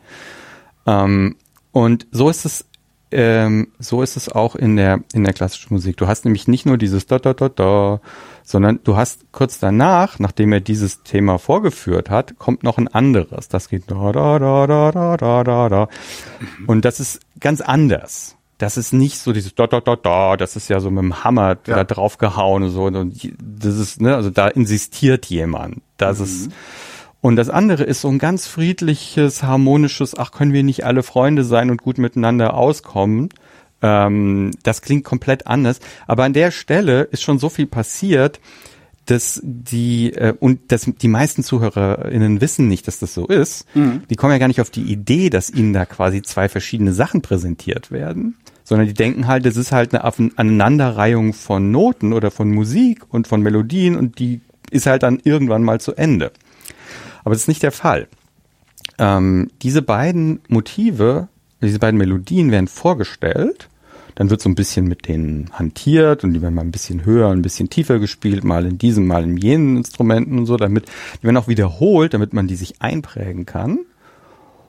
Ähm, 0.87 1.37
und 1.73 2.07
so 2.11 2.29
ist 2.29 2.45
es 2.45 2.67
ähm, 3.13 3.69
so 3.79 4.03
ist 4.03 4.17
es 4.17 4.31
auch 4.31 4.57
in 4.57 4.77
der, 4.77 5.01
in 5.13 5.23
der 5.23 5.35
klassischen 5.35 5.75
Musik. 5.75 5.99
Du 5.99 6.07
hast 6.07 6.25
nämlich 6.25 6.49
nicht 6.49 6.65
nur 6.65 6.79
dieses 6.79 7.07
da, 7.07 7.19
da, 7.19 7.35
da, 7.35 7.51
da, 7.51 8.01
sondern 8.43 8.81
du 8.85 8.97
hast 8.97 9.31
kurz 9.33 9.59
danach, 9.59 10.19
nachdem 10.19 10.53
er 10.53 10.61
dieses 10.61 11.03
Thema 11.03 11.39
vorgeführt 11.39 12.09
hat, 12.09 12.39
kommt 12.39 12.63
noch 12.63 12.79
ein 12.79 12.89
anderes. 12.89 13.49
Das 13.49 13.69
geht 13.69 13.91
da, 13.91 14.13
da, 14.13 14.39
da, 14.39 14.67
da, 14.67 14.91
da, 14.91 15.17
da, 15.17 15.45
da, 15.45 15.69
da. 15.69 15.89
Und 16.67 16.85
das 16.85 17.01
ist 17.01 17.21
ganz 17.39 17.61
anders. 17.61 18.37
Das 18.57 18.77
ist 18.77 18.93
nicht 18.93 19.19
so 19.19 19.33
dieses 19.33 19.55
da, 19.55 19.67
da, 19.67 19.81
da, 19.81 19.97
da, 19.97 20.37
das 20.37 20.57
ist 20.57 20.69
ja 20.69 20.81
so 20.81 20.91
mit 20.91 21.03
dem 21.03 21.25
Hammer 21.25 21.59
ja. 21.67 21.77
da 21.77 21.85
drauf 21.85 22.17
gehauen 22.17 22.63
und 22.63 22.71
so. 22.71 22.85
Und 22.85 23.35
das 23.43 23.77
ist, 23.77 24.01
ne, 24.01 24.15
also 24.17 24.31
da 24.31 24.49
insistiert 24.49 25.27
jemand. 25.27 25.83
Das 25.99 26.19
mhm. 26.19 26.25
ist, 26.25 26.53
und 27.23 27.37
das 27.37 27.49
andere 27.49 27.85
ist 27.85 28.01
so 28.01 28.09
ein 28.09 28.19
ganz 28.19 28.49
friedliches, 28.49 29.45
harmonisches, 29.45 30.19
ach, 30.19 30.33
können 30.33 30.53
wir 30.53 30.65
nicht 30.65 30.85
alle 30.85 31.05
Freunde 31.05 31.45
sein 31.45 31.71
und 31.71 31.81
gut 31.81 31.97
miteinander 31.97 32.55
auskommen. 32.55 33.29
Ähm, 33.81 34.51
das 34.65 34.83
klingt 34.83 35.05
komplett 35.05 35.47
anders. 35.47 35.79
Aber 36.09 36.25
an 36.25 36.33
der 36.33 36.51
Stelle 36.51 37.03
ist 37.03 37.23
schon 37.23 37.39
so 37.39 37.49
viel 37.49 37.67
passiert, 37.67 38.41
dass 39.07 39.41
die 39.45 40.13
äh, 40.15 40.35
und 40.39 40.73
dass 40.73 40.91
die 41.01 41.09
meisten 41.09 41.45
ZuhörerInnen 41.45 42.41
wissen 42.41 42.67
nicht, 42.67 42.89
dass 42.89 42.99
das 42.99 43.15
so 43.15 43.27
ist. 43.27 43.67
Mhm. 43.77 44.03
Die 44.11 44.17
kommen 44.17 44.33
ja 44.33 44.39
gar 44.39 44.49
nicht 44.49 44.61
auf 44.61 44.71
die 44.71 44.91
Idee, 44.91 45.31
dass 45.31 45.49
ihnen 45.49 45.73
da 45.73 45.87
quasi 45.87 46.23
zwei 46.23 46.49
verschiedene 46.49 46.93
Sachen 46.93 47.23
präsentiert 47.23 47.93
werden, 47.93 48.37
sondern 48.65 48.89
die 48.89 48.95
denken 48.95 49.29
halt, 49.29 49.47
das 49.47 49.57
ist 49.57 49.71
halt 49.71 49.95
eine 49.95 50.03
Aneinanderreihung 50.05 51.35
von 51.35 51.71
Noten 51.71 52.13
oder 52.13 52.33
von 52.33 52.51
Musik 52.51 53.05
und 53.11 53.29
von 53.29 53.43
Melodien 53.43 53.95
und 53.95 54.19
die 54.19 54.41
ist 54.73 54.87
halt 54.87 55.05
dann 55.05 55.21
irgendwann 55.23 55.63
mal 55.63 55.81
zu 55.81 55.95
Ende. 55.95 56.33
Aber 57.25 57.35
das 57.35 57.43
ist 57.43 57.49
nicht 57.49 57.63
der 57.63 57.73
Fall. 57.73 58.09
Ähm, 58.99 59.51
diese 59.63 59.83
beiden 59.83 60.41
Motive, 60.49 61.29
diese 61.61 61.79
beiden 61.79 61.99
Melodien 61.99 62.51
werden 62.51 62.69
vorgestellt. 62.69 63.69
Dann 64.15 64.29
wird 64.29 64.43
so 64.43 64.51
ein 64.51 64.55
bisschen 64.55 64.87
mit 64.87 65.09
denen 65.09 65.51
hantiert 65.53 66.23
und 66.23 66.35
die 66.35 66.43
werden 66.43 66.55
mal 66.55 66.63
ein 66.63 66.71
bisschen 66.71 67.07
höher, 67.07 67.31
ein 67.31 67.41
bisschen 67.41 67.71
tiefer 67.71 67.99
gespielt, 67.99 68.45
mal 68.45 68.67
in 68.67 68.77
diesem, 68.77 69.07
mal 69.07 69.25
in 69.25 69.39
jenen 69.39 69.79
Instrumenten 69.79 70.39
und 70.39 70.47
so, 70.47 70.59
damit, 70.59 70.87
die 71.19 71.25
werden 71.25 71.39
auch 71.39 71.49
wiederholt, 71.49 72.13
damit 72.13 72.35
man 72.35 72.47
die 72.47 72.57
sich 72.57 72.83
einprägen 72.83 73.47
kann. 73.47 73.79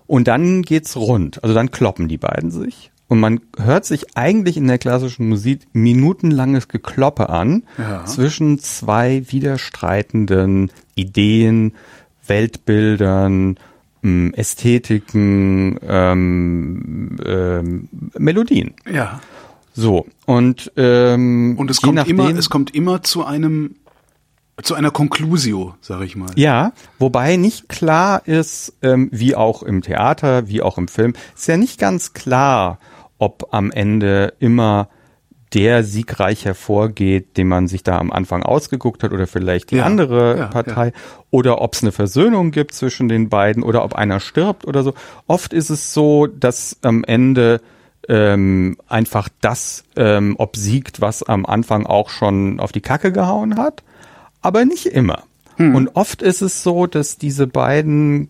Und 0.08 0.28
dann 0.28 0.62
geht's 0.62 0.95
rund. 0.95 1.43
Also 1.43 1.54
dann 1.54 1.72
kloppen 1.72 2.08
die 2.08 2.18
beiden 2.18 2.51
sich. 2.51 2.91
Und 3.08 3.20
man 3.20 3.41
hört 3.58 3.86
sich 3.86 4.18
eigentlich 4.18 4.58
in 4.58 4.68
der 4.68 4.78
klassischen 4.78 5.30
Musik 5.30 5.68
minutenlanges 5.74 6.68
Gekloppe 6.68 7.30
an 7.30 7.64
ja. 7.78 8.06
zwischen 8.06 8.60
zwei 8.60 9.24
widerstreitenden 9.30 10.72
Ideen, 10.95 11.74
Weltbildern, 12.28 13.58
ähm, 14.04 14.34
Ästhetiken, 14.36 15.80
ähm, 15.88 17.18
ähm, 17.26 17.90
Melodien. 18.18 18.74
Ja. 18.92 19.22
So 19.74 20.06
und 20.26 20.72
ähm, 20.78 21.56
und 21.58 21.72
es 21.72 21.82
kommt 21.82 21.96
nachdem, 21.96 22.20
immer, 22.20 22.38
es 22.38 22.50
kommt 22.50 22.76
immer 22.76 23.02
zu 23.02 23.26
einem 23.26 23.76
zu 24.62 24.76
einer 24.76 24.92
Conclusio, 24.92 25.74
sag 25.82 26.02
ich 26.02 26.16
mal. 26.16 26.30
Ja, 26.36 26.74
wobei 27.00 27.38
nicht 27.38 27.70
klar 27.70 28.28
ist, 28.28 28.74
ähm, 28.84 29.10
wie 29.12 29.36
auch 29.36 29.64
im 29.64 29.82
Theater, 29.82 30.48
wie 30.48 30.62
auch 30.62 30.78
im 30.78 30.88
Film, 30.88 31.14
ist 31.36 31.48
ja 31.48 31.58
nicht 31.58 31.80
ganz 31.80 32.14
klar, 32.14 32.78
ob 33.18 33.48
am 33.52 33.72
Ende 33.72 34.34
immer 34.40 34.90
der 35.54 35.84
siegreich 35.84 36.45
hervorgeht, 36.45 37.38
den 37.38 37.47
man 37.47 37.68
sich 37.68 37.84
da 37.84 37.97
am 37.99 38.12
Anfang 38.12 38.43
ausgeguckt 38.43 39.04
hat 39.04 39.12
oder 39.12 39.28
vielleicht 39.28 39.72
die 39.72 39.78
ja, 39.78 39.86
andere 39.86 40.38
ja, 40.38 40.47
Partei 40.47 40.88
ja. 40.88 40.93
oder 41.30 41.62
ob 41.62 41.76
es 41.76 41.84
eine 41.84 41.91
Versöhnung 41.91 42.51
gibt 42.51 42.74
zwischen 42.74 43.08
den 43.08 43.30
beiden 43.30 43.62
oder 43.62 43.84
ob 43.84 43.93
einer 43.93 44.20
stirbt 44.20 44.66
oder 44.66 44.84
so. 44.84 44.93
Oft 45.28 45.54
ist 45.54 45.70
es 45.70 45.93
so, 45.93 46.28
dass 46.28 46.78
am 46.82 47.04
Ende 47.04 47.62
ähm, 48.10 48.78
einfach 48.88 49.30
das 49.41 49.84
ähm, 49.95 50.36
obsiegt, 50.38 51.01
was 51.01 51.24
am 51.24 51.45
Anfang 51.45 51.86
auch 51.86 52.10
schon 52.10 52.60
auf 52.60 52.72
die 52.72 52.82
Kacke 52.82 53.12
gehauen 53.12 53.58
hat, 53.58 53.84
aber 54.41 54.66
nicht 54.66 54.88
immer. 54.88 55.24
Hm. 55.58 55.76
Und 55.76 55.95
oft 55.95 56.22
ist 56.22 56.41
es 56.41 56.64
so, 56.64 56.88
dass 56.88 57.18
diese 57.18 57.47
beiden 57.47 58.30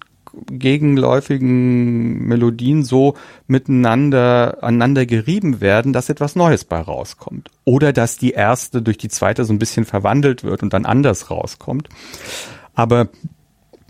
gegenläufigen 0.50 2.26
Melodien 2.28 2.84
so 2.84 3.16
miteinander 3.48 4.64
aneinander 4.64 5.06
gerieben 5.06 5.62
werden, 5.62 5.94
dass 5.94 6.10
etwas 6.10 6.36
Neues 6.36 6.66
bei 6.66 6.80
rauskommt. 6.80 7.50
Oder 7.66 7.94
dass 7.94 8.18
die 8.18 8.32
erste 8.32 8.82
durch 8.82 8.98
die 8.98 9.10
zweite 9.10 9.46
so 9.46 9.54
ein 9.54 9.60
bisschen 9.60 9.86
verwandelt 9.86 10.44
wird 10.44 10.64
und 10.64 10.74
dann 10.74 10.86
anders 10.86 11.30
rauskommt. 11.30 11.90
Aber 12.74 13.10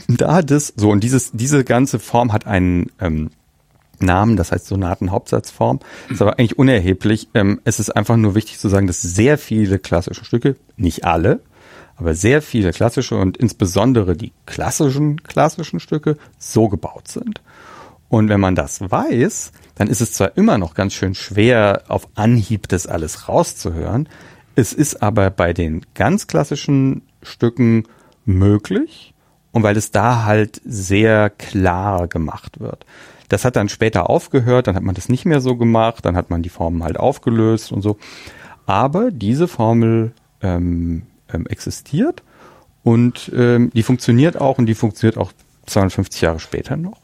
da 0.08 0.42
das 0.42 0.74
so 0.76 0.90
und 0.90 1.04
dieses 1.04 1.32
diese 1.32 1.64
ganze 1.64 2.00
Form 2.00 2.34
hat 2.34 2.46
einen 2.46 2.92
ähm, 3.00 3.30
Namen, 4.00 4.36
das 4.36 4.52
heißt 4.52 4.68
Sonaten-Hauptsatzform. 4.68 5.80
Ist 6.10 6.22
aber 6.22 6.34
eigentlich 6.34 6.58
unerheblich. 6.58 7.30
Ähm, 7.34 7.62
es 7.64 7.80
ist 7.80 7.92
einfach 7.92 8.18
nur 8.18 8.36
wichtig 8.36 8.60
zu 8.60 8.68
sagen, 8.68 8.88
dass 8.88 9.02
sehr 9.02 9.38
viele 9.38 9.80
klassische 9.80 10.26
Stücke, 10.26 10.56
nicht 10.76 11.06
alle, 11.06 11.40
aber 11.96 12.16
sehr 12.16 12.42
viele 12.42 12.72
klassische 12.72 13.18
und 13.18 13.38
insbesondere 13.38 14.16
die 14.16 14.34
klassischen 14.46 15.22
klassischen 15.24 15.80
Stücke 15.80 16.18
so 16.38 16.70
gebaut 16.70 17.08
sind. 17.08 17.42
Und 18.10 18.30
wenn 18.30 18.40
man 18.40 18.56
das 18.56 18.80
weiß, 18.80 19.52
dann 19.76 19.88
ist 19.88 20.02
es 20.02 20.14
zwar 20.14 20.38
immer 20.38 20.58
noch 20.58 20.76
ganz 20.76 20.94
schön 20.94 21.16
schwer, 21.16 21.84
auf 21.88 22.08
Anhieb 22.16 22.68
das 22.68 22.86
alles 22.86 23.28
rauszuhören. 23.28 24.08
Es 24.56 24.72
ist 24.74 25.02
aber 25.02 25.30
bei 25.32 25.54
den 25.54 25.84
ganz 25.96 26.28
klassischen 26.28 27.02
Stücken 27.24 27.86
möglich 28.26 29.14
und 29.52 29.64
weil 29.64 29.78
es 29.78 29.92
da 29.92 30.26
halt 30.26 30.62
sehr 30.64 31.30
klar 31.30 32.08
gemacht 32.08 32.60
wird. 32.60 32.86
Das 33.30 33.46
hat 33.46 33.56
dann 33.56 33.70
später 33.70 34.10
aufgehört, 34.10 34.68
dann 34.68 34.76
hat 34.76 34.84
man 34.84 34.96
das 34.96 35.10
nicht 35.10 35.26
mehr 35.26 35.42
so 35.42 35.56
gemacht, 35.56 36.06
dann 36.06 36.16
hat 36.16 36.30
man 36.30 36.44
die 36.44 36.50
Formen 36.50 36.84
halt 36.84 37.00
aufgelöst 37.00 37.72
und 37.72 37.82
so. 37.82 37.98
Aber 38.66 39.10
diese 39.10 39.48
Formel 39.48 40.14
ähm, 40.42 41.04
ähm, 41.34 41.48
existiert 41.48 42.24
und 42.84 43.32
ähm, 43.34 43.72
die 43.74 43.84
funktioniert 43.84 44.40
auch 44.40 44.58
und 44.58 44.66
die 44.66 44.76
funktioniert 44.76 45.18
auch 45.18 45.32
250 45.66 46.22
Jahre 46.22 46.40
später 46.40 46.76
noch. 46.76 47.00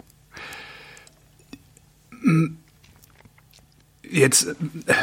Jetzt, 4.04 4.48
äh, 4.48 4.94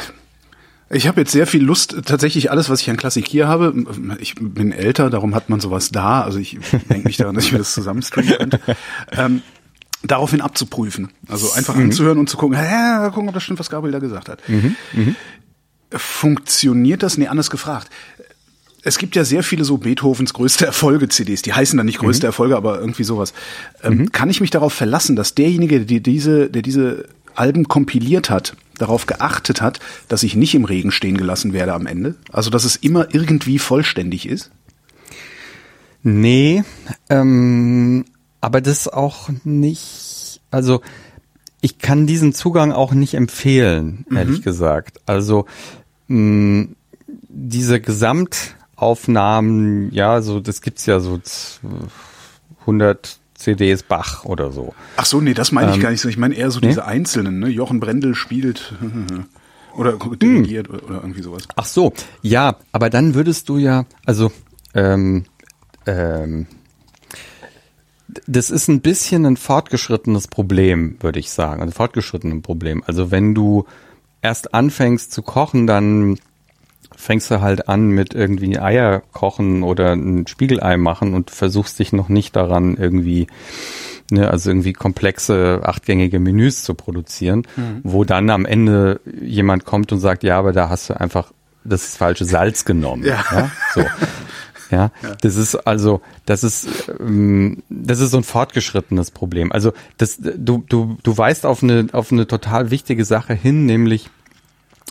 ich 0.89 1.07
habe 1.07 1.21
jetzt 1.21 1.31
sehr 1.31 1.47
viel 1.47 1.63
Lust, 1.63 2.03
tatsächlich 2.05 2.51
alles, 2.51 2.69
was 2.69 2.81
ich 2.81 2.89
an 2.89 2.97
Klassik 2.97 3.27
hier 3.27 3.47
habe. 3.47 3.73
Ich 4.19 4.35
bin 4.35 4.71
älter, 4.71 5.09
darum 5.09 5.33
hat 5.33 5.49
man 5.49 5.59
sowas 5.59 5.89
da. 5.89 6.21
Also 6.21 6.37
ich 6.37 6.59
denke 6.89 7.07
nicht 7.07 7.19
daran, 7.19 7.35
dass 7.35 7.45
ich 7.45 7.51
mir 7.51 7.57
das 7.57 7.73
zusammenstreamen 7.73 8.37
könnte. 8.37 8.59
Ähm, 9.11 9.41
daraufhin 10.03 10.41
abzuprüfen. 10.41 11.09
Also 11.27 11.51
einfach 11.53 11.75
mhm. 11.75 11.85
anzuhören 11.85 12.19
und 12.19 12.29
zu 12.29 12.37
gucken, 12.37 12.55
ja, 12.55 13.09
gucken, 13.09 13.29
ob 13.29 13.33
das 13.33 13.43
stimmt, 13.43 13.59
was 13.59 13.71
Gabriel 13.71 13.93
da 13.93 13.99
gesagt 13.99 14.29
hat. 14.29 14.47
Mhm. 14.47 14.75
Mhm. 14.93 15.15
Funktioniert 15.89 17.01
das? 17.01 17.17
Nee, 17.17 17.27
anders 17.27 17.49
gefragt 17.49 17.89
es 18.83 18.97
gibt 18.97 19.15
ja 19.15 19.23
sehr 19.25 19.43
viele 19.43 19.63
so 19.63 19.77
Beethovens 19.77 20.33
größte 20.33 20.65
Erfolge-CDs. 20.65 21.41
Die 21.41 21.53
heißen 21.53 21.77
dann 21.77 21.85
nicht 21.85 21.99
größte 21.99 22.25
mhm. 22.25 22.29
Erfolge, 22.29 22.57
aber 22.57 22.79
irgendwie 22.79 23.03
sowas. 23.03 23.33
Ähm, 23.83 23.97
mhm. 23.97 24.11
Kann 24.11 24.29
ich 24.29 24.41
mich 24.41 24.51
darauf 24.51 24.73
verlassen, 24.73 25.15
dass 25.15 25.35
derjenige, 25.35 25.85
der 25.85 25.99
diese, 25.99 26.49
der 26.49 26.61
diese 26.61 27.05
Alben 27.35 27.67
kompiliert 27.67 28.29
hat, 28.29 28.55
darauf 28.77 29.05
geachtet 29.05 29.61
hat, 29.61 29.79
dass 30.07 30.23
ich 30.23 30.35
nicht 30.35 30.55
im 30.55 30.65
Regen 30.65 30.91
stehen 30.91 31.17
gelassen 31.17 31.53
werde 31.53 31.73
am 31.73 31.87
Ende? 31.87 32.15
Also, 32.31 32.49
dass 32.49 32.63
es 32.63 32.75
immer 32.75 33.13
irgendwie 33.13 33.59
vollständig 33.59 34.27
ist? 34.27 34.51
Nee, 36.03 36.63
ähm, 37.09 38.05
aber 38.39 38.61
das 38.61 38.87
auch 38.87 39.29
nicht, 39.43 40.39
also 40.51 40.81
ich 41.59 41.79
kann 41.79 42.07
diesen 42.07 42.33
Zugang 42.33 42.71
auch 42.71 42.93
nicht 42.93 43.15
empfehlen, 43.15 44.05
ehrlich 44.15 44.39
mhm. 44.39 44.43
gesagt. 44.43 45.01
Also 45.05 45.47
mh, 46.07 46.67
diese 47.27 47.81
Gesamt 47.81 48.55
Aufnahmen, 48.77 49.91
ja, 49.91 50.21
so 50.21 50.39
das 50.39 50.61
gibt's 50.61 50.85
ja 50.85 50.99
so 50.99 51.19
100 52.61 53.19
CDs 53.33 53.83
Bach 53.83 54.23
oder 54.23 54.51
so. 54.51 54.73
Ach 54.95 55.05
so, 55.05 55.19
nee, 55.19 55.33
das 55.33 55.51
meine 55.51 55.71
ich 55.71 55.77
ähm, 55.77 55.81
gar 55.81 55.91
nicht 55.91 56.01
so. 56.01 56.09
Ich 56.09 56.17
meine 56.17 56.35
eher 56.35 56.51
so 56.51 56.59
nee? 56.59 56.67
diese 56.67 56.85
einzelnen, 56.85 57.39
ne? 57.39 57.49
Jochen 57.49 57.79
Brendel 57.79 58.15
spielt 58.15 58.75
oder 59.75 59.93
dirigiert 59.93 60.69
hm. 60.69 60.79
oder 60.79 61.01
irgendwie 61.01 61.21
sowas. 61.21 61.43
Ach 61.55 61.65
so, 61.65 61.93
ja, 62.21 62.57
aber 62.71 62.89
dann 62.89 63.15
würdest 63.15 63.49
du 63.49 63.57
ja, 63.57 63.85
also 64.05 64.31
ähm, 64.73 65.25
ähm, 65.85 66.47
das 68.25 68.49
ist 68.49 68.67
ein 68.67 68.81
bisschen 68.81 69.25
ein 69.25 69.37
fortgeschrittenes 69.37 70.27
Problem, 70.27 70.97
würde 70.99 71.19
ich 71.19 71.31
sagen. 71.31 71.61
Ein 71.61 71.71
fortgeschrittenes 71.71 72.41
Problem. 72.41 72.83
Also 72.85 73.11
wenn 73.11 73.35
du 73.35 73.65
erst 74.21 74.53
anfängst 74.53 75.11
zu 75.11 75.21
kochen, 75.21 75.67
dann 75.67 76.17
fängst 76.97 77.31
du 77.31 77.41
halt 77.41 77.69
an 77.69 77.89
mit 77.89 78.13
irgendwie 78.13 78.59
Eier 78.59 79.01
kochen 79.13 79.63
oder 79.63 79.93
ein 79.93 80.27
Spiegelei 80.27 80.77
machen 80.77 81.13
und 81.13 81.31
versuchst 81.31 81.79
dich 81.79 81.93
noch 81.93 82.09
nicht 82.09 82.35
daran 82.35 82.75
irgendwie 82.75 83.27
ne, 84.11 84.29
also 84.29 84.49
irgendwie 84.49 84.73
komplexe 84.73 85.61
achtgängige 85.63 86.19
Menüs 86.19 86.63
zu 86.63 86.73
produzieren, 86.73 87.43
mhm. 87.55 87.81
wo 87.83 88.03
dann 88.03 88.29
am 88.29 88.45
Ende 88.45 88.99
jemand 89.21 89.65
kommt 89.65 89.91
und 89.91 89.99
sagt, 89.99 90.23
ja, 90.23 90.37
aber 90.37 90.51
da 90.51 90.69
hast 90.69 90.89
du 90.89 90.99
einfach 90.99 91.31
das 91.63 91.97
falsche 91.97 92.25
Salz 92.25 92.65
genommen. 92.65 93.03
Ja. 93.03 93.23
ja? 93.31 93.51
So. 93.73 93.85
Ja, 94.69 94.91
ja, 95.01 95.15
das 95.21 95.37
ist 95.37 95.55
also, 95.55 96.01
das 96.25 96.43
ist, 96.43 96.91
ähm, 96.99 97.63
das 97.69 98.01
ist 98.01 98.11
so 98.11 98.17
ein 98.17 98.23
fortgeschrittenes 98.23 99.11
Problem. 99.11 99.53
Also, 99.53 99.71
das, 99.97 100.17
du, 100.19 100.61
du, 100.67 100.97
du 101.03 101.17
weißt 101.17 101.45
auf 101.45 101.63
eine, 101.63 101.87
auf 101.93 102.11
eine 102.11 102.27
total 102.27 102.69
wichtige 102.69 103.05
Sache 103.05 103.33
hin, 103.33 103.65
nämlich, 103.65 104.09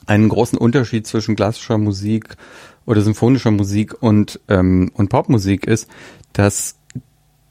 einen 0.07 0.29
großen 0.29 0.59
Unterschied 0.59 1.07
zwischen 1.07 1.37
klassischer 1.37 1.79
Musik 1.79 2.37
oder 2.85 3.01
symphonischer 3.01 3.51
Musik 3.51 4.01
und, 4.03 4.41
ähm, 4.49 4.91
und 4.95 5.09
Popmusik 5.09 5.67
ist, 5.67 5.89
dass 6.33 6.77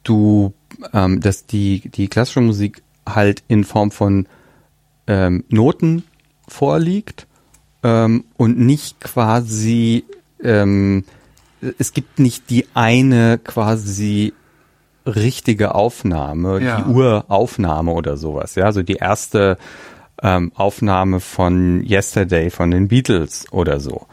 du, 0.02 0.54
ähm, 0.92 1.20
dass 1.20 1.46
die, 1.46 1.88
die 1.88 2.08
klassische 2.08 2.40
Musik 2.40 2.82
halt 3.06 3.42
in 3.48 3.64
Form 3.64 3.90
von 3.90 4.26
ähm, 5.06 5.44
Noten 5.48 6.04
vorliegt 6.48 7.26
ähm, 7.82 8.24
und 8.36 8.58
nicht 8.58 9.00
quasi, 9.00 10.04
ähm, 10.42 11.04
es 11.78 11.92
gibt 11.92 12.18
nicht 12.18 12.50
die 12.50 12.66
eine 12.74 13.38
quasi 13.38 14.32
richtige 15.06 15.74
Aufnahme, 15.74 16.60
ja. 16.60 16.80
die 16.80 16.90
Uraufnahme 16.90 17.92
oder 17.92 18.16
sowas. 18.16 18.54
Ja, 18.56 18.64
also 18.64 18.82
die 18.82 18.96
erste 18.96 19.56
ähm, 20.22 20.52
Aufnahme 20.54 21.20
von 21.20 21.84
Yesterday 21.84 22.50
von 22.50 22.70
den 22.70 22.88
Beatles 22.88 23.46
oder 23.50 23.80
so. 23.80 24.06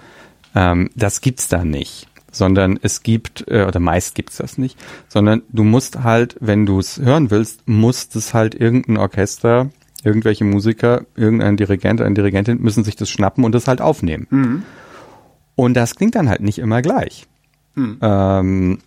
Ähm, 0.55 0.89
das 0.95 1.21
gibt's 1.21 1.47
da 1.47 1.63
nicht, 1.63 2.07
sondern 2.31 2.79
es 2.81 3.03
gibt 3.03 3.45
äh, 3.47 3.65
oder 3.65 3.79
meist 3.79 4.15
gibt's 4.15 4.37
das 4.37 4.57
nicht, 4.57 4.77
sondern 5.07 5.43
du 5.49 5.63
musst 5.63 6.03
halt, 6.03 6.35
wenn 6.39 6.65
du 6.65 6.79
es 6.79 6.99
hören 6.99 7.31
willst, 7.31 7.67
muss 7.67 8.09
es 8.15 8.33
halt 8.33 8.55
irgendein 8.55 8.97
Orchester, 8.97 9.69
irgendwelche 10.03 10.43
Musiker, 10.43 11.05
irgendein 11.15 11.57
Dirigent, 11.57 12.01
eine 12.01 12.13
Dirigentin 12.13 12.61
müssen 12.61 12.83
sich 12.83 12.95
das 12.95 13.09
schnappen 13.09 13.43
und 13.43 13.53
das 13.53 13.67
halt 13.67 13.81
aufnehmen. 13.81 14.27
Mhm. 14.29 14.63
Und 15.55 15.75
das 15.75 15.95
klingt 15.95 16.15
dann 16.15 16.29
halt 16.29 16.41
nicht 16.41 16.59
immer 16.59 16.81
gleich. 16.81 17.25
Mhm. 17.75 17.97
Ähm, 18.01 18.79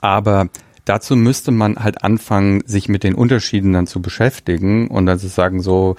aber 0.00 0.48
dazu 0.84 1.16
müsste 1.16 1.50
man 1.50 1.76
halt 1.76 2.02
anfangen, 2.04 2.62
sich 2.66 2.88
mit 2.88 3.04
den 3.04 3.14
Unterschieden 3.14 3.72
dann 3.72 3.86
zu 3.86 4.02
beschäftigen 4.02 4.88
und 4.88 5.06
dann 5.06 5.18
zu 5.18 5.28
sagen 5.28 5.60
so, 5.60 5.96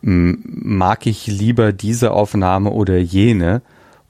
mag 0.00 1.06
ich 1.06 1.26
lieber 1.26 1.72
diese 1.72 2.12
Aufnahme 2.12 2.70
oder 2.70 2.98
jene? 2.98 3.62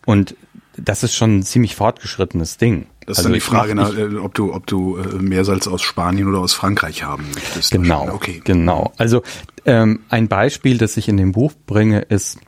Und 0.05 0.37
das 0.77 1.03
ist 1.03 1.15
schon 1.15 1.39
ein 1.39 1.43
ziemlich 1.43 1.77
fortgeschrittenes 1.77 2.57
Ding. 2.57 2.87
Das 3.07 3.19
ist 3.19 3.25
also 3.25 3.29
dann 3.29 3.35
die 3.35 3.41
Frage, 3.41 3.75
mach, 3.75 3.95
ich, 3.95 4.19
ob 4.19 4.35
du, 4.35 4.53
ob 4.53 4.67
du 4.67 4.99
äh, 4.99 5.17
Meersalz 5.17 5.67
aus 5.67 5.83
Spanien 5.83 6.29
oder 6.29 6.39
aus 6.39 6.53
Frankreich 6.53 7.05
haben 7.05 7.25
möchtest. 7.35 7.71
Genau, 7.71 8.09
okay. 8.13 8.43
genau. 8.45 8.93
Also 8.99 9.23
ähm, 9.65 10.01
ein 10.11 10.29
Beispiel, 10.29 10.79
das 10.79 10.97
ich 10.97 11.09
in 11.09 11.17
dem 11.17 11.33
Buch 11.33 11.53
bringe, 11.67 12.01
ist 12.01 12.39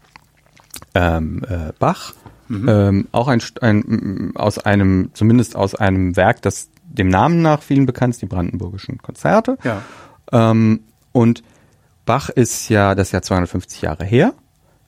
ähm, 0.95 1.43
äh, 1.49 1.73
Bach. 1.79 2.13
Mhm. 2.49 2.69
Ähm, 2.69 3.09
auch 3.13 3.29
ein, 3.29 3.41
ein 3.61 4.33
aus 4.35 4.59
einem, 4.59 5.11
zumindest 5.15 5.57
aus 5.57 5.75
einem 5.75 6.17
Werk, 6.17 6.43
das 6.43 6.69
dem 6.83 7.09
Namen 7.09 7.43
nach 7.43 7.63
vielen 7.63 7.87
bekannt 7.87 8.15
ist, 8.15 8.23
die 8.23 8.27
Brandenburgischen 8.27 8.99
Konzerte. 8.99 9.57
Ja. 9.63 9.83
Ähm, 10.33 10.81
und 11.13 11.43
Bach 12.07 12.29
ist 12.29 12.69
ja 12.69 12.95
das 12.95 13.13
Jahr 13.13 13.23
250 13.23 13.83
Jahre 13.83 14.05
her. 14.05 14.35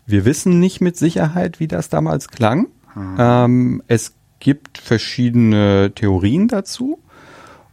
Wir 0.06 0.24
wissen 0.24 0.58
nicht 0.58 0.80
mit 0.80 0.96
Sicherheit, 0.96 1.60
wie 1.60 1.68
das 1.68 1.88
damals 1.88 2.28
klang. 2.28 2.68
Hm. 2.94 3.16
Ähm, 3.18 3.82
es 3.86 4.14
gibt 4.40 4.78
verschiedene 4.78 5.92
Theorien 5.94 6.48
dazu 6.48 6.98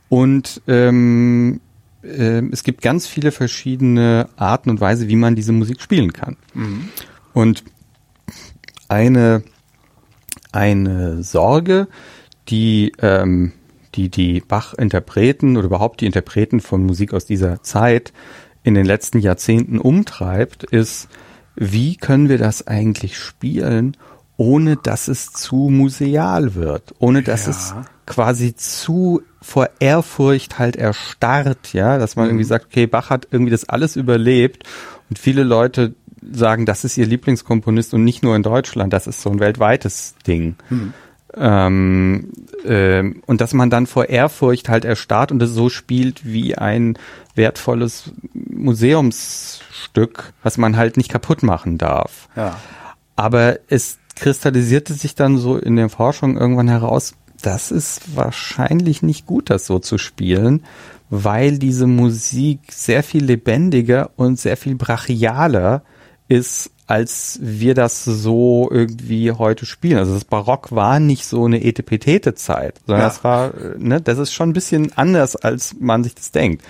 und 0.07 0.61
ähm, 0.67 1.61
äh, 2.03 2.41
es 2.51 2.63
gibt 2.63 2.81
ganz 2.81 3.07
viele 3.07 3.31
verschiedene 3.31 4.29
Arten 4.35 4.69
und 4.69 4.81
Weise, 4.81 5.07
wie 5.07 5.15
man 5.15 5.35
diese 5.35 5.51
Musik 5.51 5.81
spielen 5.81 6.13
kann. 6.13 6.37
Mhm. 6.53 6.89
Und 7.33 7.63
eine 8.87 9.43
eine 10.51 11.23
Sorge, 11.23 11.87
die 12.47 12.91
ähm, 12.99 13.53
die 13.95 14.09
die 14.09 14.41
Bach-Interpreten 14.41 15.57
oder 15.57 15.67
überhaupt 15.67 16.01
die 16.01 16.05
Interpreten 16.05 16.59
von 16.59 16.85
Musik 16.85 17.13
aus 17.13 17.25
dieser 17.25 17.61
Zeit 17.63 18.13
in 18.69 18.75
den 18.75 18.85
letzten 18.85 19.19
Jahrzehnten 19.19 19.79
umtreibt, 19.79 20.63
ist, 20.63 21.09
wie 21.55 21.97
können 21.97 22.29
wir 22.29 22.37
das 22.37 22.67
eigentlich 22.67 23.17
spielen, 23.17 23.97
ohne 24.37 24.77
dass 24.77 25.09
es 25.09 25.33
zu 25.33 25.69
museal 25.69 26.55
wird, 26.55 26.95
ohne 26.99 27.23
dass 27.23 27.45
ja. 27.45 27.51
es 27.51 27.75
quasi 28.05 28.55
zu 28.55 29.21
vor 29.41 29.69
Ehrfurcht 29.79 30.59
halt 30.59 30.75
erstarrt, 30.75 31.73
ja, 31.73 31.97
dass 31.97 32.15
man 32.15 32.25
mhm. 32.25 32.31
irgendwie 32.31 32.45
sagt, 32.45 32.67
okay, 32.67 32.87
Bach 32.87 33.09
hat 33.09 33.27
irgendwie 33.31 33.51
das 33.51 33.67
alles 33.67 33.95
überlebt 33.95 34.63
und 35.09 35.19
viele 35.19 35.43
Leute 35.43 35.95
sagen, 36.31 36.65
das 36.65 36.83
ist 36.83 36.97
ihr 36.97 37.05
Lieblingskomponist 37.05 37.93
und 37.93 38.03
nicht 38.03 38.23
nur 38.23 38.35
in 38.35 38.43
Deutschland, 38.43 38.93
das 38.93 39.07
ist 39.07 39.21
so 39.21 39.29
ein 39.29 39.39
weltweites 39.39 40.15
Ding. 40.27 40.55
Mhm. 40.69 40.93
Ähm, 41.35 42.31
äh, 42.65 43.03
und 43.25 43.41
dass 43.41 43.53
man 43.53 43.69
dann 43.69 43.87
vor 43.87 44.09
Ehrfurcht 44.09 44.69
halt 44.69 44.85
erstarrt 44.85 45.31
und 45.31 45.41
es 45.41 45.51
so 45.51 45.69
spielt 45.69 46.25
wie 46.25 46.57
ein 46.57 46.97
wertvolles 47.35 48.11
Museumsstück, 48.33 50.33
was 50.43 50.57
man 50.57 50.75
halt 50.75 50.97
nicht 50.97 51.09
kaputt 51.09 51.43
machen 51.43 51.77
darf. 51.77 52.27
Ja. 52.35 52.57
Aber 53.15 53.59
es 53.67 53.97
kristallisierte 54.15 54.93
sich 54.93 55.15
dann 55.15 55.37
so 55.37 55.57
in 55.57 55.75
der 55.75 55.89
Forschung 55.89 56.37
irgendwann 56.37 56.67
heraus, 56.67 57.13
das 57.41 57.71
ist 57.71 58.15
wahrscheinlich 58.15 59.01
nicht 59.01 59.25
gut, 59.25 59.49
das 59.49 59.65
so 59.65 59.79
zu 59.79 59.97
spielen, 59.97 60.65
weil 61.09 61.57
diese 61.57 61.87
Musik 61.87 62.59
sehr 62.71 63.03
viel 63.03 63.23
lebendiger 63.23 64.11
und 64.17 64.39
sehr 64.39 64.57
viel 64.57 64.75
brachialer 64.75 65.83
ist, 66.27 66.71
als 66.89 67.37
wir 67.39 67.75
das 67.75 68.03
so 68.03 68.67
irgendwie 68.71 69.31
heute 69.31 69.67
spielen. 69.67 69.99
Also 69.99 70.15
das 70.15 70.25
Barock 70.25 70.71
war 70.71 70.99
nicht 70.99 71.23
so 71.23 71.45
eine 71.45 71.63
Etepetete-Zeit, 71.63 72.79
sondern 72.87 73.01
ja. 73.03 73.07
das 73.07 73.23
war, 73.23 73.53
ne, 73.77 74.01
das 74.01 74.17
ist 74.17 74.33
schon 74.33 74.49
ein 74.49 74.53
bisschen 74.53 74.91
anders, 74.97 75.35
als 75.35 75.75
man 75.79 76.03
sich 76.03 76.15
das 76.15 76.31
denkt. 76.31 76.65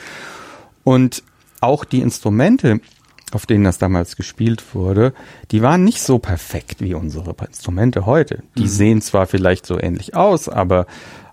Und 0.83 1.23
auch 1.61 1.85
die 1.85 2.01
Instrumente, 2.01 2.81
auf 3.31 3.45
denen 3.45 3.63
das 3.63 3.77
damals 3.77 4.17
gespielt 4.17 4.75
wurde, 4.75 5.13
die 5.51 5.61
waren 5.61 5.85
nicht 5.85 6.01
so 6.01 6.19
perfekt 6.19 6.81
wie 6.81 6.95
unsere 6.95 7.33
Instrumente 7.47 8.05
heute. 8.05 8.43
Die 8.57 8.63
mhm. 8.63 8.67
sehen 8.67 9.01
zwar 9.01 9.25
vielleicht 9.25 9.65
so 9.65 9.79
ähnlich 9.79 10.17
aus, 10.17 10.49
aber 10.49 10.85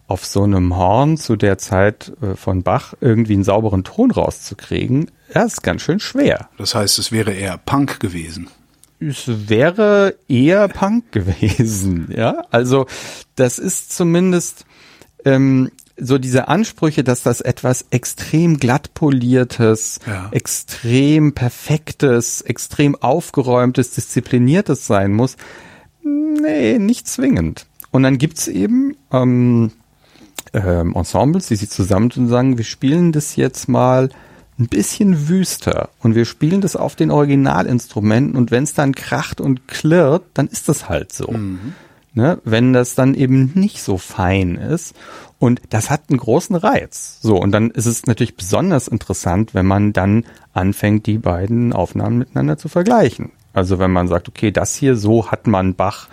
auf 0.06 0.24
so 0.24 0.44
einem 0.44 0.76
Horn 0.76 1.16
zu 1.16 1.34
der 1.34 1.58
Zeit 1.58 2.12
äh, 2.22 2.36
von 2.36 2.62
Bach 2.62 2.94
irgendwie 3.00 3.34
einen 3.34 3.42
sauberen 3.42 3.82
Ton 3.82 4.12
rauszukriegen, 4.12 5.10
das 5.32 5.54
ist 5.54 5.62
ganz 5.62 5.82
schön 5.82 5.98
schwer. 5.98 6.48
Das 6.56 6.76
heißt, 6.76 7.00
es 7.00 7.10
wäre 7.10 7.32
eher 7.32 7.58
Punk 7.58 7.98
gewesen. 7.98 8.48
Es 8.98 9.24
wäre 9.48 10.16
eher 10.28 10.68
Punk 10.68 11.12
gewesen, 11.12 12.08
ja. 12.14 12.44
Also 12.50 12.86
das 13.34 13.58
ist 13.58 13.94
zumindest 13.94 14.64
ähm, 15.24 15.70
so 15.98 16.18
diese 16.18 16.48
Ansprüche, 16.48 17.04
dass 17.04 17.22
das 17.22 17.40
etwas 17.40 17.86
extrem 17.90 18.58
glatt 18.58 18.92
poliertes, 18.94 20.00
ja. 20.06 20.28
extrem 20.30 21.32
perfektes, 21.32 22.42
extrem 22.42 22.94
aufgeräumtes, 22.96 23.92
diszipliniertes 23.92 24.86
sein 24.86 25.12
muss. 25.12 25.36
Nee, 26.02 26.78
nicht 26.78 27.08
zwingend. 27.08 27.66
Und 27.90 28.02
dann 28.02 28.18
gibt's 28.18 28.46
eben 28.46 28.94
ähm, 29.10 29.72
ähm, 30.52 30.94
Ensembles, 30.94 31.48
die 31.48 31.56
sich 31.56 31.70
zusammen 31.70 32.10
und 32.16 32.28
sagen, 32.28 32.58
wir 32.58 32.64
spielen 32.64 33.12
das 33.12 33.36
jetzt 33.36 33.68
mal 33.68 34.10
ein 34.58 34.68
bisschen 34.68 35.28
wüster 35.28 35.90
und 36.00 36.14
wir 36.14 36.24
spielen 36.24 36.60
das 36.60 36.76
auf 36.76 36.96
den 36.96 37.10
Originalinstrumenten 37.10 38.36
und 38.36 38.50
wenn 38.50 38.64
es 38.64 38.74
dann 38.74 38.94
kracht 38.94 39.40
und 39.40 39.68
klirrt, 39.68 40.24
dann 40.34 40.48
ist 40.48 40.68
das 40.68 40.88
halt 40.88 41.12
so. 41.12 41.30
Mhm. 41.30 41.74
Ne? 42.14 42.40
Wenn 42.44 42.72
das 42.72 42.94
dann 42.94 43.14
eben 43.14 43.52
nicht 43.54 43.82
so 43.82 43.98
fein 43.98 44.54
ist 44.54 44.94
und 45.38 45.60
das 45.68 45.90
hat 45.90 46.04
einen 46.08 46.18
großen 46.18 46.56
Reiz. 46.56 47.18
So, 47.20 47.36
und 47.36 47.52
dann 47.52 47.70
ist 47.70 47.84
es 47.84 48.06
natürlich 48.06 48.36
besonders 48.36 48.88
interessant, 48.88 49.52
wenn 49.52 49.66
man 49.66 49.92
dann 49.92 50.24
anfängt, 50.54 51.04
die 51.04 51.18
beiden 51.18 51.74
Aufnahmen 51.74 52.16
miteinander 52.16 52.56
zu 52.56 52.70
vergleichen. 52.70 53.32
Also 53.52 53.78
wenn 53.78 53.90
man 53.90 54.08
sagt, 54.08 54.28
okay, 54.28 54.50
das 54.50 54.74
hier, 54.74 54.96
so 54.96 55.30
hat 55.30 55.46
man 55.46 55.74
Bach 55.74 56.08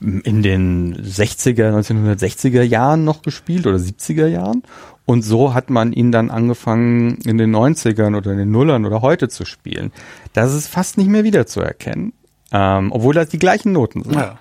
in 0.00 0.42
den 0.42 0.96
60er, 0.96 1.74
1960er 1.74 2.62
Jahren 2.62 3.04
noch 3.04 3.22
gespielt 3.22 3.66
oder 3.66 3.76
70er 3.76 4.26
Jahren. 4.26 4.62
Und 5.10 5.22
so 5.22 5.54
hat 5.54 5.70
man 5.70 5.92
ihn 5.92 6.12
dann 6.12 6.30
angefangen 6.30 7.16
in 7.24 7.36
den 7.36 7.52
90ern 7.52 8.16
oder 8.16 8.30
in 8.30 8.38
den 8.38 8.52
Nullern 8.52 8.86
oder 8.86 9.02
heute 9.02 9.28
zu 9.28 9.44
spielen. 9.44 9.90
Das 10.34 10.54
ist 10.54 10.68
fast 10.68 10.98
nicht 10.98 11.10
mehr 11.10 11.24
wiederzuerkennen, 11.24 12.12
ähm, 12.52 12.92
obwohl 12.92 13.12
das 13.12 13.28
die 13.28 13.40
gleichen 13.40 13.72
Noten 13.72 14.04
sind. 14.04 14.14
Ja. 14.14 14.38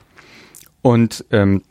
Und 0.83 1.25
ähm, 1.31 1.63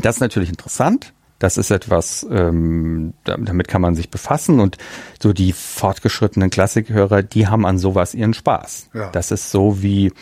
das 0.00 0.16
ist 0.16 0.20
natürlich 0.20 0.50
interessant. 0.50 1.14
Das 1.38 1.56
ist 1.56 1.70
etwas, 1.70 2.26
ähm, 2.30 3.14
damit 3.24 3.68
kann 3.68 3.80
man 3.80 3.94
sich 3.94 4.10
befassen 4.10 4.60
und 4.60 4.76
so 5.18 5.32
die 5.32 5.54
fortgeschrittenen 5.54 6.50
Klassikhörer, 6.50 7.22
die 7.22 7.46
haben 7.46 7.64
an 7.64 7.78
sowas 7.78 8.12
ihren 8.12 8.34
Spaß. 8.34 8.90
Ja. 8.92 9.08
Das 9.12 9.30
ist 9.30 9.50
so 9.50 9.82
wie 9.82 10.12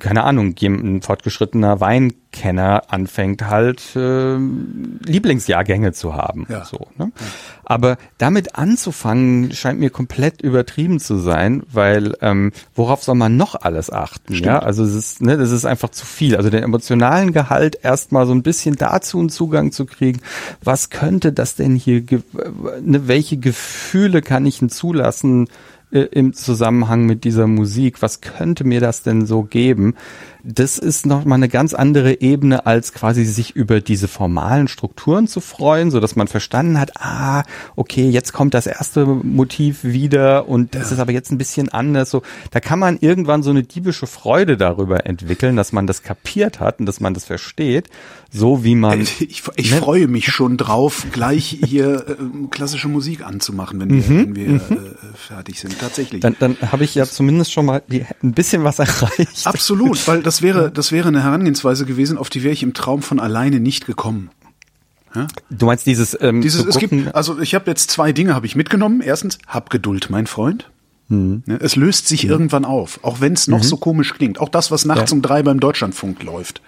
keine 0.00 0.24
Ahnung, 0.24 0.54
ein 0.60 1.00
fortgeschrittener 1.00 1.80
Weinkenner 1.80 2.82
anfängt 2.88 3.46
halt 3.46 3.96
äh, 3.96 4.36
Lieblingsjahrgänge 4.36 5.92
zu 5.92 6.14
haben. 6.14 6.46
Ja. 6.50 6.64
So, 6.66 6.88
ne? 6.98 7.10
Aber 7.64 7.96
damit 8.18 8.56
anzufangen, 8.56 9.52
scheint 9.52 9.80
mir 9.80 9.88
komplett 9.88 10.42
übertrieben 10.42 11.00
zu 11.00 11.16
sein, 11.16 11.62
weil 11.72 12.14
ähm, 12.20 12.52
worauf 12.74 13.02
soll 13.02 13.14
man 13.14 13.38
noch 13.38 13.54
alles 13.54 13.90
achten? 13.90 14.34
Stimmt. 14.34 14.46
Ja, 14.46 14.58
also 14.58 14.84
es 14.84 14.94
ist, 14.94 15.22
ne, 15.22 15.38
das 15.38 15.50
ist 15.50 15.64
einfach 15.64 15.90
zu 15.90 16.04
viel. 16.04 16.36
Also 16.36 16.50
den 16.50 16.62
emotionalen 16.62 17.32
Gehalt 17.32 17.78
erstmal 17.82 18.26
so 18.26 18.32
ein 18.32 18.42
bisschen 18.42 18.76
dazu 18.76 19.18
einen 19.18 19.30
Zugang 19.30 19.72
zu 19.72 19.86
kriegen. 19.86 20.20
Was 20.62 20.90
könnte 20.90 21.32
das 21.32 21.54
denn 21.54 21.76
hier, 21.76 22.02
ne, 22.82 23.08
welche 23.08 23.38
Gefühle 23.38 24.20
kann 24.20 24.44
ich 24.44 24.58
denn 24.58 24.68
zulassen? 24.68 25.48
Äh, 25.96 26.08
im 26.10 26.34
Zusammenhang 26.34 27.06
mit 27.06 27.24
dieser 27.24 27.46
Musik. 27.46 28.02
Was 28.02 28.20
könnte 28.20 28.64
mir 28.64 28.80
das 28.80 29.02
denn 29.02 29.24
so 29.26 29.42
geben? 29.42 29.94
Das 30.46 30.78
ist 30.78 31.06
noch 31.06 31.24
mal 31.24 31.34
eine 31.34 31.48
ganz 31.48 31.74
andere 31.74 32.20
Ebene, 32.20 32.66
als 32.66 32.92
quasi 32.92 33.24
sich 33.24 33.56
über 33.56 33.80
diese 33.80 34.06
formalen 34.06 34.68
Strukturen 34.68 35.26
zu 35.26 35.40
freuen, 35.40 35.90
so 35.90 35.98
dass 35.98 36.14
man 36.14 36.28
verstanden 36.28 36.78
hat, 36.78 36.92
ah, 37.00 37.42
okay, 37.74 38.08
jetzt 38.08 38.32
kommt 38.32 38.54
das 38.54 38.66
erste 38.66 39.06
Motiv 39.06 39.82
wieder 39.82 40.48
und 40.48 40.76
das 40.76 40.90
ja. 40.90 40.96
ist 40.96 41.00
aber 41.00 41.10
jetzt 41.10 41.32
ein 41.32 41.38
bisschen 41.38 41.68
anders. 41.70 42.10
So, 42.10 42.22
da 42.52 42.60
kann 42.60 42.78
man 42.78 42.98
irgendwann 43.00 43.42
so 43.42 43.50
eine 43.50 43.64
diebische 43.64 44.06
Freude 44.06 44.56
darüber 44.56 45.04
entwickeln, 45.04 45.56
dass 45.56 45.72
man 45.72 45.88
das 45.88 46.02
kapiert 46.02 46.60
hat 46.60 46.78
und 46.78 46.86
dass 46.86 47.00
man 47.00 47.12
das 47.12 47.24
versteht, 47.24 47.88
so 48.30 48.62
wie 48.62 48.74
man. 48.74 49.00
Ich, 49.00 49.42
ich 49.56 49.70
ne? 49.70 49.78
freue 49.78 50.06
mich 50.06 50.26
schon 50.26 50.56
drauf, 50.56 51.06
gleich 51.10 51.58
hier 51.64 52.06
äh, 52.08 52.46
klassische 52.50 52.88
Musik 52.88 53.24
anzumachen, 53.24 53.80
wenn 53.80 53.90
wir, 53.90 53.96
mhm. 53.96 54.18
wenn 54.18 54.36
wir 54.36 54.48
mhm. 54.48 54.60
äh, 54.60 55.16
fertig 55.16 55.58
sind. 55.58 55.78
Tatsächlich. 55.78 56.20
Dann, 56.20 56.36
dann 56.38 56.56
habe 56.60 56.84
ich 56.84 56.94
ja 56.94 57.04
zumindest 57.04 57.52
schon 57.52 57.66
mal 57.66 57.82
die, 57.88 58.04
ein 58.22 58.32
bisschen 58.32 58.62
was 58.62 58.78
erreicht. 58.78 59.46
Absolut, 59.46 60.06
weil 60.06 60.22
das 60.22 60.35
das 60.36 60.42
wäre, 60.42 60.70
das 60.70 60.92
wäre 60.92 61.08
eine 61.08 61.22
Herangehensweise 61.22 61.86
gewesen, 61.86 62.18
auf 62.18 62.28
die 62.28 62.42
wäre 62.42 62.52
ich 62.52 62.62
im 62.62 62.74
Traum 62.74 63.00
von 63.00 63.20
alleine 63.20 63.58
nicht 63.58 63.86
gekommen. 63.86 64.30
Ja? 65.14 65.28
Du 65.48 65.64
meinst 65.64 65.86
dieses, 65.86 66.16
ähm, 66.20 66.42
dieses 66.42 66.66
es 66.66 66.78
gibt, 66.78 67.14
also 67.14 67.40
ich 67.40 67.54
habe 67.54 67.70
jetzt 67.70 67.90
zwei 67.90 68.12
Dinge 68.12 68.34
habe 68.34 68.44
ich 68.44 68.54
mitgenommen. 68.54 69.00
Erstens, 69.00 69.38
hab 69.46 69.70
Geduld, 69.70 70.10
mein 70.10 70.26
Freund. 70.26 70.70
Mhm. 71.08 71.42
Es 71.60 71.74
löst 71.74 72.06
sich 72.06 72.24
mhm. 72.24 72.30
irgendwann 72.30 72.66
auf, 72.66 73.00
auch 73.02 73.22
wenn 73.22 73.32
es 73.32 73.48
noch 73.48 73.60
mhm. 73.60 73.62
so 73.62 73.78
komisch 73.78 74.12
klingt. 74.12 74.38
Auch 74.38 74.50
das, 74.50 74.70
was 74.70 74.84
nachts 74.84 75.10
ja. 75.10 75.14
um 75.14 75.22
drei 75.22 75.42
beim 75.42 75.58
Deutschlandfunk 75.58 76.22
läuft. 76.22 76.60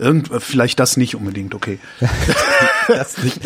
Irgend, 0.00 0.30
vielleicht 0.42 0.80
das 0.80 0.96
nicht 0.96 1.14
unbedingt, 1.14 1.54
okay. 1.54 1.78
das 2.88 3.22
nicht. 3.22 3.38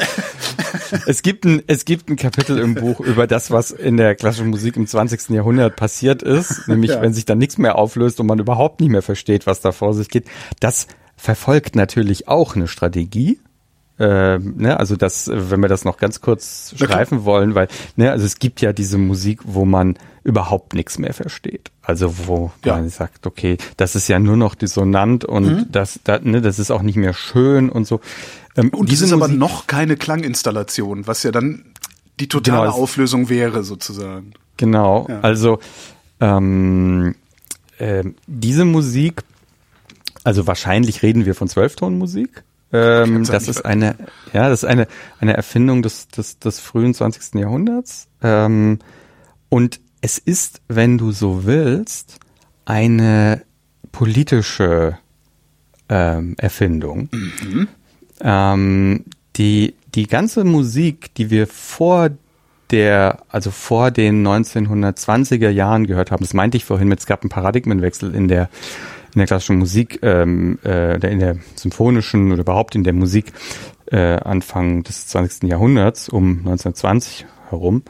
Es 1.07 1.22
gibt 1.22 1.44
ein, 1.44 1.62
es 1.66 1.84
gibt 1.84 2.09
ein 2.09 2.16
Kapitel 2.16 2.59
im 2.59 2.74
Buch 2.76 3.00
über 3.00 3.26
das, 3.26 3.50
was 3.50 3.72
in 3.72 3.96
der 3.96 4.14
klassischen 4.14 4.50
Musik 4.50 4.76
im 4.76 4.86
20. 4.86 5.30
Jahrhundert 5.30 5.74
passiert 5.74 6.22
ist, 6.22 6.62
nämlich 6.68 6.92
ja. 6.92 7.02
wenn 7.02 7.12
sich 7.12 7.24
dann 7.24 7.38
nichts 7.38 7.59
mehr 7.59 7.76
auflöst 7.76 8.20
und 8.20 8.28
man 8.28 8.38
überhaupt 8.38 8.80
nicht 8.80 8.90
mehr 8.90 9.02
versteht, 9.02 9.48
was 9.48 9.61
da 9.61 9.72
vor 9.72 9.94
sich 9.94 10.09
geht. 10.09 10.26
Das 10.61 10.86
verfolgt 11.16 11.74
natürlich 11.74 12.28
auch 12.28 12.55
eine 12.55 12.68
Strategie, 12.68 13.40
äh, 13.98 14.38
ne, 14.38 14.78
also 14.78 14.96
das, 14.96 15.30
wenn 15.32 15.61
wir 15.61 15.68
das 15.68 15.84
noch 15.84 15.96
ganz 15.96 16.20
kurz 16.20 16.74
okay. 16.80 17.07
wollen, 17.11 17.55
weil, 17.55 17.68
ne, 17.96 18.11
also 18.11 18.26
es 18.26 18.38
gibt 18.38 18.61
ja 18.61 18.72
diese 18.72 18.98
Musik, 18.98 19.40
wo 19.44 19.64
man 19.64 19.98
überhaupt 20.25 20.72
nichts 20.72 20.99
mehr 20.99 21.12
versteht. 21.12 21.70
Also 21.83 22.27
wo 22.27 22.51
ja. 22.64 22.75
man 22.75 22.89
sagt, 22.89 23.27
okay, 23.27 23.59
das 23.77 23.95
ist 23.95 24.09
ja 24.09 24.18
nur 24.18 24.37
noch 24.37 24.55
dissonant 24.55 25.25
und 25.25 25.45
mhm. 25.45 25.66
das, 25.70 26.01
da, 26.03 26.18
ne, 26.18 26.41
das 26.41 26.59
ist 26.59 26.70
auch 26.70 26.83
nicht 26.83 26.97
mehr 26.97 27.12
schön 27.12 27.68
und 27.68 27.87
so. 27.87 28.01
Ähm, 28.57 28.70
und 28.70 28.91
diese 28.91 29.05
ist 29.05 29.12
aber 29.12 29.29
noch 29.29 29.66
keine 29.66 29.97
Klanginstallation, 29.97 31.07
was 31.07 31.22
ja 31.22 31.31
dann 31.31 31.66
die 32.18 32.29
totale 32.29 32.70
genau, 32.70 32.83
Auflösung 32.83 33.29
wäre 33.29 33.64
sozusagen. 33.64 34.33
Genau, 34.57 35.07
ja. 35.09 35.20
also 35.20 35.59
ähm, 36.20 37.14
äh, 37.79 38.05
diese 38.27 38.64
Musik, 38.64 39.22
also 40.22 40.47
wahrscheinlich 40.47 41.03
reden 41.03 41.27
wir 41.27 41.35
von 41.35 41.49
Zwölftonmusik. 41.49 42.45
Ähm, 42.72 43.25
das 43.25 43.47
ist 43.47 43.64
eine, 43.64 43.95
ja, 44.33 44.49
das 44.49 44.62
ist 44.62 44.68
eine, 44.68 44.89
eine 45.20 45.35
Erfindung 45.37 45.83
des, 45.83 46.09
des, 46.09 46.39
des 46.39 46.61
frühen 46.61 46.95
20. 46.95 47.35
Jahrhunderts. 47.35 48.09
Ähm, 48.22 48.79
und 49.49 49.81
es 50.05 50.18
ist, 50.18 50.61
wenn 50.68 50.98
du 50.98 51.12
so 51.12 51.46
willst, 51.46 52.18
eine 52.66 53.42
politische 53.90 54.98
ähm, 55.88 56.34
Erfindung. 56.36 57.09
Mhm. 57.11 57.68
Ähm, 58.20 59.05
die, 59.36 59.74
die 59.94 60.07
ganze 60.07 60.44
Musik, 60.44 61.14
die 61.14 61.30
wir 61.30 61.46
vor 61.46 62.11
der, 62.70 63.22
also 63.30 63.50
vor 63.50 63.90
den 63.90 64.22
1920er 64.26 65.48
Jahren 65.48 65.86
gehört 65.86 66.11
haben, 66.11 66.22
das 66.22 66.34
meinte 66.34 66.59
ich 66.59 66.66
vorhin 66.66 66.88
mit, 66.88 66.98
es 66.98 67.07
gab 67.07 67.22
einen 67.22 67.30
Paradigmenwechsel 67.30 68.14
in 68.14 68.28
der 68.28 68.50
in 69.14 69.20
der 69.20 69.26
klassischen 69.28 69.59
Musik, 69.59 70.00
ähm, 70.02 70.59
äh, 70.64 70.96
in 70.96 71.20
der 71.20 71.36
symphonischen 71.55 72.32
oder 72.32 72.40
überhaupt 72.40 72.74
in 72.74 72.82
der 72.82 72.92
Musik 72.92 73.32
äh, 73.86 74.16
Anfang 74.16 74.82
des 74.82 75.07
20. 75.07 75.48
Jahrhunderts, 75.48 76.09
um 76.09 76.38
1920 76.38 77.24
herum, 77.48 77.84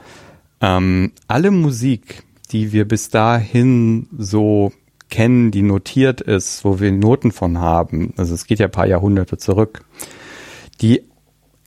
ähm, 0.64 1.12
alle 1.28 1.50
Musik, 1.50 2.22
die 2.50 2.72
wir 2.72 2.88
bis 2.88 3.10
dahin 3.10 4.08
so 4.16 4.72
kennen, 5.10 5.50
die 5.50 5.62
notiert 5.62 6.22
ist, 6.22 6.64
wo 6.64 6.80
wir 6.80 6.90
Noten 6.90 7.32
von 7.32 7.58
haben, 7.58 8.14
also 8.16 8.34
es 8.34 8.46
geht 8.46 8.60
ja 8.60 8.66
ein 8.66 8.72
paar 8.72 8.86
Jahrhunderte 8.86 9.36
zurück, 9.36 9.84
die 10.80 11.02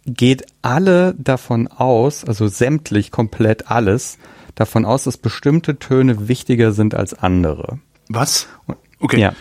geht 0.06 0.48
alle 0.64 1.14
davon 1.16 1.68
aus, 1.68 2.26
also 2.26 2.48
sämtlich 2.48 3.12
komplett 3.12 3.70
alles, 3.70 4.18
davon 4.56 4.84
aus, 4.84 5.04
dass 5.04 5.18
bestimmte 5.18 5.78
Töne 5.78 6.28
wichtiger 6.28 6.72
sind 6.72 6.96
als 6.96 7.14
andere. 7.14 7.80
Was? 8.10 8.48
Okay. 9.00 9.20
Ja. 9.20 9.34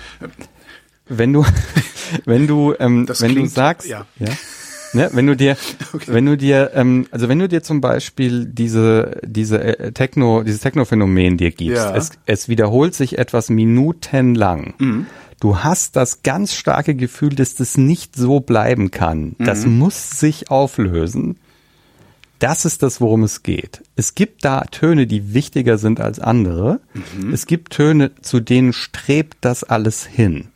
Wenn 1.08 1.32
du, 1.32 1.46
wenn 2.26 2.46
du, 2.46 2.74
ähm, 2.78 3.08
wenn 3.08 3.30
klingt, 3.30 3.38
du 3.38 3.54
sagst, 3.54 3.88
ja. 3.88 4.06
ja 4.18 4.28
Ne, 4.96 5.10
wenn 5.12 5.26
du 5.26 5.36
dir, 5.36 5.56
okay. 5.92 6.04
wenn 6.08 6.26
du 6.26 6.36
dir, 6.36 6.70
ähm, 6.74 7.06
also 7.10 7.28
wenn 7.28 7.38
du 7.38 7.48
dir 7.48 7.62
zum 7.62 7.80
Beispiel 7.80 8.46
diese, 8.46 9.20
diese 9.24 9.62
äh, 9.62 9.92
Techno, 9.92 10.42
dieses 10.42 10.60
Techno-Phänomen 10.60 11.36
dir 11.36 11.50
gibst, 11.50 11.76
ja. 11.76 11.94
es, 11.94 12.10
es 12.24 12.48
wiederholt 12.48 12.94
sich 12.94 13.18
etwas 13.18 13.50
minutenlang. 13.50 14.74
Mhm. 14.78 15.06
Du 15.38 15.58
hast 15.58 15.96
das 15.96 16.22
ganz 16.22 16.54
starke 16.54 16.94
Gefühl, 16.94 17.34
dass 17.34 17.54
das 17.54 17.76
nicht 17.76 18.16
so 18.16 18.40
bleiben 18.40 18.90
kann. 18.90 19.36
Mhm. 19.38 19.44
Das 19.44 19.66
muss 19.66 20.18
sich 20.18 20.50
auflösen. 20.50 21.36
Das 22.38 22.64
ist 22.64 22.82
das, 22.82 23.00
worum 23.00 23.22
es 23.22 23.42
geht. 23.42 23.82
Es 23.96 24.14
gibt 24.14 24.44
da 24.44 24.62
Töne, 24.64 25.06
die 25.06 25.32
wichtiger 25.32 25.78
sind 25.78 26.00
als 26.00 26.20
andere. 26.20 26.80
Mhm. 26.94 27.32
Es 27.32 27.46
gibt 27.46 27.72
Töne, 27.72 28.12
zu 28.20 28.40
denen 28.40 28.72
strebt 28.72 29.38
das 29.40 29.64
alles 29.64 30.04
hin. 30.04 30.48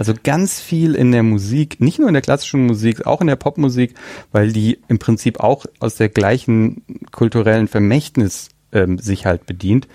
Also 0.00 0.14
ganz 0.14 0.62
viel 0.62 0.94
in 0.94 1.12
der 1.12 1.22
Musik, 1.22 1.78
nicht 1.78 1.98
nur 1.98 2.08
in 2.08 2.14
der 2.14 2.22
klassischen 2.22 2.64
Musik, 2.66 3.04
auch 3.06 3.20
in 3.20 3.26
der 3.26 3.36
Popmusik, 3.36 3.92
weil 4.32 4.50
die 4.50 4.78
im 4.88 4.98
Prinzip 4.98 5.40
auch 5.40 5.66
aus 5.78 5.96
der 5.96 6.08
gleichen 6.08 6.82
kulturellen 7.10 7.68
Vermächtnis 7.68 8.48
ähm, 8.72 8.96
sich 8.96 9.26
halt 9.26 9.44
bedient. 9.44 9.88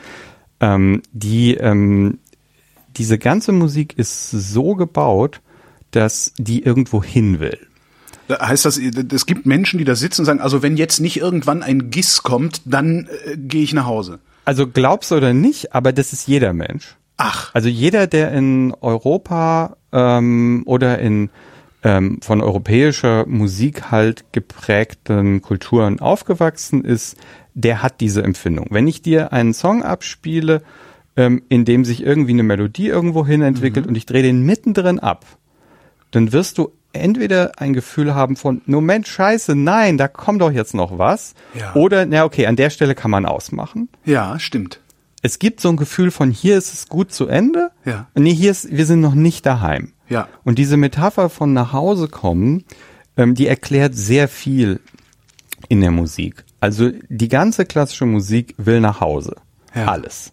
Ähm, 0.59 1.01
die 1.11 1.55
ähm, 1.55 2.19
diese 2.95 3.17
ganze 3.17 3.51
Musik 3.51 3.97
ist 3.97 4.29
so 4.29 4.75
gebaut, 4.75 5.41
dass 5.89 6.33
die 6.37 6.61
irgendwo 6.61 7.03
hin 7.03 7.39
will. 7.39 7.57
Heißt 8.29 8.63
das, 8.63 8.77
es 8.77 9.25
gibt 9.25 9.47
Menschen, 9.47 9.79
die 9.79 9.85
da 9.85 9.95
sitzen 9.95 10.21
und 10.21 10.25
sagen, 10.25 10.39
also 10.39 10.61
wenn 10.61 10.77
jetzt 10.77 10.99
nicht 10.99 11.17
irgendwann 11.17 11.63
ein 11.63 11.89
Giss 11.89 12.21
kommt, 12.21 12.61
dann 12.65 13.09
äh, 13.25 13.37
gehe 13.37 13.63
ich 13.63 13.73
nach 13.73 13.87
Hause. 13.87 14.19
Also 14.45 14.67
glaubst 14.67 15.09
du 15.09 15.15
oder 15.15 15.33
nicht, 15.33 15.73
aber 15.73 15.93
das 15.93 16.13
ist 16.13 16.27
jeder 16.27 16.53
Mensch. 16.53 16.95
Ach. 17.17 17.51
Also 17.53 17.69
jeder, 17.69 18.07
der 18.07 18.31
in 18.33 18.73
Europa 18.81 19.77
ähm, 19.95 20.63
oder 20.65 20.99
in 20.99 21.29
ähm, 21.83 22.19
von 22.21 22.41
europäischer 22.41 23.25
Musik 23.27 23.91
halt 23.91 24.25
geprägten 24.33 25.41
Kulturen 25.41 25.99
aufgewachsen 25.99 26.83
ist, 26.83 27.17
der 27.53 27.81
hat 27.81 28.01
diese 28.01 28.21
Empfindung. 28.23 28.67
Wenn 28.71 28.87
ich 28.87 29.01
dir 29.01 29.31
einen 29.31 29.53
Song 29.53 29.83
abspiele, 29.83 30.61
ähm, 31.15 31.43
in 31.47 31.63
dem 31.63 31.85
sich 31.85 32.03
irgendwie 32.03 32.33
eine 32.33 32.43
Melodie 32.43 32.87
irgendwo 32.87 33.25
hin 33.25 33.41
entwickelt 33.41 33.85
mhm. 33.85 33.89
und 33.89 33.95
ich 33.95 34.05
drehe 34.05 34.23
den 34.23 34.43
mittendrin 34.43 34.99
ab, 34.99 35.25
dann 36.11 36.33
wirst 36.33 36.57
du 36.57 36.71
entweder 36.91 37.53
ein 37.57 37.73
Gefühl 37.73 38.15
haben 38.15 38.35
von, 38.35 38.61
Moment, 38.65 39.07
scheiße, 39.07 39.55
nein, 39.55 39.97
da 39.97 40.07
kommt 40.07 40.41
doch 40.41 40.51
jetzt 40.51 40.73
noch 40.73 40.97
was. 40.97 41.35
Ja. 41.53 41.73
Oder, 41.75 42.05
na 42.05 42.23
okay, 42.23 42.47
an 42.47 42.55
der 42.55 42.69
Stelle 42.69 42.95
kann 42.95 43.11
man 43.11 43.25
ausmachen. 43.25 43.89
Ja, 44.05 44.39
stimmt 44.39 44.79
es 45.25 45.39
gibt 45.39 45.59
so 45.59 45.69
ein 45.69 45.75
Gefühl 45.75 46.11
von 46.11 46.29
hier 46.29 46.55
ist 46.55 46.71
es 46.71 46.87
gut 46.87 47.11
zu 47.11 47.27
Ende. 47.27 47.71
Ja. 47.83 48.07
Nee, 48.13 48.35
hier 48.35 48.51
ist, 48.51 48.69
wir 48.69 48.85
sind 48.85 49.01
noch 49.01 49.15
nicht 49.15 49.43
daheim. 49.47 49.93
Ja. 50.07 50.27
Und 50.43 50.59
diese 50.59 50.77
Metapher 50.77 51.29
von 51.29 51.51
nach 51.51 51.73
Hause 51.73 52.07
kommen, 52.07 52.63
ähm, 53.17 53.33
die 53.33 53.47
erklärt 53.47 53.95
sehr 53.95 54.27
viel 54.27 54.81
in 55.67 55.81
der 55.81 55.89
Musik. 55.89 56.45
Also 56.59 56.91
die 57.09 57.27
ganze 57.27 57.65
klassische 57.65 58.05
Musik 58.05 58.53
will 58.57 58.79
nach 58.79 59.01
Hause. 59.01 59.37
Ja. 59.73 59.87
Alles. 59.87 60.31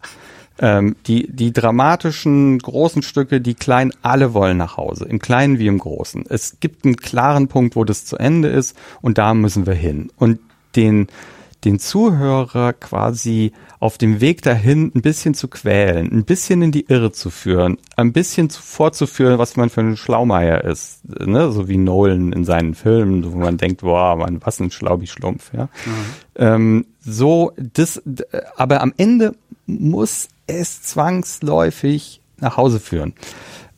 Ähm, 0.59 0.95
die, 1.07 1.27
die 1.33 1.55
dramatischen 1.55 2.59
großen 2.59 3.01
Stücke, 3.01 3.41
die 3.41 3.55
kleinen, 3.55 3.95
alle 4.03 4.35
wollen 4.35 4.59
nach 4.59 4.77
Hause. 4.77 5.07
Im 5.07 5.21
Kleinen 5.21 5.59
wie 5.59 5.69
im 5.69 5.79
Großen. 5.79 6.27
Es 6.29 6.61
gibt 6.61 6.85
einen 6.85 6.97
klaren 6.97 7.49
Punkt, 7.49 7.77
wo 7.77 7.85
das 7.85 8.05
zu 8.05 8.19
Ende 8.19 8.49
ist 8.49 8.77
und 9.01 9.17
da 9.17 9.33
müssen 9.33 9.65
wir 9.65 9.73
hin. 9.73 10.11
Und 10.17 10.39
den, 10.77 11.07
den 11.65 11.79
Zuhörer 11.79 12.73
quasi 12.73 13.53
auf 13.79 13.99
dem 13.99 14.21
Weg 14.21 14.43
dahin 14.43 14.93
ein 14.95 15.03
bisschen 15.03 15.35
zu 15.35 15.49
quälen, 15.49 16.11
ein 16.13 16.25
bisschen 16.25 16.63
in 16.63 16.73
die 16.73 16.87
Irre 16.89 17.13
zu 17.13 17.31
führen, 17.31 17.79
ein 17.97 18.13
bisschen 18.13 18.51
zu, 18.51 18.63
vorzuführen, 18.63 19.39
was 19.39 19.57
man 19.57 19.71
für 19.71 19.81
ein 19.81 19.97
Schlaumeier 19.97 20.65
ist, 20.65 21.01
ne? 21.05 21.53
so 21.53 21.69
wie 21.69 21.77
Nolan 21.77 22.33
in 22.33 22.45
seinen 22.45 22.75
Filmen, 22.75 23.33
wo 23.33 23.37
man 23.37 23.57
denkt, 23.57 23.83
boah, 23.83 24.17
man, 24.17 24.41
was 24.45 24.61
ein 24.61 24.71
Schlaubi-Schlumpf, 24.71 25.53
ja. 25.53 25.65
Mhm. 25.65 26.05
Ähm, 26.37 26.87
so, 27.01 27.53
das, 27.57 28.03
aber 28.57 28.81
am 28.81 28.93
Ende 28.97 29.35
muss 29.67 30.29
es 30.47 30.83
zwangsläufig 30.83 32.21
nach 32.39 32.57
Hause 32.57 32.81
führen. 32.81 33.15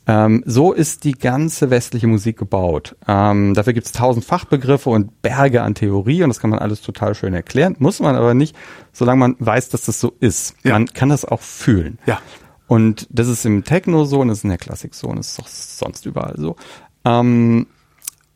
Ähm, 0.06 0.42
so 0.46 0.72
ist 0.72 1.04
die 1.04 1.12
ganze 1.12 1.70
westliche 1.70 2.06
Musik 2.06 2.38
gebaut. 2.38 2.94
Ähm, 3.08 3.54
dafür 3.54 3.72
gibt 3.72 3.86
es 3.86 3.92
tausend 3.92 4.24
Fachbegriffe 4.24 4.90
und 4.90 5.22
Berge 5.22 5.62
an 5.62 5.74
Theorie 5.74 6.22
und 6.22 6.28
das 6.28 6.40
kann 6.40 6.50
man 6.50 6.58
alles 6.58 6.82
total 6.82 7.14
schön 7.14 7.32
erklären. 7.32 7.76
Muss 7.78 8.00
man 8.00 8.14
aber 8.14 8.34
nicht, 8.34 8.54
solange 8.92 9.18
man 9.18 9.36
weiß, 9.38 9.70
dass 9.70 9.86
das 9.86 10.00
so 10.00 10.12
ist. 10.20 10.56
Ja. 10.62 10.72
Man 10.72 10.86
kann 10.86 11.08
das 11.08 11.24
auch 11.24 11.40
fühlen. 11.40 11.98
Ja. 12.06 12.20
Und 12.66 13.06
das 13.10 13.28
ist 13.28 13.46
im 13.46 13.64
Techno 13.64 14.04
so 14.04 14.20
und 14.20 14.28
das 14.28 14.38
ist 14.38 14.44
in 14.44 14.50
der 14.50 14.58
Klassik 14.58 14.94
so 14.94 15.08
und 15.08 15.18
das 15.18 15.32
ist 15.32 15.40
auch 15.40 15.48
sonst 15.48 16.06
überall 16.06 16.34
so. 16.36 16.56
Ähm, 17.04 17.66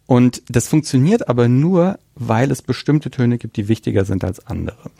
und 0.06 0.42
das 0.48 0.68
funktioniert 0.68 1.28
aber 1.28 1.48
nur, 1.48 1.98
weil 2.14 2.50
es 2.50 2.62
bestimmte 2.62 3.10
Töne 3.10 3.36
gibt, 3.36 3.58
die 3.58 3.68
wichtiger 3.68 4.06
sind 4.06 4.24
als 4.24 4.46
andere. 4.46 4.90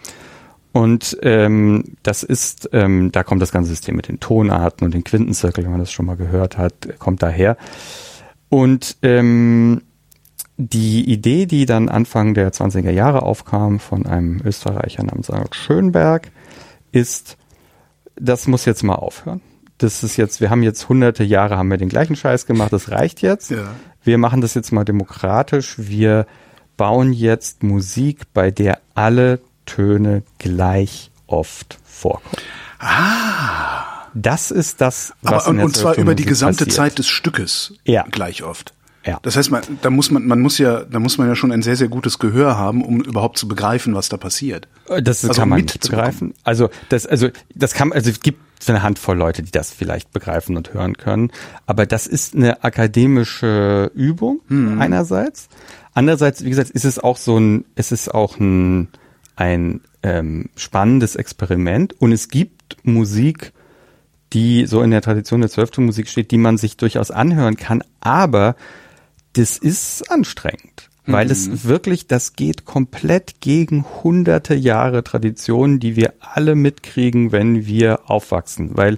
Und 0.72 1.16
ähm, 1.22 1.96
das 2.02 2.22
ist, 2.22 2.70
ähm, 2.72 3.10
da 3.10 3.22
kommt 3.22 3.42
das 3.42 3.52
ganze 3.52 3.70
System 3.70 3.96
mit 3.96 4.08
den 4.08 4.20
Tonarten 4.20 4.84
und 4.84 4.94
den 4.94 5.04
Quintenzirkel, 5.04 5.64
wenn 5.64 5.70
man 5.70 5.80
das 5.80 5.90
schon 5.90 6.06
mal 6.06 6.16
gehört 6.16 6.58
hat, 6.58 6.98
kommt 6.98 7.22
daher. 7.22 7.56
Und 8.48 8.96
ähm, 9.02 9.82
die 10.56 11.10
Idee, 11.10 11.46
die 11.46 11.66
dann 11.66 11.88
Anfang 11.88 12.34
der 12.34 12.52
20er 12.52 12.90
Jahre 12.90 13.22
aufkam 13.22 13.78
von 13.78 14.06
einem 14.06 14.40
Österreicher 14.44 15.04
namens 15.04 15.30
Arnold 15.30 15.54
Schönberg, 15.54 16.30
ist, 16.92 17.36
das 18.16 18.46
muss 18.46 18.64
jetzt 18.64 18.82
mal 18.82 18.96
aufhören. 18.96 19.40
Das 19.78 20.02
ist 20.02 20.16
jetzt, 20.16 20.40
wir 20.40 20.50
haben 20.50 20.64
jetzt 20.64 20.88
hunderte 20.88 21.22
Jahre, 21.22 21.56
haben 21.56 21.70
wir 21.70 21.76
den 21.76 21.88
gleichen 21.88 22.16
Scheiß 22.16 22.46
gemacht, 22.46 22.72
das 22.72 22.90
reicht 22.90 23.22
jetzt. 23.22 23.50
Ja. 23.50 23.68
Wir 24.02 24.18
machen 24.18 24.40
das 24.40 24.54
jetzt 24.54 24.72
mal 24.72 24.84
demokratisch. 24.84 25.76
Wir 25.78 26.26
bauen 26.76 27.12
jetzt 27.12 27.62
Musik, 27.62 28.22
bei 28.34 28.50
der 28.50 28.80
alle 28.94 29.40
Töne 29.68 30.22
gleich 30.38 31.10
oft 31.26 31.78
vorkommen. 31.84 32.42
Ah. 32.80 33.84
Das 34.14 34.50
ist 34.50 34.80
das, 34.80 35.12
was 35.22 35.44
Aber, 35.44 35.50
und, 35.50 35.60
und 35.60 35.76
zwar 35.76 35.96
über 35.96 36.14
die 36.14 36.24
gesamte 36.24 36.64
passiert. 36.64 36.74
Zeit 36.74 36.98
des 36.98 37.08
Stückes 37.08 37.74
ja. 37.84 38.04
gleich 38.10 38.42
oft. 38.42 38.74
Ja. 39.04 39.20
Das 39.22 39.36
heißt, 39.36 39.50
man, 39.50 39.62
da 39.80 39.90
muss 39.90 40.10
man, 40.10 40.26
man 40.26 40.40
muss 40.40 40.58
ja, 40.58 40.84
da 40.84 40.98
muss 40.98 41.18
man 41.18 41.28
ja 41.28 41.36
schon 41.36 41.52
ein 41.52 41.62
sehr, 41.62 41.76
sehr 41.76 41.88
gutes 41.88 42.18
Gehör 42.18 42.56
haben, 42.56 42.84
um 42.84 43.00
überhaupt 43.00 43.38
zu 43.38 43.46
begreifen, 43.46 43.94
was 43.94 44.08
da 44.08 44.16
passiert. 44.16 44.66
Das 44.86 45.24
also 45.24 45.40
kann 45.40 45.48
man 45.50 45.60
nicht 45.60 45.80
begreifen. 45.80 46.34
Also 46.42 46.68
das, 46.88 47.06
also 47.06 47.28
das 47.54 47.74
kann, 47.74 47.92
also 47.92 48.10
es 48.10 48.20
gibt 48.20 48.40
eine 48.68 48.82
Handvoll 48.82 49.16
Leute, 49.16 49.42
die 49.42 49.52
das 49.52 49.70
vielleicht 49.72 50.12
begreifen 50.12 50.56
und 50.56 50.74
hören 50.74 50.96
können. 50.96 51.30
Aber 51.66 51.86
das 51.86 52.06
ist 52.06 52.34
eine 52.34 52.64
akademische 52.64 53.90
Übung 53.94 54.40
hm. 54.48 54.80
einerseits. 54.80 55.48
Andererseits, 55.94 56.44
wie 56.44 56.50
gesagt, 56.50 56.70
ist 56.70 56.84
es 56.84 56.98
auch 56.98 57.16
so 57.16 57.38
ein, 57.38 57.64
ist 57.76 57.92
es 57.92 58.08
auch 58.08 58.38
ein 58.38 58.88
ein 59.38 59.82
ähm, 60.02 60.50
spannendes 60.56 61.14
Experiment 61.14 61.94
und 62.00 62.10
es 62.10 62.28
gibt 62.28 62.76
Musik, 62.82 63.52
die 64.32 64.66
so 64.66 64.82
in 64.82 64.90
der 64.90 65.00
Tradition 65.00 65.40
der 65.40 65.50
zwölften 65.50 65.84
Musik 65.84 66.08
steht, 66.08 66.32
die 66.32 66.38
man 66.38 66.58
sich 66.58 66.76
durchaus 66.76 67.12
anhören 67.12 67.56
kann, 67.56 67.84
aber 68.00 68.56
das 69.34 69.56
ist 69.56 70.10
anstrengend, 70.10 70.90
weil 71.06 71.26
mhm. 71.26 71.30
es 71.30 71.64
wirklich, 71.64 72.08
das 72.08 72.34
geht 72.34 72.64
komplett 72.64 73.40
gegen 73.40 73.84
hunderte 74.02 74.56
Jahre 74.56 75.04
Tradition, 75.04 75.78
die 75.78 75.94
wir 75.94 76.14
alle 76.20 76.56
mitkriegen, 76.56 77.30
wenn 77.30 77.64
wir 77.64 78.10
aufwachsen, 78.10 78.76
weil 78.76 78.96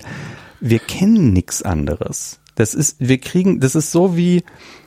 wir 0.58 0.78
kennen 0.78 1.34
nichts 1.34 1.62
anderes. 1.62 2.40
Das 2.54 2.72
ist, 2.72 2.96
wir 2.98 3.18
kriegen, 3.18 3.60
das 3.60 3.74
ist 3.74 3.92
so 3.92 4.16
wie, 4.16 4.42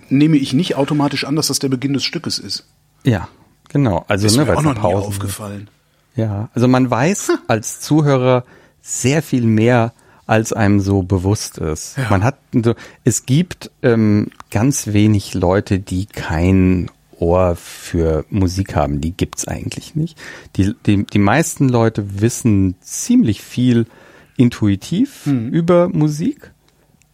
nehme 0.10 0.38
ich 0.38 0.54
nicht 0.54 0.76
automatisch 0.76 1.26
an, 1.26 1.36
dass 1.36 1.48
das 1.48 1.60
der 1.60 1.70
Beginn 1.70 1.94
des 1.94 2.04
Stückes 2.04 2.38
ist. 2.40 2.66
Ja, 3.04 3.28
genau. 3.70 4.06
Also 4.08 4.28
ist 4.28 4.38
ne, 4.38 4.46
mir 4.46 4.58
auch 4.58 4.62
noch 4.62 4.76
nie 4.76 4.82
aufgefallen. 4.82 5.70
Ja, 6.16 6.50
also 6.54 6.68
man 6.68 6.90
weiß 6.90 7.30
hm. 7.30 7.38
als 7.48 7.80
Zuhörer 7.80 8.44
sehr 8.82 9.24
viel 9.24 9.46
mehr, 9.46 9.94
als 10.28 10.54
einem 10.54 10.80
so 10.80 11.04
bewusst 11.04 11.58
ist. 11.58 11.98
Ja. 11.98 12.08
Man 12.10 12.24
hat 12.24 12.38
so, 12.54 12.76
es 13.04 13.26
gibt 13.26 13.72
ähm, 13.82 14.30
ganz 14.50 14.88
wenig 14.88 15.34
Leute, 15.34 15.80
die 15.80 16.06
kein 16.06 16.90
Ohr 17.20 17.56
für 17.56 18.26
Musik 18.30 18.76
haben. 18.76 19.02
Die 19.02 19.12
gibt's 19.12 19.48
eigentlich 19.48 19.96
nicht. 19.96 20.18
Die, 20.56 20.74
die, 20.86 21.06
die 21.06 21.20
meisten 21.20 21.70
Leute 21.70 22.22
wissen 22.22 22.76
ziemlich 22.82 23.42
viel 23.42 23.86
intuitiv 24.42 25.28
mhm. 25.28 25.50
über 25.50 25.90
Musik. 25.90 26.52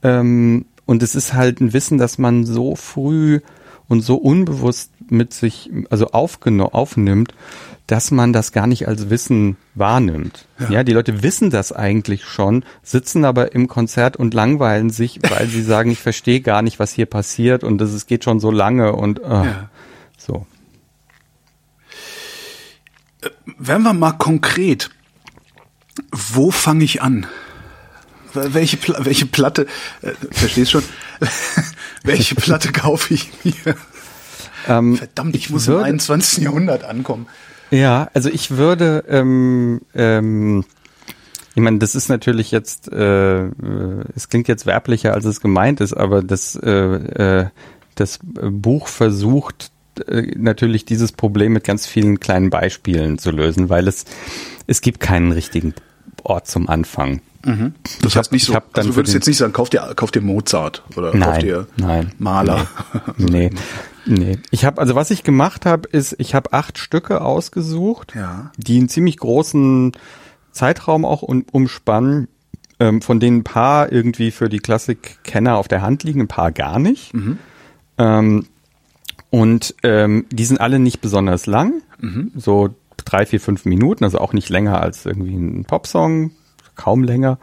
Ähm, 0.03 0.65
und 0.85 1.03
es 1.03 1.15
ist 1.15 1.33
halt 1.33 1.59
ein 1.59 1.73
Wissen, 1.73 1.97
dass 1.97 2.17
man 2.17 2.45
so 2.45 2.75
früh 2.75 3.41
und 3.87 4.01
so 4.01 4.15
unbewusst 4.15 4.91
mit 5.09 5.33
sich, 5.33 5.69
also 5.89 6.07
aufnimmt, 6.11 7.33
dass 7.87 8.11
man 8.11 8.33
das 8.33 8.51
gar 8.51 8.67
nicht 8.67 8.87
als 8.87 9.09
Wissen 9.09 9.55
wahrnimmt. 9.75 10.45
Ja. 10.59 10.69
ja. 10.69 10.83
die 10.83 10.91
Leute 10.91 11.23
wissen 11.23 11.49
das 11.49 11.71
eigentlich 11.71 12.25
schon, 12.25 12.65
sitzen 12.83 13.23
aber 13.23 13.53
im 13.53 13.67
Konzert 13.67 14.17
und 14.17 14.33
langweilen 14.33 14.89
sich, 14.89 15.19
weil 15.29 15.47
sie 15.47 15.61
sagen, 15.63 15.89
ich 15.91 15.99
verstehe 15.99 16.41
gar 16.41 16.61
nicht, 16.61 16.79
was 16.79 16.91
hier 16.91 17.05
passiert 17.05 17.63
und 17.63 17.81
es 17.81 18.05
geht 18.05 18.25
schon 18.25 18.39
so 18.39 18.51
lange 18.51 18.93
und 18.93 19.19
äh, 19.19 19.29
ja. 19.29 19.69
so. 20.17 20.45
Äh, 23.21 23.29
werden 23.57 23.83
wir 23.83 23.93
mal 23.93 24.13
konkret. 24.13 24.89
Wo 26.11 26.51
fange 26.51 26.83
ich 26.83 27.01
an? 27.01 27.27
welche, 28.33 28.77
welche 28.99 29.25
Platte, 29.25 29.67
äh, 30.01 30.11
verstehst 30.31 30.71
schon, 30.71 30.83
welche 32.03 32.35
Platte 32.35 32.71
kaufe 32.71 33.13
ich 33.13 33.31
mir? 33.43 33.75
Ähm, 34.67 34.97
Verdammt, 34.97 35.35
ich, 35.35 35.45
ich 35.45 35.49
muss 35.49 35.67
würde, 35.67 35.81
im 35.81 35.85
21. 35.85 36.43
Jahrhundert 36.43 36.83
ankommen. 36.83 37.27
Ja, 37.71 38.09
also 38.13 38.29
ich 38.29 38.51
würde, 38.51 39.03
ähm, 39.07 39.81
ähm, 39.93 40.65
ich 41.55 41.61
meine, 41.61 41.79
das 41.79 41.95
ist 41.95 42.09
natürlich 42.09 42.51
jetzt, 42.51 42.91
äh, 42.91 43.45
äh, 43.45 43.51
es 44.15 44.29
klingt 44.29 44.47
jetzt 44.47 44.65
werblicher, 44.65 45.13
als 45.13 45.25
es 45.25 45.41
gemeint 45.41 45.81
ist, 45.81 45.93
aber 45.93 46.21
das, 46.21 46.55
äh, 46.55 46.69
äh, 46.71 47.47
das 47.95 48.19
Buch 48.23 48.87
versucht 48.87 49.71
äh, 50.07 50.33
natürlich 50.37 50.85
dieses 50.85 51.11
Problem 51.11 51.53
mit 51.53 51.63
ganz 51.63 51.87
vielen 51.87 52.19
kleinen 52.19 52.49
Beispielen 52.49 53.17
zu 53.17 53.31
lösen, 53.31 53.69
weil 53.69 53.87
es, 53.87 54.05
es 54.67 54.81
gibt 54.81 54.99
keinen 54.99 55.31
richtigen 55.31 55.73
Ort 56.27 56.47
zum 56.47 56.67
Anfang. 56.67 57.21
Mhm. 57.45 57.73
Das 58.01 58.15
heißt 58.15 58.31
nicht 58.33 58.45
so, 58.45 58.53
also 58.73 58.89
du 58.89 58.95
würdest 58.95 59.13
jetzt 59.13 59.27
nicht 59.27 59.37
sagen, 59.37 59.53
kauf 59.53 59.69
dir, 59.69 59.93
kauf 59.95 60.11
dir 60.11 60.21
Mozart 60.21 60.83
oder 60.97 61.15
nein, 61.15 61.21
kauf 61.21 61.37
dir 61.37 61.67
nein, 61.77 62.11
Maler. 62.19 62.67
Nee, 63.17 63.51
nee. 64.05 64.17
nee. 64.17 64.39
Ich 64.51 64.65
habe, 64.65 64.81
also 64.81 64.95
was 64.95 65.11
ich 65.11 65.23
gemacht 65.23 65.65
habe, 65.65 65.87
ist, 65.89 66.15
ich 66.19 66.35
habe 66.35 66.51
acht 66.51 66.77
Stücke 66.77 67.21
ausgesucht, 67.21 68.13
ja. 68.15 68.51
die 68.57 68.77
einen 68.77 68.89
ziemlich 68.89 69.17
großen 69.17 69.93
Zeitraum 70.51 71.05
auch 71.05 71.21
um, 71.21 71.45
umspannen, 71.51 72.27
ähm, 72.79 73.01
von 73.01 73.19
denen 73.21 73.39
ein 73.39 73.43
paar 73.43 73.91
irgendwie 73.91 74.31
für 74.31 74.49
die 74.49 74.59
Klassikkenner 74.59 75.55
auf 75.55 75.69
der 75.69 75.81
Hand 75.81 76.03
liegen, 76.03 76.21
ein 76.21 76.27
paar 76.27 76.51
gar 76.51 76.79
nicht. 76.79 77.13
Mhm. 77.13 77.37
Ähm, 77.97 78.45
und 79.29 79.75
ähm, 79.83 80.25
die 80.31 80.45
sind 80.45 80.59
alle 80.59 80.79
nicht 80.79 80.99
besonders 80.99 81.45
lang, 81.45 81.81
mhm. 81.99 82.31
so 82.35 82.75
drei, 83.11 83.25
vier, 83.25 83.39
fünf 83.39 83.65
Minuten, 83.65 84.03
also 84.03 84.19
auch 84.19 84.33
nicht 84.33 84.49
länger 84.49 84.81
als 84.81 85.05
irgendwie 85.05 85.35
ein 85.35 85.65
Popsong, 85.65 86.31
kaum 86.75 87.03
länger. 87.03 87.39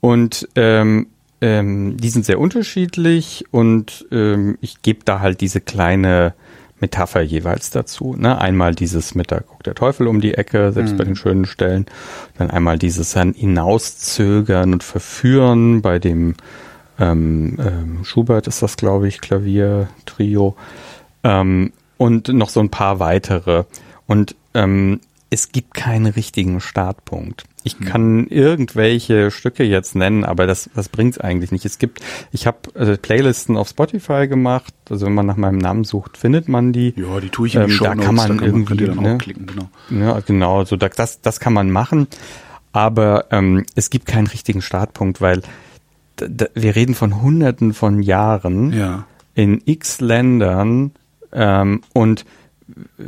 Und 0.00 0.48
ähm, 0.56 1.08
ähm, 1.40 1.96
die 1.96 2.08
sind 2.08 2.24
sehr 2.24 2.38
unterschiedlich 2.38 3.44
und 3.50 4.06
ähm, 4.10 4.58
ich 4.60 4.82
gebe 4.82 5.00
da 5.04 5.20
halt 5.20 5.40
diese 5.40 5.60
kleine 5.60 6.34
Metapher 6.82 7.22
jeweils 7.22 7.70
dazu. 7.70 8.14
Ne? 8.18 8.38
Einmal 8.38 8.74
dieses 8.74 9.14
mit, 9.14 9.32
da 9.32 9.38
guckt 9.38 9.66
der 9.66 9.74
Teufel 9.74 10.06
um 10.08 10.20
die 10.20 10.34
Ecke, 10.34 10.72
selbst 10.72 10.92
mhm. 10.92 10.96
bei 10.98 11.04
den 11.04 11.16
schönen 11.16 11.46
Stellen. 11.46 11.86
Dann 12.36 12.50
einmal 12.50 12.78
dieses 12.78 13.12
dann 13.12 13.32
hinauszögern 13.32 14.72
und 14.72 14.82
verführen 14.82 15.80
bei 15.80 15.98
dem 15.98 16.34
ähm, 16.98 17.56
ähm, 17.58 18.04
Schubert 18.04 18.46
ist 18.48 18.62
das, 18.62 18.76
glaube 18.76 19.08
ich, 19.08 19.20
Klavier-Trio. 19.20 20.56
Ähm, 21.24 21.72
und 21.96 22.28
noch 22.28 22.48
so 22.48 22.60
ein 22.60 22.70
paar 22.70 22.98
weitere. 22.98 23.64
Und 24.06 24.34
ähm, 24.54 25.00
es 25.30 25.50
gibt 25.50 25.72
keinen 25.72 26.06
richtigen 26.06 26.60
Startpunkt. 26.60 27.44
Ich 27.64 27.78
hm. 27.78 27.86
kann 27.86 28.26
irgendwelche 28.26 29.30
Stücke 29.30 29.64
jetzt 29.64 29.94
nennen, 29.94 30.24
aber 30.24 30.46
das, 30.46 30.68
das 30.74 30.90
bringt's 30.90 31.16
eigentlich 31.16 31.52
nicht. 31.52 31.64
Es 31.64 31.78
gibt, 31.78 32.00
ich 32.32 32.46
habe 32.46 32.58
äh, 32.74 32.98
Playlisten 32.98 33.56
auf 33.56 33.68
Spotify 33.68 34.28
gemacht, 34.28 34.74
also 34.90 35.06
wenn 35.06 35.14
man 35.14 35.24
nach 35.24 35.38
meinem 35.38 35.58
Namen 35.58 35.84
sucht, 35.84 36.18
findet 36.18 36.48
man 36.48 36.72
die. 36.74 36.92
Ja, 36.96 37.18
die 37.18 37.30
tue 37.30 37.46
ich 37.46 37.54
in 37.54 37.62
ähm, 37.62 37.78
Da 37.80 37.94
kann 37.94 38.14
man 38.14 38.28
da 38.28 38.34
kann 38.36 38.44
irgendwie, 38.44 38.86
man, 38.88 39.04
ne, 39.04 39.18
klicken, 39.18 39.46
genau. 39.46 39.70
Ja, 39.88 40.20
genau, 40.20 40.64
so 40.64 40.76
das, 40.76 41.22
das 41.22 41.40
kann 41.40 41.54
man 41.54 41.70
machen. 41.70 42.08
Aber 42.72 43.26
ähm, 43.30 43.64
es 43.74 43.88
gibt 43.88 44.06
keinen 44.06 44.26
richtigen 44.26 44.60
Startpunkt, 44.60 45.20
weil 45.20 45.42
wir 46.54 46.76
reden 46.76 46.94
von 46.94 47.22
Hunderten 47.22 47.74
von 47.74 48.02
Jahren 48.02 48.72
ja. 48.72 49.06
in 49.34 49.62
X 49.64 50.00
Ländern 50.00 50.92
ähm, 51.32 51.82
und 51.94 52.24
äh, 52.98 53.02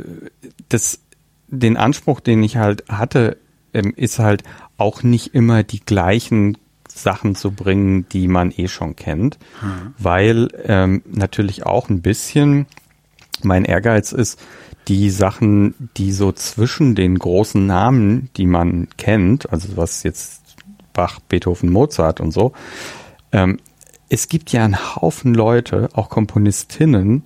das 0.69 1.01
den 1.47 1.77
Anspruch, 1.77 2.19
den 2.19 2.43
ich 2.43 2.57
halt 2.57 2.85
hatte, 2.89 3.37
ähm, 3.73 3.93
ist 3.95 4.19
halt 4.19 4.43
auch 4.77 5.03
nicht 5.03 5.33
immer 5.33 5.63
die 5.63 5.81
gleichen 5.81 6.57
Sachen 6.87 7.35
zu 7.35 7.51
bringen, 7.51 8.07
die 8.09 8.27
man 8.27 8.51
eh 8.55 8.67
schon 8.67 8.95
kennt, 8.95 9.37
mhm. 9.61 9.93
weil 9.97 10.47
ähm, 10.63 11.01
natürlich 11.05 11.65
auch 11.65 11.89
ein 11.89 12.01
bisschen 12.01 12.67
mein 13.43 13.65
Ehrgeiz 13.65 14.11
ist, 14.11 14.39
die 14.87 15.09
Sachen, 15.09 15.73
die 15.97 16.11
so 16.11 16.31
zwischen 16.31 16.95
den 16.95 17.19
großen 17.19 17.65
Namen, 17.65 18.29
die 18.37 18.45
man 18.45 18.87
kennt, 18.97 19.51
also 19.51 19.75
was 19.77 20.03
jetzt 20.03 20.41
Bach, 20.93 21.19
Beethoven, 21.19 21.71
Mozart 21.71 22.21
und 22.21 22.31
so, 22.31 22.53
ähm, 23.31 23.57
es 24.07 24.29
gibt 24.29 24.51
ja 24.51 24.63
einen 24.63 24.95
Haufen 24.95 25.33
Leute, 25.33 25.89
auch 25.93 26.09
Komponistinnen, 26.09 27.23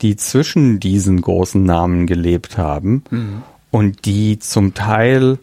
die 0.00 0.16
zwischen 0.16 0.80
diesen 0.80 1.20
großen 1.20 1.62
Namen 1.62 2.06
gelebt 2.06 2.58
haben. 2.58 3.04
Mhm 3.10 3.42
und 3.72 4.04
die 4.04 4.38
zum 4.38 4.74
Teil 4.74 5.38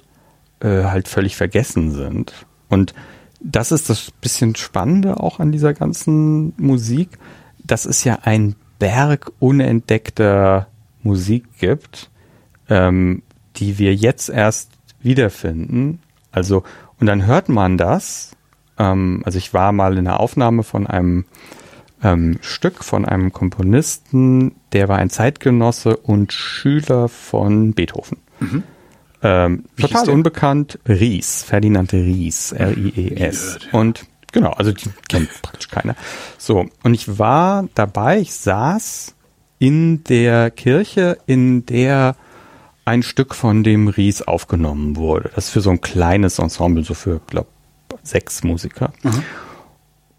äh, 0.62 0.84
halt 0.84 1.10
völlig 1.10 1.36
vergessen 1.36 1.92
sind. 1.92 2.34
Und 2.70 2.94
das 3.42 3.74
ist 3.74 3.90
das 3.90 4.12
bisschen 4.22 4.56
Spannende 4.56 5.20
auch 5.20 5.40
an 5.40 5.52
dieser 5.52 5.74
ganzen 5.74 6.54
Musik, 6.58 7.18
dass 7.64 7.86
es 7.86 8.04
ja 8.04 8.20
ein 8.24 8.56
Berg 8.78 9.32
unentdeckter 9.40 10.68
Musik 11.02 11.46
gibt, 11.60 12.12
ähm, 12.70 13.24
die 13.56 13.78
wir 13.80 13.96
jetzt 13.96 14.30
erst 14.30 14.72
wiederfinden. 15.02 16.00
Also, 16.32 16.64
und 17.00 17.08
dann 17.08 17.26
hört 17.26 17.50
man 17.50 17.78
das. 17.78 18.36
Ähm, 18.78 19.24
also 19.26 19.38
ich 19.38 19.54
war 19.54 19.72
mal 19.72 19.98
in 19.98 20.08
einer 20.08 20.20
Aufnahme 20.20 20.64
von 20.64 20.86
einem 20.86 21.26
ähm, 22.04 22.38
Stück 22.42 22.84
von 22.84 23.06
einem 23.06 23.34
Komponisten, 23.34 24.56
der 24.74 24.88
war 24.88 24.98
ein 24.98 25.10
Zeitgenosse 25.10 25.98
und 25.98 26.34
Schüler 26.34 27.10
von 27.10 27.74
Beethoven. 27.74 28.18
Mhm. 28.40 28.64
Ähm, 29.22 29.66
total 29.78 30.10
unbekannt, 30.10 30.80
Ries, 30.88 31.44
Ferdinand 31.44 31.92
Ries, 31.92 32.54
R-I-E-S. 32.54 33.60
Und 33.74 34.06
genau, 34.32 34.52
also 34.52 34.72
die 34.72 34.90
kennt 35.10 35.30
praktisch 35.42 35.68
keiner. 35.68 35.96
So, 36.38 36.68
und 36.84 36.94
ich 36.94 37.20
war 37.20 37.68
dabei, 37.76 38.20
ich 38.20 38.34
saß 38.34 39.16
in 39.60 40.06
der 40.06 40.52
Kirche, 40.52 41.18
in 41.26 41.66
der 41.66 42.16
ein 42.86 43.04
Stück 43.04 43.36
von 43.36 43.64
dem 43.64 43.90
Ries 43.90 44.22
aufgenommen 44.22 44.96
wurde. 44.96 45.32
Das 45.36 45.46
ist 45.46 45.52
für 45.52 45.62
so 45.62 45.70
ein 45.70 45.82
kleines 45.82 46.40
Ensemble, 46.40 46.84
so 46.84 46.94
für, 46.94 47.20
glaub, 47.28 47.48
sechs 48.04 48.44
Musiker. 48.44 48.94
Mhm. 49.04 49.24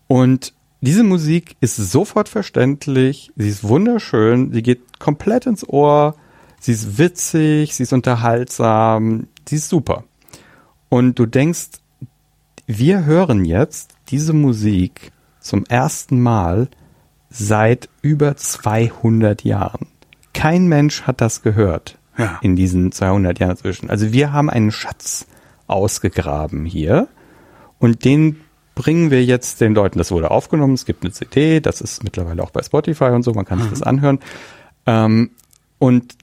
Und 0.06 0.52
diese 0.80 1.04
Musik 1.04 1.56
ist 1.60 1.76
sofort 1.76 2.28
verständlich, 2.28 3.32
sie 3.36 3.48
ist 3.48 3.64
wunderschön, 3.64 4.52
sie 4.52 4.62
geht 4.62 4.98
komplett 4.98 5.46
ins 5.46 5.68
Ohr, 5.68 6.16
sie 6.58 6.72
ist 6.72 6.98
witzig, 6.98 7.74
sie 7.74 7.82
ist 7.82 7.92
unterhaltsam, 7.92 9.26
sie 9.46 9.56
ist 9.56 9.68
super. 9.68 10.04
Und 10.88 11.18
du 11.18 11.26
denkst, 11.26 11.68
wir 12.66 13.04
hören 13.04 13.44
jetzt 13.44 13.94
diese 14.08 14.32
Musik 14.32 15.12
zum 15.40 15.64
ersten 15.66 16.20
Mal 16.20 16.68
seit 17.28 17.88
über 18.02 18.36
200 18.36 19.44
Jahren. 19.44 19.86
kein 20.32 20.66
Mensch 20.66 21.02
hat 21.02 21.20
das 21.20 21.42
gehört 21.42 21.98
ja. 22.16 22.38
in 22.42 22.56
diesen 22.56 22.92
200 22.92 23.38
Jahren 23.38 23.50
dazwischen. 23.50 23.90
Also 23.90 24.12
wir 24.12 24.32
haben 24.32 24.48
einen 24.48 24.70
Schatz 24.70 25.26
ausgegraben 25.66 26.64
hier 26.64 27.08
und 27.78 28.04
den 28.04 28.40
bringen 28.74 29.10
wir 29.10 29.24
jetzt 29.24 29.60
den 29.60 29.74
Leuten. 29.74 29.98
Das 29.98 30.10
wurde 30.10 30.30
aufgenommen, 30.30 30.74
es 30.74 30.84
gibt 30.84 31.04
eine 31.04 31.12
CD, 31.12 31.60
das 31.60 31.80
ist 31.80 32.04
mittlerweile 32.04 32.42
auch 32.42 32.50
bei 32.50 32.62
Spotify 32.62 33.06
und 33.06 33.22
so, 33.22 33.32
man 33.32 33.44
kann 33.44 33.58
mhm. 33.58 33.62
sich 33.62 33.70
das 33.72 33.82
anhören. 33.82 34.20
Ähm, 34.86 35.30
und 35.78 36.14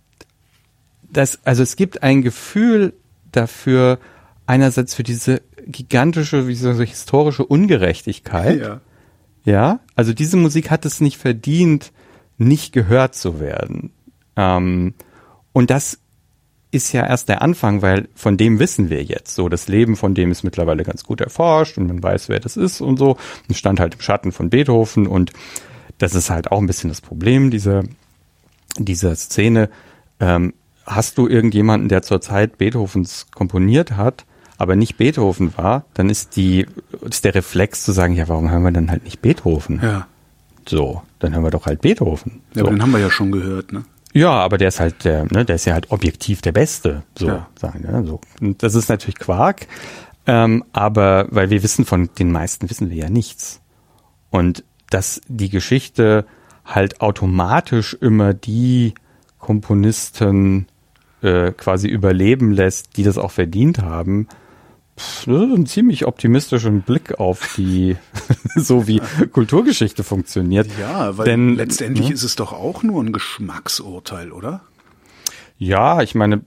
das, 1.09 1.39
also 1.45 1.63
es 1.63 1.75
gibt 1.75 2.03
ein 2.03 2.21
Gefühl 2.21 2.93
dafür, 3.31 3.99
einerseits 4.45 4.95
für 4.95 5.03
diese 5.03 5.41
gigantische, 5.65 6.47
wie 6.47 6.55
so 6.55 6.71
historische 6.73 7.45
Ungerechtigkeit. 7.45 8.59
Ja. 8.59 8.81
ja. 9.43 9.79
Also 9.95 10.13
diese 10.13 10.37
Musik 10.37 10.71
hat 10.71 10.85
es 10.85 11.01
nicht 11.01 11.17
verdient, 11.17 11.91
nicht 12.37 12.71
gehört 12.71 13.15
zu 13.15 13.39
werden. 13.39 13.91
Ähm, 14.35 14.93
und 15.53 15.69
das 15.69 15.99
ist 16.71 16.91
ja 16.91 17.05
erst 17.05 17.29
der 17.29 17.41
Anfang, 17.41 17.81
weil 17.81 18.09
von 18.13 18.37
dem 18.37 18.59
wissen 18.59 18.89
wir 18.89 19.03
jetzt. 19.03 19.35
So, 19.35 19.49
das 19.49 19.67
Leben 19.67 19.95
von 19.95 20.13
dem 20.13 20.31
ist 20.31 20.43
mittlerweile 20.43 20.83
ganz 20.83 21.03
gut 21.03 21.21
erforscht 21.21 21.77
und 21.77 21.87
man 21.87 22.03
weiß, 22.03 22.29
wer 22.29 22.39
das 22.39 22.57
ist 22.57 22.81
und 22.81 22.97
so. 22.97 23.17
Und 23.47 23.55
stand 23.55 23.79
halt 23.79 23.95
im 23.95 24.01
Schatten 24.01 24.31
von 24.31 24.49
Beethoven 24.49 25.07
und 25.07 25.31
das 25.97 26.13
ist 26.13 26.29
halt 26.29 26.51
auch 26.51 26.59
ein 26.59 26.67
bisschen 26.67 26.89
das 26.89 27.01
Problem 27.01 27.51
dieser, 27.51 27.83
dieser 28.77 29.15
Szene. 29.15 29.69
Ähm, 30.19 30.53
hast 30.85 31.17
du 31.17 31.27
irgendjemanden, 31.27 31.89
der 31.89 32.01
zur 32.01 32.21
Zeit 32.21 32.57
Beethovens 32.57 33.27
komponiert 33.31 33.91
hat, 33.91 34.25
aber 34.57 34.75
nicht 34.75 34.97
Beethoven 34.97 35.55
war, 35.57 35.85
dann 35.93 36.09
ist 36.09 36.35
die, 36.35 36.65
ist 37.01 37.23
der 37.23 37.35
Reflex 37.35 37.83
zu 37.83 37.91
sagen, 37.91 38.13
ja, 38.13 38.27
warum 38.27 38.49
hören 38.49 38.63
wir 38.63 38.71
dann 38.71 38.91
halt 38.91 39.03
nicht 39.03 39.21
Beethoven? 39.21 39.79
Ja. 39.81 40.07
So, 40.67 41.01
dann 41.19 41.33
hören 41.33 41.43
wir 41.43 41.51
doch 41.51 41.65
halt 41.65 41.81
Beethoven. 41.81 42.41
Ja, 42.53 42.61
so. 42.61 42.67
aber 42.67 42.71
den 42.71 42.81
haben 42.81 42.91
wir 42.91 42.99
ja 42.99 43.09
schon 43.09 43.31
gehört, 43.31 43.71
ne? 43.71 43.83
Ja, 44.17 44.31
aber 44.31 44.57
der 44.57 44.69
ist 44.69 44.79
halt, 44.79 45.03
der, 45.03 45.25
ne, 45.25 45.45
der 45.45 45.55
ist 45.57 45.65
ja 45.65 45.73
halt 45.73 45.91
objektiv 45.91 46.41
der 46.41 46.51
Beste, 46.51 47.03
so 47.17 47.27
ja. 47.27 47.47
sagen. 47.59 47.81
Ne, 47.81 48.03
so. 48.05 48.19
Und 48.41 48.63
das 48.63 48.73
ist 48.73 48.89
natürlich 48.89 49.19
Quark, 49.19 49.67
ähm, 50.25 50.63
aber 50.73 51.27
weil 51.29 51.51
wir 51.51 51.61
wissen 51.61 51.85
von 51.85 52.09
den 52.17 52.31
meisten 52.31 52.69
wissen 52.69 52.89
wir 52.89 52.97
ja 52.97 53.09
nichts. 53.09 53.61
Und 54.31 54.63
dass 54.89 55.21
die 55.27 55.49
Geschichte 55.49 56.25
halt 56.65 56.99
automatisch 57.01 57.93
immer 57.93 58.33
die 58.33 58.95
Komponisten 59.37 60.67
äh, 61.21 61.51
quasi 61.51 61.87
überleben 61.87 62.51
lässt, 62.51 62.97
die 62.97 63.03
das 63.03 63.17
auch 63.17 63.31
verdient 63.31 63.79
haben, 63.79 64.27
das 64.97 65.27
ist 65.27 65.27
ein 65.27 65.65
ziemlich 65.67 66.05
optimistischen 66.05 66.81
Blick 66.81 67.19
auf 67.19 67.53
die, 67.55 67.95
so 68.55 68.87
wie 68.87 69.01
Kulturgeschichte 69.31 70.03
funktioniert. 70.03 70.67
Ja, 70.79 71.17
weil 71.17 71.25
Denn, 71.25 71.55
letztendlich 71.55 72.09
ne? 72.09 72.13
ist 72.13 72.23
es 72.23 72.35
doch 72.35 72.51
auch 72.51 72.83
nur 72.83 73.03
ein 73.03 73.13
Geschmacksurteil, 73.13 74.31
oder? 74.31 74.61
Ja, 75.59 76.01
ich 76.01 76.15
meine, 76.15 76.41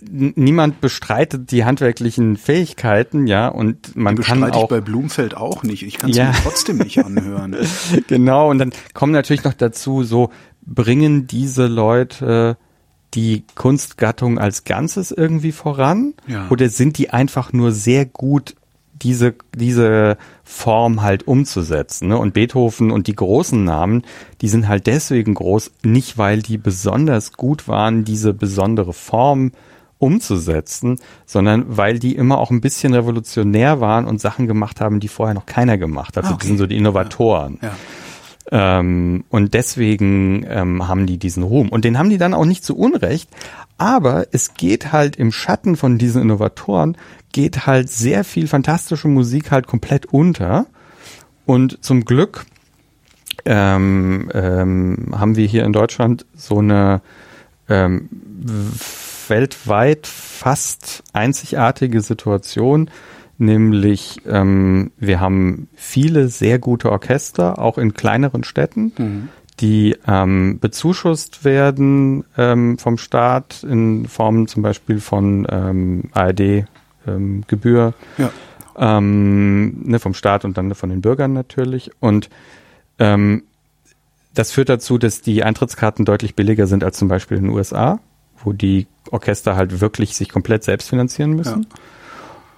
niemand 0.00 0.80
bestreitet 0.80 1.50
die 1.50 1.64
handwerklichen 1.64 2.36
Fähigkeiten, 2.36 3.26
ja, 3.26 3.48
und 3.48 3.96
man 3.96 4.16
kann 4.16 4.42
auch. 4.44 4.64
ich 4.64 4.68
bei 4.68 4.80
Blumfeld 4.80 5.36
auch 5.36 5.62
nicht. 5.62 5.82
Ich 5.82 5.98
kann 5.98 6.10
es 6.10 6.16
ja. 6.16 6.26
mir 6.26 6.34
trotzdem 6.42 6.78
nicht 6.78 7.04
anhören. 7.04 7.56
genau, 8.06 8.50
und 8.50 8.58
dann 8.58 8.72
kommen 8.94 9.12
natürlich 9.12 9.44
noch 9.44 9.54
dazu, 9.54 10.04
so 10.04 10.30
bringen 10.62 11.26
diese 11.26 11.66
Leute 11.66 12.56
die 13.16 13.44
Kunstgattung 13.54 14.38
als 14.38 14.64
Ganzes 14.64 15.10
irgendwie 15.10 15.52
voran? 15.52 16.14
Ja. 16.26 16.46
Oder 16.50 16.68
sind 16.68 16.98
die 16.98 17.10
einfach 17.10 17.52
nur 17.52 17.72
sehr 17.72 18.04
gut, 18.04 18.54
diese, 18.92 19.34
diese 19.54 20.18
Form 20.44 21.02
halt 21.02 21.26
umzusetzen? 21.26 22.08
Ne? 22.08 22.18
Und 22.18 22.34
Beethoven 22.34 22.90
und 22.90 23.06
die 23.06 23.16
großen 23.16 23.64
Namen, 23.64 24.04
die 24.42 24.48
sind 24.48 24.68
halt 24.68 24.86
deswegen 24.86 25.34
groß, 25.34 25.72
nicht 25.82 26.18
weil 26.18 26.42
die 26.42 26.58
besonders 26.58 27.32
gut 27.32 27.66
waren, 27.66 28.04
diese 28.04 28.34
besondere 28.34 28.92
Form 28.92 29.52
umzusetzen, 29.98 31.00
sondern 31.24 31.64
weil 31.78 31.98
die 31.98 32.14
immer 32.14 32.36
auch 32.36 32.50
ein 32.50 32.60
bisschen 32.60 32.92
revolutionär 32.92 33.80
waren 33.80 34.04
und 34.04 34.20
Sachen 34.20 34.46
gemacht 34.46 34.82
haben, 34.82 35.00
die 35.00 35.08
vorher 35.08 35.34
noch 35.34 35.46
keiner 35.46 35.78
gemacht 35.78 36.18
hat. 36.18 36.24
Also 36.24 36.34
okay. 36.34 36.42
die 36.42 36.48
sind 36.48 36.58
so 36.58 36.66
die 36.66 36.76
Innovatoren. 36.76 37.58
Ja. 37.62 37.68
Ja. 37.68 37.74
Ähm, 38.52 39.24
und 39.28 39.54
deswegen 39.54 40.46
ähm, 40.48 40.86
haben 40.86 41.06
die 41.06 41.18
diesen 41.18 41.42
Ruhm. 41.42 41.68
Und 41.68 41.84
den 41.84 41.98
haben 41.98 42.10
die 42.10 42.18
dann 42.18 42.34
auch 42.34 42.44
nicht 42.44 42.64
zu 42.64 42.76
Unrecht. 42.76 43.28
Aber 43.78 44.26
es 44.32 44.54
geht 44.54 44.92
halt 44.92 45.16
im 45.16 45.32
Schatten 45.32 45.76
von 45.76 45.98
diesen 45.98 46.22
Innovatoren, 46.22 46.96
geht 47.32 47.66
halt 47.66 47.90
sehr 47.90 48.24
viel 48.24 48.46
fantastische 48.46 49.08
Musik 49.08 49.50
halt 49.50 49.66
komplett 49.66 50.06
unter. 50.06 50.66
Und 51.44 51.84
zum 51.84 52.04
Glück 52.04 52.46
ähm, 53.44 54.30
ähm, 54.32 55.14
haben 55.16 55.36
wir 55.36 55.46
hier 55.46 55.64
in 55.64 55.72
Deutschland 55.72 56.24
so 56.34 56.58
eine 56.58 57.02
ähm, 57.68 58.08
weltweit 59.28 60.06
fast 60.06 61.02
einzigartige 61.12 62.00
Situation, 62.00 62.90
nämlich 63.38 64.20
ähm, 64.26 64.92
wir 64.98 65.20
haben 65.20 65.68
viele 65.74 66.28
sehr 66.28 66.58
gute 66.58 66.90
Orchester, 66.90 67.58
auch 67.58 67.78
in 67.78 67.94
kleineren 67.94 68.44
Städten, 68.44 68.92
mhm. 68.96 69.28
die 69.60 69.96
ähm, 70.06 70.58
bezuschusst 70.60 71.44
werden 71.44 72.24
ähm, 72.36 72.78
vom 72.78 72.98
Staat 72.98 73.62
in 73.62 74.06
Form 74.06 74.48
zum 74.48 74.62
Beispiel 74.62 75.00
von 75.00 75.46
ähm, 75.50 76.04
ARD-Gebühr, 76.12 77.94
ähm, 78.18 78.24
ja. 78.24 78.98
ähm, 78.98 79.82
ne, 79.84 79.98
vom 79.98 80.14
Staat 80.14 80.44
und 80.44 80.56
dann 80.56 80.74
von 80.74 80.90
den 80.90 81.00
Bürgern 81.00 81.32
natürlich. 81.32 81.90
Und 82.00 82.30
ähm, 82.98 83.42
das 84.34 84.52
führt 84.52 84.68
dazu, 84.68 84.98
dass 84.98 85.22
die 85.22 85.42
Eintrittskarten 85.42 86.04
deutlich 86.04 86.34
billiger 86.34 86.66
sind 86.66 86.84
als 86.84 86.98
zum 86.98 87.08
Beispiel 87.08 87.38
in 87.38 87.44
den 87.44 87.52
USA, 87.52 88.00
wo 88.44 88.52
die 88.52 88.86
Orchester 89.10 89.56
halt 89.56 89.80
wirklich 89.80 90.14
sich 90.14 90.28
komplett 90.28 90.62
selbst 90.64 90.88
finanzieren 90.88 91.32
müssen. 91.32 91.62
Ja. 91.62 91.78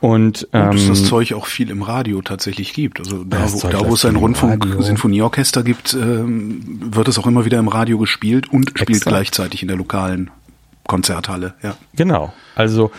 Und, 0.01 0.49
ähm, 0.53 0.70
und 0.70 0.74
dass 0.74 0.86
das 0.86 1.05
Zeug 1.05 1.32
auch 1.32 1.46
viel 1.46 1.70
im 1.70 1.82
Radio 1.82 2.22
tatsächlich 2.22 2.72
gibt. 2.72 3.01
Also 3.01 3.24
da, 3.24 3.53
wo, 3.53 3.68
da, 3.68 3.88
wo 3.88 3.94
es 3.94 4.05
ein 4.05 4.14
Rundfunk-Sinfonieorchester 4.16 5.64
gibt, 5.64 5.94
ähm, 5.94 6.80
wird 6.94 7.09
es 7.09 7.18
auch 7.18 7.26
immer 7.26 7.44
wieder 7.44 7.59
im 7.59 7.68
Radio 7.68 7.99
gespielt 7.99 8.49
und 8.53 8.70
spielt 8.70 8.90
Exakt. 8.90 9.09
gleichzeitig 9.09 9.62
in 9.62 9.68
der 9.68 9.76
lokalen 9.76 10.30
Konzerthalle. 10.86 11.55
Ja. 11.62 11.76
Genau. 11.94 12.32
Also 12.55 12.92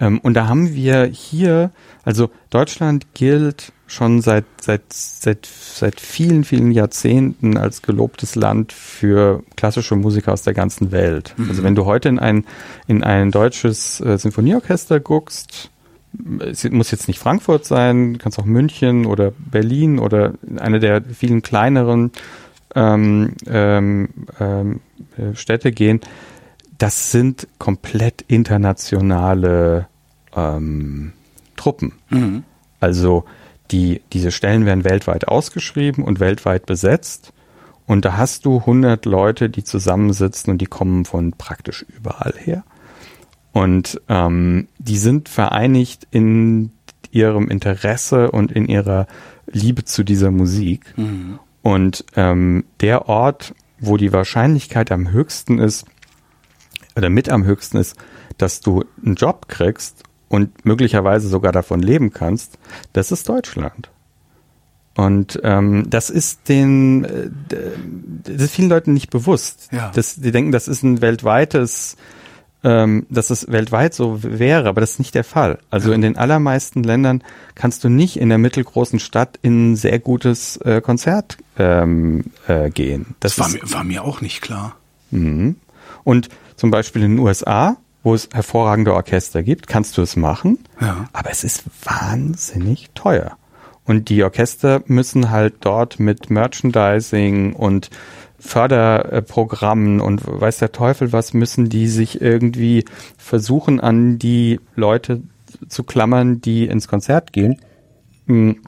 ähm, 0.00 0.18
und 0.20 0.34
da 0.34 0.48
haben 0.48 0.74
wir 0.74 1.04
hier, 1.04 1.70
also 2.04 2.30
Deutschland 2.50 3.14
gilt 3.14 3.72
schon 3.86 4.20
seit 4.20 4.44
seit 4.60 4.82
seit 4.92 5.46
seit 5.46 6.00
vielen 6.00 6.42
vielen 6.42 6.72
Jahrzehnten 6.72 7.56
als 7.56 7.82
gelobtes 7.82 8.34
Land 8.34 8.72
für 8.72 9.44
klassische 9.56 9.94
Musiker 9.94 10.32
aus 10.32 10.42
der 10.42 10.54
ganzen 10.54 10.90
Welt. 10.90 11.34
Mhm. 11.36 11.48
Also 11.48 11.62
wenn 11.62 11.76
du 11.76 11.84
heute 11.84 12.08
in 12.08 12.18
ein 12.18 12.44
in 12.88 13.04
ein 13.04 13.30
deutsches 13.30 14.00
äh, 14.00 14.18
Sinfonieorchester 14.18 14.98
guckst, 14.98 15.70
es 16.40 16.68
muss 16.70 16.90
jetzt 16.90 17.08
nicht 17.08 17.18
Frankfurt 17.18 17.64
sein, 17.64 18.18
kann 18.18 18.30
es 18.30 18.38
auch 18.38 18.44
München 18.44 19.06
oder 19.06 19.32
Berlin 19.38 19.98
oder 19.98 20.34
eine 20.58 20.80
der 20.80 21.02
vielen 21.02 21.42
kleineren 21.42 22.12
ähm, 22.74 23.34
ähm, 23.46 24.08
ähm, 24.38 24.80
äh, 25.16 25.34
Städte 25.34 25.72
gehen. 25.72 26.00
Das 26.78 27.10
sind 27.10 27.48
komplett 27.58 28.22
internationale 28.28 29.88
ähm, 30.34 31.12
Truppen. 31.56 31.92
Mhm. 32.10 32.44
Also 32.80 33.24
die, 33.70 34.02
diese 34.12 34.30
Stellen 34.30 34.66
werden 34.66 34.84
weltweit 34.84 35.26
ausgeschrieben 35.26 36.04
und 36.04 36.20
weltweit 36.20 36.66
besetzt. 36.66 37.32
Und 37.86 38.04
da 38.04 38.16
hast 38.16 38.44
du 38.44 38.58
100 38.58 39.04
Leute, 39.06 39.48
die 39.48 39.64
zusammensitzen 39.64 40.52
und 40.52 40.58
die 40.58 40.66
kommen 40.66 41.04
von 41.04 41.32
praktisch 41.32 41.84
überall 41.88 42.34
her. 42.36 42.64
Und 43.56 44.02
ähm, 44.10 44.68
die 44.76 44.98
sind 44.98 45.30
vereinigt 45.30 46.06
in 46.10 46.72
ihrem 47.10 47.48
Interesse 47.48 48.30
und 48.30 48.52
in 48.52 48.66
ihrer 48.66 49.06
Liebe 49.46 49.86
zu 49.86 50.04
dieser 50.04 50.30
Musik. 50.30 50.92
Mhm. 50.98 51.38
Und 51.62 52.04
ähm, 52.16 52.66
der 52.82 53.08
Ort, 53.08 53.54
wo 53.80 53.96
die 53.96 54.12
Wahrscheinlichkeit 54.12 54.92
am 54.92 55.10
höchsten 55.10 55.58
ist, 55.58 55.86
oder 56.96 57.08
mit 57.08 57.30
am 57.30 57.46
höchsten 57.46 57.78
ist, 57.78 57.96
dass 58.36 58.60
du 58.60 58.84
einen 59.02 59.14
Job 59.14 59.48
kriegst 59.48 60.02
und 60.28 60.66
möglicherweise 60.66 61.26
sogar 61.26 61.52
davon 61.52 61.80
leben 61.80 62.12
kannst, 62.12 62.58
das 62.92 63.10
ist 63.10 63.26
Deutschland. 63.26 63.90
Und 64.98 65.40
ähm, 65.44 65.86
das 65.88 66.10
ist 66.10 66.50
den, 66.50 67.04
äh, 67.04 67.30
das 68.22 68.42
ist 68.42 68.54
vielen 68.54 68.68
Leuten 68.68 68.92
nicht 68.92 69.08
bewusst. 69.08 69.70
Ja. 69.72 69.92
Das, 69.94 70.16
die 70.16 70.30
denken, 70.30 70.52
das 70.52 70.68
ist 70.68 70.82
ein 70.82 71.00
weltweites 71.00 71.96
ähm, 72.66 73.06
dass 73.08 73.30
es 73.30 73.46
weltweit 73.48 73.94
so 73.94 74.24
wäre, 74.24 74.68
aber 74.68 74.80
das 74.80 74.92
ist 74.92 74.98
nicht 74.98 75.14
der 75.14 75.22
Fall. 75.22 75.60
Also 75.70 75.92
in 75.92 76.00
den 76.00 76.18
allermeisten 76.18 76.82
Ländern 76.82 77.22
kannst 77.54 77.84
du 77.84 77.88
nicht 77.88 78.18
in 78.18 78.28
der 78.28 78.38
mittelgroßen 78.38 78.98
Stadt 78.98 79.38
in 79.40 79.72
ein 79.72 79.76
sehr 79.76 80.00
gutes 80.00 80.56
äh, 80.58 80.80
Konzert 80.80 81.38
ähm, 81.60 82.24
äh, 82.48 82.68
gehen. 82.70 83.14
Das, 83.20 83.36
das 83.36 83.38
war, 83.38 83.60
mir, 83.60 83.72
war 83.72 83.84
mir 83.84 84.04
auch 84.04 84.20
nicht 84.20 84.42
klar. 84.42 84.74
Mhm. 85.12 85.54
Und 86.02 86.28
zum 86.56 86.72
Beispiel 86.72 87.04
in 87.04 87.12
den 87.12 87.18
USA, 87.20 87.76
wo 88.02 88.14
es 88.14 88.28
hervorragende 88.32 88.94
Orchester 88.94 89.44
gibt, 89.44 89.68
kannst 89.68 89.96
du 89.96 90.02
es 90.02 90.16
machen, 90.16 90.58
ja. 90.80 91.08
aber 91.12 91.30
es 91.30 91.44
ist 91.44 91.62
wahnsinnig 91.84 92.90
teuer. 92.96 93.36
Und 93.84 94.08
die 94.08 94.24
Orchester 94.24 94.82
müssen 94.86 95.30
halt 95.30 95.54
dort 95.60 96.00
mit 96.00 96.30
Merchandising 96.30 97.52
und 97.52 97.90
Förderprogrammen 98.46 100.00
und 100.00 100.22
weiß 100.24 100.58
der 100.58 100.72
Teufel 100.72 101.12
was 101.12 101.34
müssen 101.34 101.68
die 101.68 101.88
sich 101.88 102.20
irgendwie 102.20 102.84
versuchen 103.18 103.80
an 103.80 104.18
die 104.18 104.60
Leute 104.74 105.22
zu 105.68 105.84
klammern, 105.84 106.40
die 106.40 106.66
ins 106.66 106.88
Konzert 106.88 107.32
gehen, 107.32 107.60
hm, 108.26 108.58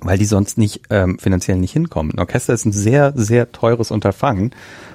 weil 0.00 0.18
die 0.18 0.24
sonst 0.24 0.58
nicht 0.58 0.82
ähm, 0.90 1.18
finanziell 1.18 1.56
nicht 1.56 1.72
hinkommen. 1.72 2.12
Ein 2.12 2.20
Orchester 2.20 2.54
ist 2.54 2.64
ein 2.64 2.72
sehr, 2.72 3.12
sehr 3.16 3.52
teures 3.52 3.90
Unterfangen, 3.90 4.52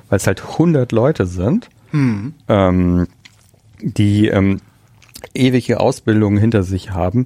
weil 0.10 0.18
es 0.18 0.28
halt 0.28 0.44
100 0.44 0.92
Leute 0.92 1.26
sind, 1.26 1.70
hm. 1.92 2.34
ähm, 2.48 3.08
die 3.82 4.28
ähm, 4.28 4.62
ewige 5.34 5.80
Ausbildungen 5.80 6.38
hinter 6.38 6.64
sich 6.64 6.92
haben 6.92 7.26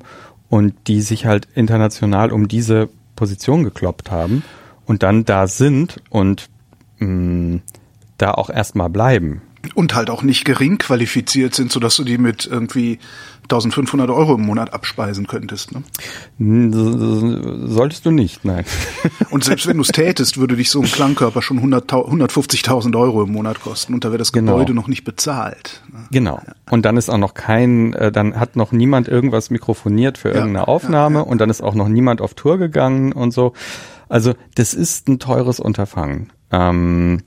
und 0.50 0.74
die 0.88 1.02
sich 1.02 1.26
halt 1.26 1.48
international 1.56 2.32
um 2.32 2.48
diese 2.48 2.90
Position 3.16 3.64
gekloppt 3.64 4.12
haben 4.12 4.44
und 4.86 5.04
dann 5.04 5.26
da 5.26 5.48
sind 5.48 6.02
und 6.10 6.50
mh, 7.00 7.60
da 8.18 8.32
auch 8.32 8.50
erstmal 8.50 8.90
bleiben. 8.90 9.42
Und 9.74 9.96
halt 9.96 10.12
auch 10.12 10.22
nicht 10.22 10.46
gering 10.46 10.78
qualifiziert 10.78 11.56
sind, 11.56 11.72
sodass 11.72 11.96
du 11.96 12.04
die 12.04 12.20
mit 12.20 12.46
irgendwie 12.46 13.00
1500 13.46 14.10
Euro 14.10 14.36
im 14.36 14.42
Monat 14.42 14.74
abspeisen 14.74 15.28
könntest. 15.28 15.72
Ne? 15.72 15.84
Solltest 17.68 18.06
du 18.06 18.12
nicht, 18.12 18.44
nein. 18.46 18.66
Und 19.30 19.44
selbst 19.44 19.68
wenn 19.68 19.78
du 19.78 19.84
es 19.84 19.90
tätest, 19.90 20.38
würde 20.38 20.56
dich 20.56 20.70
so 20.70 20.82
ein 20.82 20.88
Klangkörper 20.88 21.42
schon 21.42 21.60
150.000 21.60 22.98
Euro 22.98 23.24
im 23.24 23.32
Monat 23.32 23.62
kosten 23.62 23.94
und 23.94 24.04
da 24.04 24.10
wäre 24.10 24.18
das 24.18 24.32
genau. 24.32 24.54
Gebäude 24.54 24.72
genau. 24.72 24.82
noch 24.82 24.88
nicht 24.88 25.04
bezahlt. 25.04 25.82
Ne? 25.92 26.00
Genau. 26.12 26.42
Und 26.70 26.86
dann 26.86 26.98
ist 26.98 27.10
auch 27.10 27.18
noch 27.18 27.34
kein, 27.34 27.94
äh, 27.94 28.12
dann 28.12 28.40
hat 28.40 28.56
noch 28.56 28.72
niemand 28.72 29.08
irgendwas 29.08 29.50
mikrofoniert 29.50 30.18
für 30.18 30.30
irgendeine 30.30 30.60
ja, 30.60 30.64
Aufnahme 30.66 31.20
ja, 31.20 31.24
ja. 31.24 31.30
und 31.30 31.40
dann 31.40 31.50
ist 31.50 31.62
auch 31.62 31.76
noch 31.76 31.88
niemand 31.88 32.22
auf 32.22 32.34
Tour 32.34 32.58
gegangen 32.58 33.14
und 33.14 33.32
so. 33.32 33.54
Also 34.10 34.34
das 34.56 34.74
ist 34.74 35.08
ein 35.08 35.20
teures 35.20 35.60
Unterfangen. 35.60 36.32
Ähm, 36.52 37.24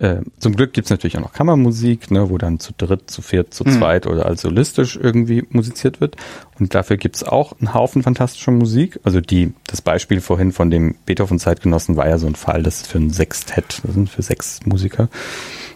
äh, 0.00 0.22
zum 0.38 0.56
Glück 0.56 0.72
gibt's 0.72 0.88
natürlich 0.88 1.18
auch 1.18 1.22
noch 1.22 1.34
Kammermusik, 1.34 2.10
ne, 2.10 2.30
wo 2.30 2.38
dann 2.38 2.58
zu 2.58 2.72
dritt, 2.74 3.10
zu 3.10 3.20
viert, 3.20 3.52
zu 3.52 3.64
mhm. 3.64 3.72
zweit 3.72 4.06
oder 4.06 4.24
als 4.24 4.40
solistisch 4.40 4.96
irgendwie 4.96 5.44
musiziert 5.50 6.00
wird. 6.00 6.16
Und 6.58 6.74
dafür 6.74 6.96
gibt's 6.96 7.22
auch 7.22 7.52
einen 7.58 7.74
Haufen 7.74 8.02
fantastischer 8.02 8.50
Musik. 8.50 8.98
Also 9.02 9.20
die, 9.20 9.52
das 9.66 9.82
Beispiel 9.82 10.22
vorhin 10.22 10.52
von 10.52 10.70
dem 10.70 10.94
Beethoven-Zeitgenossen 11.04 11.96
war 11.96 12.08
ja 12.08 12.16
so 12.16 12.26
ein 12.26 12.34
Fall, 12.34 12.62
das 12.62 12.76
ist 12.76 12.86
für 12.86 12.98
ein 12.98 13.10
Sextett, 13.10 13.82
das 13.84 13.92
sind 13.92 14.08
für 14.08 14.22
sechs 14.22 14.60
Musiker 14.64 15.10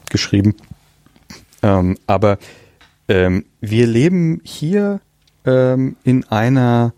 geschrieben. 0.09 0.55
Ähm, 1.63 1.99
aber 2.07 2.39
ähm, 3.09 3.45
wir 3.61 3.87
leben 3.87 4.41
hier 4.43 5.01
ähm, 5.45 5.97
in 6.03 6.25
einer, 6.25 6.95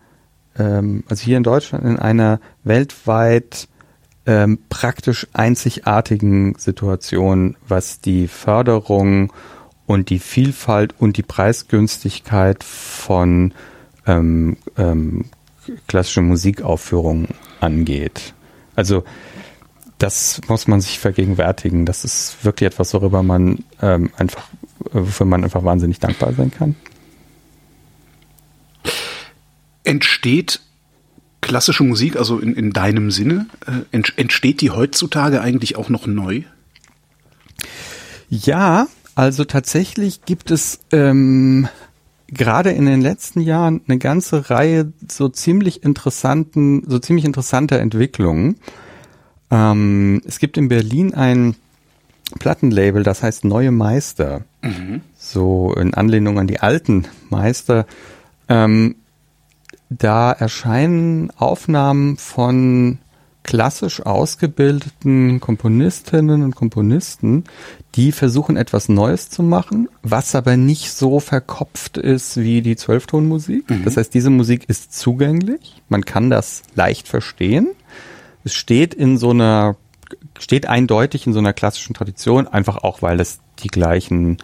ähm, 0.57 1.03
also 1.09 1.25
hier 1.25 1.35
in 1.35 1.43
Deutschland 1.43 1.83
in 1.83 1.99
einer 1.99 2.39
weltweit 2.63 3.67
ähm, 4.27 4.59
praktisch 4.69 5.25
einzigartigen 5.33 6.55
Situation, 6.59 7.55
was 7.67 8.01
die 8.01 8.27
Förderung 8.27 9.31
und 9.85 10.09
die 10.09 10.19
Vielfalt 10.19 10.93
und 10.99 11.15
die 11.15 11.23
Preisgünstigkeit 11.23 12.63
von 12.63 13.53
ähm, 14.05 14.57
ähm, 14.77 15.25
klassischen 15.87 16.27
Musikaufführungen 16.27 17.29
angeht. 17.61 18.33
Also 18.75 19.05
das 19.97 20.41
muss 20.49 20.67
man 20.67 20.81
sich 20.81 20.99
vergegenwärtigen. 20.99 21.85
Das 21.85 22.03
ist 22.03 22.43
wirklich 22.43 22.67
etwas, 22.67 22.93
worüber 22.93 23.23
man 23.23 23.63
ähm, 23.81 24.11
einfach, 24.17 24.49
wofür 24.91 25.25
man 25.25 25.45
einfach 25.45 25.63
wahnsinnig 25.63 25.99
dankbar 25.99 26.33
sein 26.33 26.51
kann. 26.51 26.75
Entsteht 29.85 30.59
klassische 31.41 31.83
Musik, 31.83 32.15
also 32.15 32.39
in, 32.39 32.55
in 32.55 32.71
deinem 32.71 33.11
Sinne, 33.11 33.47
äh, 33.65 34.01
entsteht 34.15 34.61
die 34.61 34.71
heutzutage 34.71 35.41
eigentlich 35.41 35.75
auch 35.75 35.89
noch 35.89 36.07
neu? 36.07 36.41
Ja, 38.29 38.87
also 39.15 39.45
tatsächlich 39.45 40.25
gibt 40.25 40.51
es 40.51 40.79
ähm, 40.91 41.67
gerade 42.27 42.71
in 42.71 42.85
den 42.85 43.01
letzten 43.01 43.41
Jahren 43.41 43.81
eine 43.87 43.97
ganze 43.97 44.49
Reihe 44.49 44.91
so 45.07 45.29
ziemlich 45.29 45.83
interessanten, 45.83 46.83
so 46.87 46.99
ziemlich 46.99 47.25
interessanter 47.25 47.79
Entwicklungen. 47.79 48.57
Ähm, 49.49 50.21
es 50.25 50.39
gibt 50.39 50.57
in 50.57 50.67
Berlin 50.67 51.13
ein 51.13 51.55
Plattenlabel, 52.39 53.03
das 53.03 53.23
heißt 53.23 53.45
Neue 53.45 53.71
Meister. 53.71 54.43
Mhm. 54.61 55.01
So 55.17 55.73
in 55.73 55.93
Anlehnung 55.93 56.39
an 56.39 56.47
die 56.47 56.59
alten 56.59 57.05
Meister. 57.29 57.85
Ähm, 58.49 58.95
da 59.89 60.31
erscheinen 60.31 61.31
Aufnahmen 61.31 62.17
von 62.17 62.99
klassisch 63.47 64.05
ausgebildeten 64.05 65.39
Komponistinnen 65.39 66.43
und 66.43 66.55
Komponisten, 66.55 67.45
die 67.95 68.11
versuchen 68.11 68.57
etwas 68.57 68.89
Neues 68.89 69.29
zu 69.29 69.41
machen, 69.41 69.87
was 70.03 70.35
aber 70.35 70.57
nicht 70.57 70.91
so 70.91 71.19
verkopft 71.19 71.97
ist 71.97 72.37
wie 72.37 72.61
die 72.61 72.75
Zwölftonmusik. 72.75 73.69
Mhm. 73.69 73.85
Das 73.85 73.97
heißt, 73.97 74.13
diese 74.13 74.29
Musik 74.29 74.65
ist 74.67 74.93
zugänglich, 74.93 75.81
man 75.87 76.03
kann 76.03 76.29
das 76.29 76.61
leicht 76.75 77.07
verstehen. 77.07 77.69
Es 78.43 78.53
steht 78.53 78.93
in 78.93 79.17
so 79.17 79.29
einer, 79.29 79.77
steht 80.37 80.67
eindeutig 80.67 81.25
in 81.25 81.33
so 81.33 81.39
einer 81.39 81.53
klassischen 81.53 81.93
Tradition, 81.93 82.47
einfach 82.47 82.77
auch, 82.77 83.01
weil 83.01 83.19
es 83.21 83.39
die 83.59 83.69
gleichen 83.69 84.37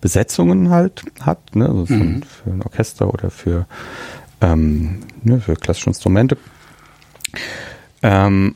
Besetzungen 0.00 0.70
halt 0.70 1.04
hat, 1.20 1.56
ne? 1.56 1.66
also 1.66 1.92
mhm. 1.92 2.22
für 2.22 2.50
ein 2.50 2.62
Orchester 2.62 3.12
oder 3.12 3.30
für 3.30 3.66
ähm, 4.40 5.00
ne, 5.22 5.40
für 5.40 5.54
klassische 5.54 5.90
Instrumente. 5.90 6.36
Ähm, 8.02 8.54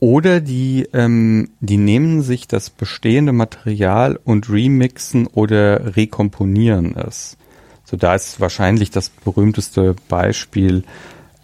oder 0.00 0.40
die, 0.40 0.86
ähm, 0.92 1.50
die 1.60 1.78
nehmen 1.78 2.22
sich 2.22 2.46
das 2.46 2.70
bestehende 2.70 3.32
Material 3.32 4.18
und 4.22 4.50
remixen 4.50 5.26
oder 5.26 5.96
rekomponieren 5.96 6.94
es. 6.96 7.36
So 7.84 7.96
da 7.96 8.14
ist 8.14 8.40
wahrscheinlich 8.40 8.90
das 8.90 9.08
berühmteste 9.08 9.94
Beispiel 10.08 10.84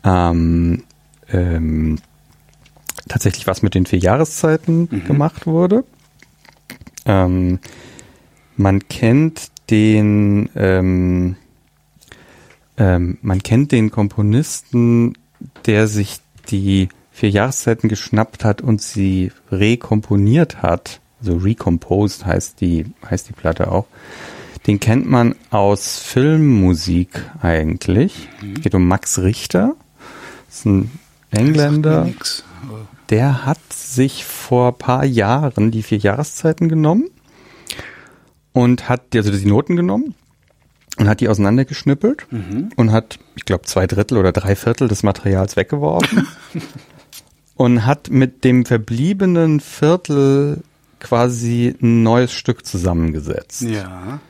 ähm, 0.05 0.85
ähm, 1.31 1.99
tatsächlich 3.09 3.47
was 3.47 3.63
mit 3.63 3.75
den 3.75 3.87
vier 3.87 3.99
Jahreszeiten 3.99 4.89
mhm. 4.91 5.05
gemacht 5.05 5.47
wurde. 5.47 5.85
Ähm, 7.07 7.61
man 8.57 8.89
kennt 8.89 9.49
den 9.71 10.51
ähm, 12.81 13.19
man 13.21 13.43
kennt 13.43 13.73
den 13.73 13.91
Komponisten, 13.91 15.13
der 15.67 15.87
sich 15.87 16.17
die 16.49 16.89
vier 17.13 17.29
Jahreszeiten 17.29 17.91
geschnappt 17.91 18.43
hat 18.43 18.63
und 18.63 18.81
sie 18.81 19.33
rekomponiert 19.53 20.63
hat. 20.63 21.01
Also 21.21 21.37
recomposed 21.37 22.25
heißt 22.25 22.61
die, 22.63 22.87
heißt 23.09 23.29
die 23.29 23.35
Platte 23.35 23.71
auch. 23.71 23.87
Den 24.67 24.81
kennt 24.81 25.09
man 25.09 25.35
aus 25.51 25.99
Filmmusik 25.99 27.31
eigentlich. 27.43 28.29
Mhm. 28.41 28.55
Geht 28.55 28.75
um 28.75 28.89
Max 28.89 29.19
Richter. 29.19 29.77
Das 30.47 30.61
ist 30.61 30.67
ein 30.67 30.91
Engländer. 31.31 32.09
Der 33.11 33.45
hat 33.45 33.61
sich 33.73 34.25
vor 34.25 34.79
paar 34.79 35.05
Jahren 35.05 35.71
die 35.71 35.83
vier 35.83 35.99
Jahreszeiten 35.99 36.71
genommen 36.71 37.11
und 38.53 38.89
hat 38.89 39.15
also 39.15 39.31
die 39.31 39.47
Noten 39.47 39.77
genommen 39.77 40.15
und 41.01 41.09
hat 41.09 41.21
die 41.21 41.31
auseinandergeschnippelt 41.31 42.27
mhm. 42.31 42.69
und 42.77 42.93
hat, 42.93 43.19
ich 43.35 43.47
glaube, 43.47 43.65
zwei 43.65 43.87
Drittel 43.87 44.19
oder 44.19 44.33
drei 44.33 44.55
Viertel 44.55 44.87
des 44.87 45.03
Materials 45.03 45.57
weggeworfen 45.57 46.29
und 47.55 47.87
hat 47.87 48.11
mit 48.11 48.45
dem 48.45 48.67
verbliebenen 48.67 49.61
Viertel 49.61 50.63
quasi 51.01 51.75
ein 51.81 52.03
neues 52.03 52.33
Stück 52.33 52.67
zusammengesetzt. 52.67 53.63
Ja. 53.63 54.21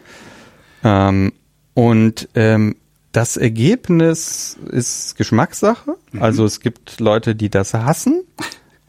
Ähm, 0.85 1.33
und 1.75 2.29
ähm, 2.37 2.77
das 3.11 3.37
Ergebnis 3.37 4.57
ist 4.71 5.17
Geschmackssache. 5.17 5.97
Mhm. 6.13 6.23
Also 6.23 6.45
es 6.45 6.61
gibt 6.61 7.01
Leute, 7.01 7.35
die 7.35 7.51
das 7.51 7.75
hassen 7.75 8.23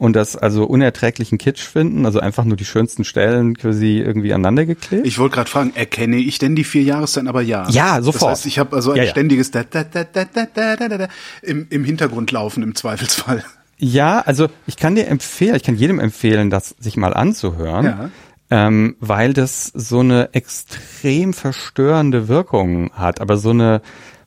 und 0.02 0.14
das 0.14 0.34
also 0.34 0.64
unerträglichen 0.64 1.38
Kitsch 1.38 1.62
finden, 1.62 2.06
also 2.06 2.18
einfach 2.18 2.44
nur 2.44 2.56
die 2.56 2.64
schönsten 2.64 3.04
Stellen 3.04 3.56
quasi 3.56 3.98
irgendwie 3.98 4.32
aneinander 4.32 4.66
geklebt. 4.66 5.06
Ich 5.06 5.20
wollte 5.20 5.36
gerade 5.36 5.48
fragen, 5.48 5.70
erkenne 5.76 6.16
ich 6.16 6.40
denn 6.40 6.56
die 6.56 6.64
vier 6.64 6.82
Jahreszeiten? 6.82 7.28
Aber 7.28 7.40
ja. 7.40 7.68
Ja, 7.70 8.02
sofort. 8.02 8.32
Das 8.32 8.38
heißt, 8.40 8.46
ich 8.46 8.58
habe 8.58 8.74
also 8.74 8.90
ein 8.90 8.96
ja, 8.96 9.04
ja. 9.04 9.10
ständiges 9.10 9.52
da, 9.52 9.62
da, 9.62 9.84
da, 9.84 10.02
da, 10.02 10.24
da, 10.24 10.46
da, 10.52 10.88
da, 10.88 10.98
da, 10.98 11.08
im, 11.42 11.68
im 11.70 11.84
Hintergrund 11.84 12.32
laufen 12.32 12.64
im 12.64 12.74
Zweifelsfall. 12.74 13.44
Ja, 13.78 14.18
also 14.22 14.48
ich 14.66 14.76
kann 14.76 14.96
dir 14.96 15.06
empfehlen, 15.06 15.54
ich 15.54 15.62
kann 15.62 15.76
jedem 15.76 16.00
empfehlen, 16.00 16.50
das 16.50 16.74
sich 16.80 16.96
mal 16.96 17.14
anzuhören. 17.14 17.84
Ja. 17.84 18.10
Ähm, 18.50 18.96
weil 18.98 19.32
das 19.34 19.66
so 19.66 20.00
eine 20.00 20.30
extrem 20.34 21.32
verstörende 21.32 22.26
Wirkung 22.26 22.90
hat, 22.92 23.20
aber 23.20 23.36
so 23.36 23.50
eine, 23.50 23.82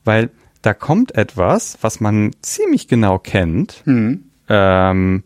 weil 0.05 0.29
da 0.61 0.73
kommt 0.73 1.15
etwas, 1.15 1.77
was 1.81 1.99
man 1.99 2.31
ziemlich 2.41 2.87
genau 2.87 3.19
kennt, 3.19 3.81
hm. 3.83 4.23
ähm, 4.47 5.23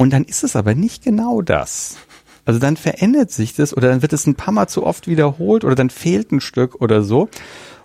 und 0.00 0.14
dann 0.14 0.24
ist 0.24 0.44
es 0.44 0.56
aber 0.56 0.74
nicht 0.74 1.04
genau 1.04 1.42
das. 1.42 1.98
Also 2.46 2.58
dann 2.58 2.78
verändert 2.78 3.30
sich 3.30 3.54
das 3.54 3.76
oder 3.76 3.90
dann 3.90 4.00
wird 4.00 4.14
es 4.14 4.26
ein 4.26 4.34
paar 4.34 4.54
Mal 4.54 4.66
zu 4.66 4.86
oft 4.86 5.08
wiederholt 5.08 5.62
oder 5.62 5.74
dann 5.74 5.90
fehlt 5.90 6.32
ein 6.32 6.40
Stück 6.40 6.80
oder 6.80 7.02
so. 7.02 7.28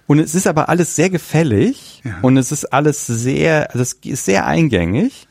Und 0.07 0.19
es 0.19 0.33
ist 0.33 0.47
aber 0.47 0.69
alles 0.69 0.95
sehr 0.95 1.09
gefällig 1.09 2.01
ja. 2.05 2.19
und 2.21 2.37
es 2.37 2.53
ist 2.53 2.71
alles 2.71 3.05
sehr, 3.05 3.71
also 3.71 3.81
es 3.81 3.99
ist 4.05 4.23
sehr 4.23 4.47
eingängig. 4.47 5.27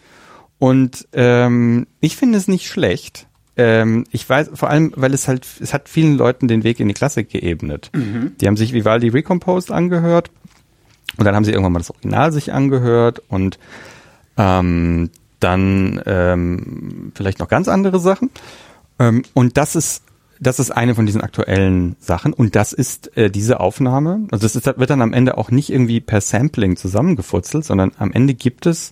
Und 0.58 1.08
ähm, 1.14 1.86
ich 2.00 2.16
finde 2.16 2.36
es 2.36 2.48
nicht 2.48 2.68
schlecht. 2.68 3.28
ähm, 3.56 4.04
ich 4.10 4.28
weiß 4.28 4.50
vor 4.52 4.68
allem, 4.68 4.92
weil 4.94 5.14
es 5.14 5.26
halt, 5.26 5.46
es 5.60 5.72
hat 5.72 5.88
vielen 5.88 6.18
Leuten 6.18 6.48
den 6.48 6.64
Weg 6.64 6.80
in 6.80 6.88
die 6.88 6.94
Klassik 6.94 7.30
geebnet. 7.30 7.92
Mhm. 7.94 8.32
Die 8.38 8.46
haben 8.46 8.58
sich 8.58 8.74
Vivaldi 8.74 9.08
Recomposed 9.08 9.70
angehört 9.70 10.30
und 11.16 11.24
dann 11.24 11.34
haben 11.34 11.46
sie 11.46 11.52
irgendwann 11.52 11.72
mal 11.72 11.78
das 11.78 11.90
Original 11.90 12.30
sich 12.30 12.52
angehört 12.52 13.22
und 13.30 13.58
ähm, 14.36 15.08
dann 15.44 16.00
ähm, 16.06 17.12
vielleicht 17.14 17.38
noch 17.38 17.48
ganz 17.48 17.68
andere 17.68 18.00
Sachen. 18.00 18.30
Ähm, 18.98 19.22
und 19.34 19.56
das 19.56 19.76
ist 19.76 20.02
das 20.40 20.58
ist 20.58 20.72
eine 20.72 20.94
von 20.94 21.06
diesen 21.06 21.20
aktuellen 21.20 21.96
Sachen 22.00 22.32
und 22.32 22.56
das 22.56 22.72
ist 22.72 23.16
äh, 23.16 23.30
diese 23.30 23.60
Aufnahme. 23.60 24.26
Also 24.32 24.44
das 24.44 24.56
ist, 24.56 24.66
wird 24.66 24.90
dann 24.90 25.00
am 25.00 25.12
Ende 25.12 25.38
auch 25.38 25.50
nicht 25.50 25.70
irgendwie 25.70 26.00
per 26.00 26.20
Sampling 26.20 26.76
zusammengefutzelt, 26.76 27.64
sondern 27.64 27.92
am 27.98 28.12
Ende 28.12 28.34
gibt 28.34 28.66
es 28.66 28.90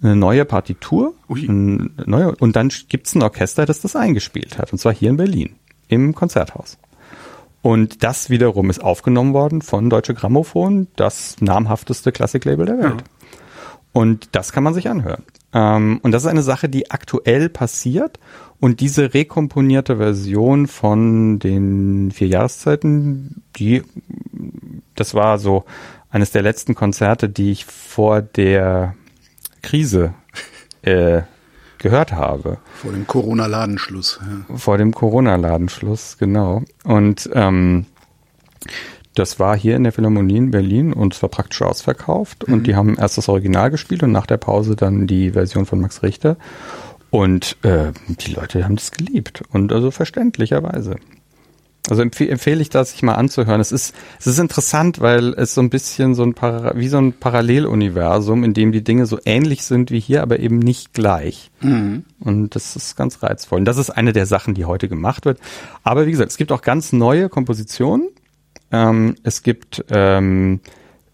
eine 0.00 0.14
neue 0.14 0.44
Partitur 0.44 1.14
ein 1.28 1.90
neue, 2.06 2.36
und 2.36 2.54
dann 2.54 2.70
gibt 2.88 3.08
es 3.08 3.14
ein 3.14 3.22
Orchester, 3.22 3.66
das 3.66 3.80
das 3.80 3.96
eingespielt 3.96 4.58
hat 4.58 4.72
und 4.72 4.78
zwar 4.78 4.94
hier 4.94 5.10
in 5.10 5.16
Berlin 5.16 5.56
im 5.88 6.14
Konzerthaus. 6.14 6.78
Und 7.62 8.04
das 8.04 8.30
wiederum 8.30 8.70
ist 8.70 8.82
aufgenommen 8.82 9.34
worden 9.34 9.62
von 9.62 9.90
Deutsche 9.90 10.14
Grammophon, 10.14 10.86
das 10.94 11.36
namhafteste 11.40 12.12
Klassiklabel 12.12 12.66
der 12.66 12.78
Welt. 12.78 13.00
Ja. 13.00 13.30
Und 13.92 14.28
das 14.32 14.52
kann 14.52 14.62
man 14.62 14.74
sich 14.74 14.88
anhören. 14.88 15.24
Ähm, 15.56 16.00
und 16.02 16.12
das 16.12 16.24
ist 16.24 16.28
eine 16.28 16.42
Sache, 16.42 16.68
die 16.68 16.90
aktuell 16.90 17.48
passiert. 17.48 18.20
Und 18.60 18.80
diese 18.80 19.14
rekomponierte 19.14 19.96
Version 19.96 20.66
von 20.66 21.38
den 21.38 22.10
vier 22.12 22.28
Jahreszeiten, 22.28 23.42
die, 23.56 23.82
das 24.94 25.14
war 25.14 25.38
so 25.38 25.64
eines 26.10 26.30
der 26.30 26.42
letzten 26.42 26.74
Konzerte, 26.74 27.28
die 27.30 27.52
ich 27.52 27.64
vor 27.64 28.20
der 28.20 28.94
Krise 29.62 30.12
äh, 30.82 31.22
gehört 31.78 32.12
habe. 32.12 32.58
Vor 32.74 32.92
dem 32.92 33.06
Corona-Ladenschluss. 33.06 34.20
Ja. 34.48 34.56
Vor 34.56 34.76
dem 34.76 34.92
Corona-Ladenschluss, 34.92 36.18
genau. 36.18 36.62
Und 36.84 37.30
ähm, 37.32 37.86
das 39.18 39.40
war 39.40 39.56
hier 39.56 39.76
in 39.76 39.84
der 39.84 39.92
Philharmonie 39.92 40.36
in 40.36 40.50
Berlin 40.50 40.92
und 40.92 41.14
es 41.14 41.22
war 41.22 41.30
praktisch 41.30 41.62
ausverkauft. 41.62 42.46
Mhm. 42.46 42.54
Und 42.54 42.66
die 42.66 42.76
haben 42.76 42.96
erst 42.98 43.18
das 43.18 43.28
Original 43.28 43.70
gespielt 43.70 44.02
und 44.02 44.12
nach 44.12 44.26
der 44.26 44.36
Pause 44.36 44.76
dann 44.76 45.06
die 45.06 45.32
Version 45.32 45.66
von 45.66 45.80
Max 45.80 46.02
Richter. 46.02 46.36
Und 47.10 47.56
äh, 47.62 47.92
die 48.08 48.32
Leute 48.32 48.64
haben 48.64 48.76
das 48.76 48.90
geliebt. 48.90 49.42
Und 49.52 49.72
also 49.72 49.90
verständlicherweise. 49.90 50.96
Also 51.88 52.02
empfehle 52.02 52.30
empfehl 52.30 52.60
ich 52.60 52.68
das, 52.68 52.90
sich 52.90 53.02
mal 53.02 53.14
anzuhören. 53.14 53.60
Es 53.60 53.70
ist, 53.70 53.94
es 54.18 54.26
ist 54.26 54.38
interessant, 54.38 55.00
weil 55.00 55.34
es 55.34 55.54
so 55.54 55.60
ein 55.60 55.70
bisschen 55.70 56.14
so 56.14 56.24
ein 56.24 56.34
Para 56.34 56.76
wie 56.76 56.88
so 56.88 56.98
ein 56.98 57.12
Paralleluniversum, 57.12 58.42
in 58.42 58.54
dem 58.54 58.72
die 58.72 58.82
Dinge 58.82 59.06
so 59.06 59.18
ähnlich 59.24 59.62
sind 59.62 59.92
wie 59.92 60.00
hier, 60.00 60.22
aber 60.22 60.40
eben 60.40 60.58
nicht 60.58 60.94
gleich. 60.94 61.50
Mhm. 61.60 62.04
Und 62.18 62.56
das 62.56 62.74
ist 62.74 62.96
ganz 62.96 63.22
reizvoll. 63.22 63.60
Und 63.60 63.66
das 63.66 63.78
ist 63.78 63.90
eine 63.90 64.12
der 64.12 64.26
Sachen, 64.26 64.54
die 64.54 64.64
heute 64.64 64.88
gemacht 64.88 65.24
wird. 65.24 65.38
Aber 65.84 66.06
wie 66.06 66.10
gesagt, 66.10 66.32
es 66.32 66.36
gibt 66.36 66.50
auch 66.50 66.62
ganz 66.62 66.92
neue 66.92 67.28
Kompositionen 67.28 68.08
ähm, 68.72 69.14
es 69.22 69.42
gibt 69.42 69.84
ähm, 69.90 70.60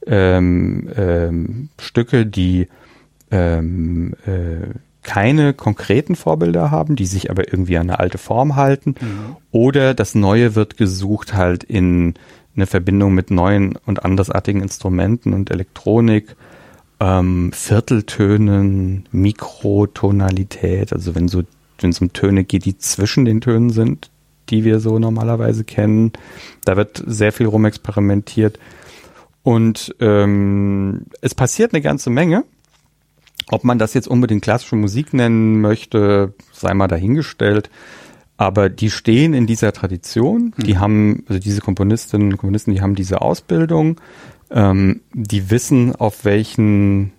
ähm, 0.07 0.91
ähm, 0.97 1.69
Stücke, 1.79 2.27
die 2.27 2.69
ähm, 3.31 4.15
äh, 4.27 4.79
keine 5.03 5.53
konkreten 5.53 6.15
Vorbilder 6.15 6.71
haben, 6.71 6.95
die 6.97 7.07
sich 7.07 7.31
aber 7.31 7.53
irgendwie 7.53 7.77
an 7.77 7.91
eine 7.91 7.99
alte 7.99 8.19
Form 8.19 8.57
halten. 8.57 8.95
Mhm. 9.01 9.37
Oder 9.51 9.95
das 9.95 10.15
Neue 10.15 10.55
wird 10.55 10.77
gesucht 10.77 11.35
halt 11.35 11.65
in 11.65 12.15
eine 12.55 12.67
Verbindung 12.67 13.15
mit 13.15 13.31
neuen 13.31 13.77
und 13.87 14.05
andersartigen 14.05 14.63
Instrumenten 14.63 15.33
und 15.33 15.51
Elektronik, 15.51 16.37
ähm, 17.01 17.51
Vierteltönen, 17.53 19.09
Mikrotonalität, 19.11 20.93
also 20.93 21.15
wenn 21.15 21.29
so 21.29 21.43
wenn 21.81 21.91
es 21.91 22.01
um 22.01 22.13
Töne 22.13 22.45
geht, 22.45 22.65
die 22.65 22.79
zwischen 22.79 23.25
den 23.25 23.41
Tönen 23.41 23.71
sind, 23.71 24.12
die 24.53 24.65
wir 24.65 24.79
so 24.79 24.99
normalerweise 24.99 25.65
kennen. 25.65 26.13
Da 26.65 26.77
wird 26.77 27.03
sehr 27.05 27.33
viel 27.33 27.47
rumexperimentiert. 27.47 28.59
Und 29.43 29.97
ähm, 29.99 31.07
es 31.21 31.35
passiert 31.35 31.73
eine 31.73 31.83
ganze 31.83 32.11
Menge. 32.11 32.45
Ob 33.51 33.65
man 33.65 33.79
das 33.79 33.95
jetzt 33.95 34.07
unbedingt 34.07 34.43
klassische 34.43 34.77
Musik 34.77 35.15
nennen 35.15 35.61
möchte, 35.61 36.35
sei 36.53 36.75
mal 36.75 36.87
dahingestellt. 36.87 37.71
Aber 38.37 38.69
die 38.69 38.91
stehen 38.91 39.35
in 39.35 39.47
dieser 39.47 39.73
Tradition. 39.73 40.55
Die 40.59 40.75
mhm. 40.75 40.81
haben, 40.81 41.25
also 41.29 41.41
diese 41.41 41.61
Komponistinnen 41.61 42.33
und 42.33 42.39
Komponisten, 42.39 42.73
die 42.73 42.83
haben 42.83 42.95
diese 42.95 43.21
Ausbildung. 43.21 44.01
Ähm, 44.51 45.01
die 45.13 45.51
wissen, 45.51 45.97
auf 45.97 46.25
welchen, 46.25 47.13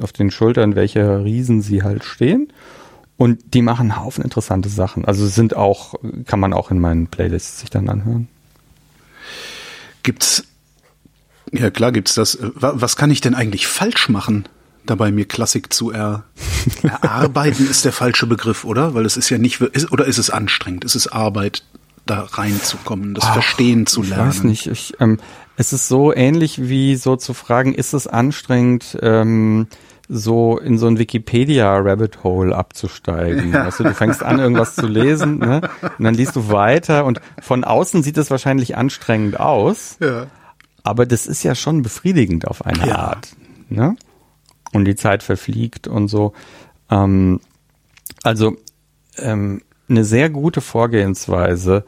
auf 0.00 0.12
den 0.12 0.30
Schultern 0.30 0.74
welcher 0.74 1.24
Riesen 1.24 1.62
sie 1.62 1.82
halt 1.82 2.02
stehen. 2.02 2.52
Und 3.16 3.54
die 3.54 3.62
machen 3.62 3.90
einen 3.90 4.04
Haufen 4.04 4.22
interessante 4.22 4.68
Sachen. 4.68 5.04
Also 5.04 5.26
sind 5.26 5.56
auch, 5.56 5.94
kann 6.26 6.40
man 6.40 6.52
auch 6.52 6.70
in 6.70 6.78
meinen 6.78 7.06
Playlists 7.06 7.60
sich 7.60 7.70
dann 7.70 7.88
anhören. 7.88 8.28
Gibt's, 10.02 10.44
ja 11.50 11.70
klar 11.70 11.92
gibt's 11.92 12.14
das. 12.14 12.38
Was 12.40 12.96
kann 12.96 13.10
ich 13.10 13.20
denn 13.20 13.34
eigentlich 13.34 13.66
falsch 13.66 14.08
machen? 14.08 14.46
dabei 14.86 15.12
mir 15.12 15.26
Klassik 15.26 15.72
zu 15.72 15.90
er, 15.90 16.24
erarbeiten 16.82 17.68
ist 17.68 17.84
der 17.84 17.92
falsche 17.92 18.26
Begriff, 18.26 18.64
oder? 18.64 18.94
Weil 18.94 19.04
es 19.04 19.16
ist 19.16 19.28
ja 19.30 19.38
nicht, 19.38 19.60
ist, 19.60 19.92
oder 19.92 20.06
ist 20.06 20.18
es 20.18 20.30
anstrengend? 20.30 20.84
Ist 20.84 20.94
es 20.94 21.08
Arbeit, 21.08 21.64
da 22.06 22.20
reinzukommen, 22.20 23.14
das 23.14 23.24
Ach, 23.24 23.34
Verstehen 23.34 23.86
zu 23.86 24.02
lernen? 24.02 24.30
Ich 24.30 24.36
weiß 24.36 24.44
nicht. 24.44 24.66
Ich, 24.68 24.94
ähm, 25.00 25.18
es 25.56 25.72
ist 25.72 25.88
so 25.88 26.14
ähnlich 26.14 26.68
wie 26.68 26.96
so 26.96 27.16
zu 27.16 27.34
fragen, 27.34 27.74
ist 27.74 27.92
es 27.92 28.06
anstrengend, 28.06 28.96
ähm, 29.02 29.66
so 30.08 30.58
in 30.58 30.78
so 30.78 30.86
ein 30.86 30.98
Wikipedia-Rabbit 30.98 32.22
Hole 32.22 32.54
abzusteigen. 32.54 33.52
Ja. 33.52 33.66
Weißt 33.66 33.80
du, 33.80 33.84
du 33.84 33.94
fängst 33.94 34.22
an, 34.22 34.38
irgendwas 34.38 34.74
zu 34.74 34.86
lesen, 34.86 35.38
ne? 35.38 35.62
Und 35.82 36.04
dann 36.04 36.14
liest 36.14 36.36
du 36.36 36.48
weiter 36.48 37.04
und 37.04 37.20
von 37.40 37.64
außen 37.64 38.02
sieht 38.02 38.16
es 38.18 38.30
wahrscheinlich 38.30 38.76
anstrengend 38.76 39.40
aus. 39.40 39.96
Ja. 40.00 40.26
Aber 40.82 41.06
das 41.06 41.26
ist 41.26 41.42
ja 41.42 41.54
schon 41.54 41.82
befriedigend 41.82 42.46
auf 42.46 42.64
eine 42.64 42.86
ja. 42.86 42.96
Art. 42.96 43.30
Ne? 43.68 43.96
Und 44.72 44.84
die 44.84 44.94
Zeit 44.94 45.24
verfliegt 45.24 45.88
und 45.88 46.08
so. 46.08 46.32
Ähm, 46.90 47.40
also 48.22 48.56
ähm, 49.18 49.62
eine 49.88 50.04
sehr 50.04 50.30
gute 50.30 50.60
Vorgehensweise 50.60 51.84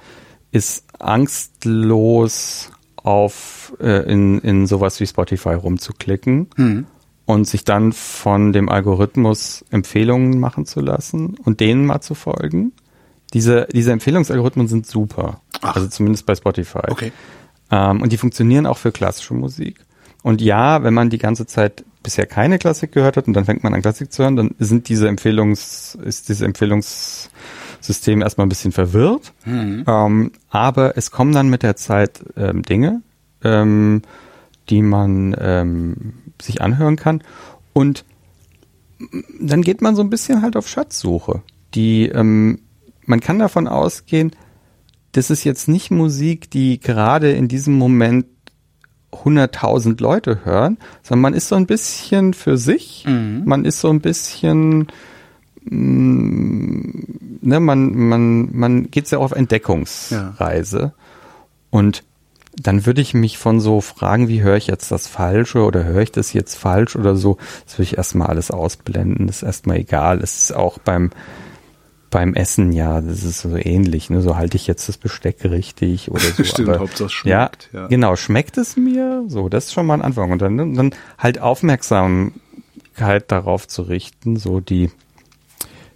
ist 0.51 0.85
angstlos 0.99 2.73
auf 2.97 3.73
äh, 3.81 4.11
in, 4.11 4.41
in 4.41 4.67
sowas 4.67 4.99
wie 4.99 5.07
Spotify 5.07 5.55
rumzuklicken. 5.55 6.49
Hm 6.57 6.87
und 7.29 7.47
sich 7.47 7.63
dann 7.63 7.93
von 7.93 8.55
dem 8.55 8.71
Algorithmus 8.71 9.63
Empfehlungen 9.71 10.41
machen 10.41 10.65
zu 10.65 10.81
lassen 10.81 11.37
und 11.45 11.61
denen 11.61 11.85
mal 11.85 12.01
zu 12.01 12.15
folgen. 12.15 12.73
Diese, 13.35 13.69
diese 13.71 13.93
Empfehlungsalgorithmen 13.93 14.67
sind 14.67 14.87
super. 14.87 15.43
Ach. 15.61 15.77
Also 15.77 15.89
zumindest 15.89 16.25
bei 16.25 16.35
Spotify. 16.35 16.89
Okay. 16.89 17.13
Ähm, 17.71 18.01
und 18.01 18.13
die 18.13 18.17
funktionieren 18.17 18.65
auch 18.65 18.79
für 18.79 18.93
klassische 18.93 19.35
Musik. 19.35 19.85
Und 20.23 20.41
ja, 20.41 20.83
wenn 20.83 20.95
man 20.95 21.11
die 21.11 21.19
ganze 21.19 21.45
Zeit 21.45 21.85
bisher 22.03 22.25
keine 22.25 22.59
Klassik 22.59 22.93
gehört 22.93 23.19
hat 23.19 23.27
und 23.27 23.35
dann 23.35 23.45
fängt 23.45 23.63
man 23.63 23.75
an 23.75 23.83
Klassik 23.83 24.11
zu 24.11 24.23
hören, 24.23 24.37
dann 24.37 24.55
sind 24.59 24.89
diese 24.89 25.07
Empfehlungs, 25.07 25.99
ist 26.03 26.31
dieses 26.31 26.41
Empfehlungssystem 26.41 28.23
erstmal 28.23 28.47
ein 28.47 28.49
bisschen 28.49 28.73
verwirrt. 28.73 29.35
Mhm. 29.45 29.85
Ähm, 29.87 30.33
aber 30.49 30.97
es 30.97 31.11
kommen 31.11 31.33
dann 31.33 31.51
mit 31.51 31.63
der 31.63 31.77
Zeit 31.77 32.25
ähm, 32.39 32.63
Dinge, 32.63 33.03
ähm, 33.45 34.01
die 34.71 34.81
man 34.81 35.37
ähm, 35.39 36.15
sich 36.41 36.61
anhören 36.61 36.97
kann. 36.97 37.23
Und 37.73 38.05
dann 39.41 39.63
geht 39.63 39.81
man 39.81 39.97
so 39.97 40.03
ein 40.03 40.11
bisschen 40.11 40.43
halt 40.43 40.57
auf 40.57 40.69
Schatzsuche. 40.69 41.43
Die, 41.75 42.07
ähm, 42.09 42.61
man 43.07 43.21
kann 43.21 43.39
davon 43.39 43.69
ausgehen, 43.69 44.33
das 45.13 45.31
ist 45.31 45.45
jetzt 45.45 45.69
nicht 45.69 45.91
Musik, 45.91 46.51
die 46.51 46.81
gerade 46.81 47.33
in 47.33 47.49
diesem 47.49 47.75
Moment 47.75 48.27
100.000 49.13 50.01
Leute 50.03 50.45
hören, 50.45 50.79
sondern 51.03 51.23
man 51.23 51.35
ist 51.35 51.49
so 51.49 51.57
ein 51.57 51.67
bisschen 51.67 52.35
für 52.35 52.59
sich, 52.59 53.05
mhm. 53.07 53.43
man 53.47 53.65
ist 53.65 53.81
so 53.81 53.89
ein 53.89 54.01
bisschen, 54.01 54.89
mh, 55.65 55.77
mm, 55.77 57.39
ne, 57.41 57.61
man, 57.61 57.95
man, 57.95 58.57
man 58.57 58.91
geht 58.91 59.07
sehr 59.07 59.21
auf 59.21 59.33
Entdeckungsreise. 59.33 60.79
Ja. 60.79 60.93
Und 61.71 62.05
dann 62.61 62.87
würde 62.87 63.01
ich 63.01 63.15
mich 63.15 63.39
von 63.39 63.61
so 63.61 63.81
Fragen, 63.81 64.29
wie 64.29 64.43
höre 64.43 64.57
ich 64.57 64.67
jetzt 64.67 64.91
das 64.91 65.07
Falsche 65.07 65.65
oder 65.65 65.85
höre 65.85 66.03
ich 66.03 66.13
das 66.13 66.33
jetzt 66.33 66.57
falsch 66.57 66.97
oder 66.97 67.17
so, 67.17 67.39
das 67.65 67.75
würde 67.75 67.85
ich 67.85 67.97
erstmal 67.97 68.29
alles 68.29 68.51
ausblenden, 68.51 69.27
das 69.27 69.37
ist 69.37 69.43
erstmal 69.43 69.79
egal. 69.79 70.21
Es 70.21 70.39
ist 70.39 70.53
auch 70.53 70.79
beim, 70.79 71.11
beim 72.11 72.35
Essen, 72.35 72.73
ja, 72.73 73.01
das 73.01 73.23
ist 73.23 73.41
so 73.41 73.57
ähnlich, 73.57 74.11
ne? 74.11 74.23
So 74.23 74.37
halte 74.37 74.57
ich 74.57 74.67
jetzt 74.67 74.89
das 74.89 74.97
Besteck 74.97 75.45
richtig 75.45 76.11
oder 76.11 76.21
so. 76.21 76.45
Stimmt, 76.45 76.71
Aber, 76.71 76.81
Hauptsache 76.81 77.11
schmeckt. 77.11 77.71
Ja, 77.73 77.83
ja, 77.83 77.87
genau, 77.89 78.17
schmeckt 78.17 78.59
es 78.59 78.77
mir? 78.77 79.25
So, 79.29 79.49
das 79.49 79.67
ist 79.67 79.73
schon 79.73 79.87
mal 79.87 79.95
ein 79.95 80.03
Anfang. 80.03 80.31
Und 80.33 80.43
dann, 80.43 80.75
dann 80.75 80.95
halt 81.19 81.41
Aufmerksamkeit 81.41 82.33
darauf 83.29 83.69
zu 83.69 83.83
richten, 83.83 84.37
so 84.37 84.61
die 84.61 84.91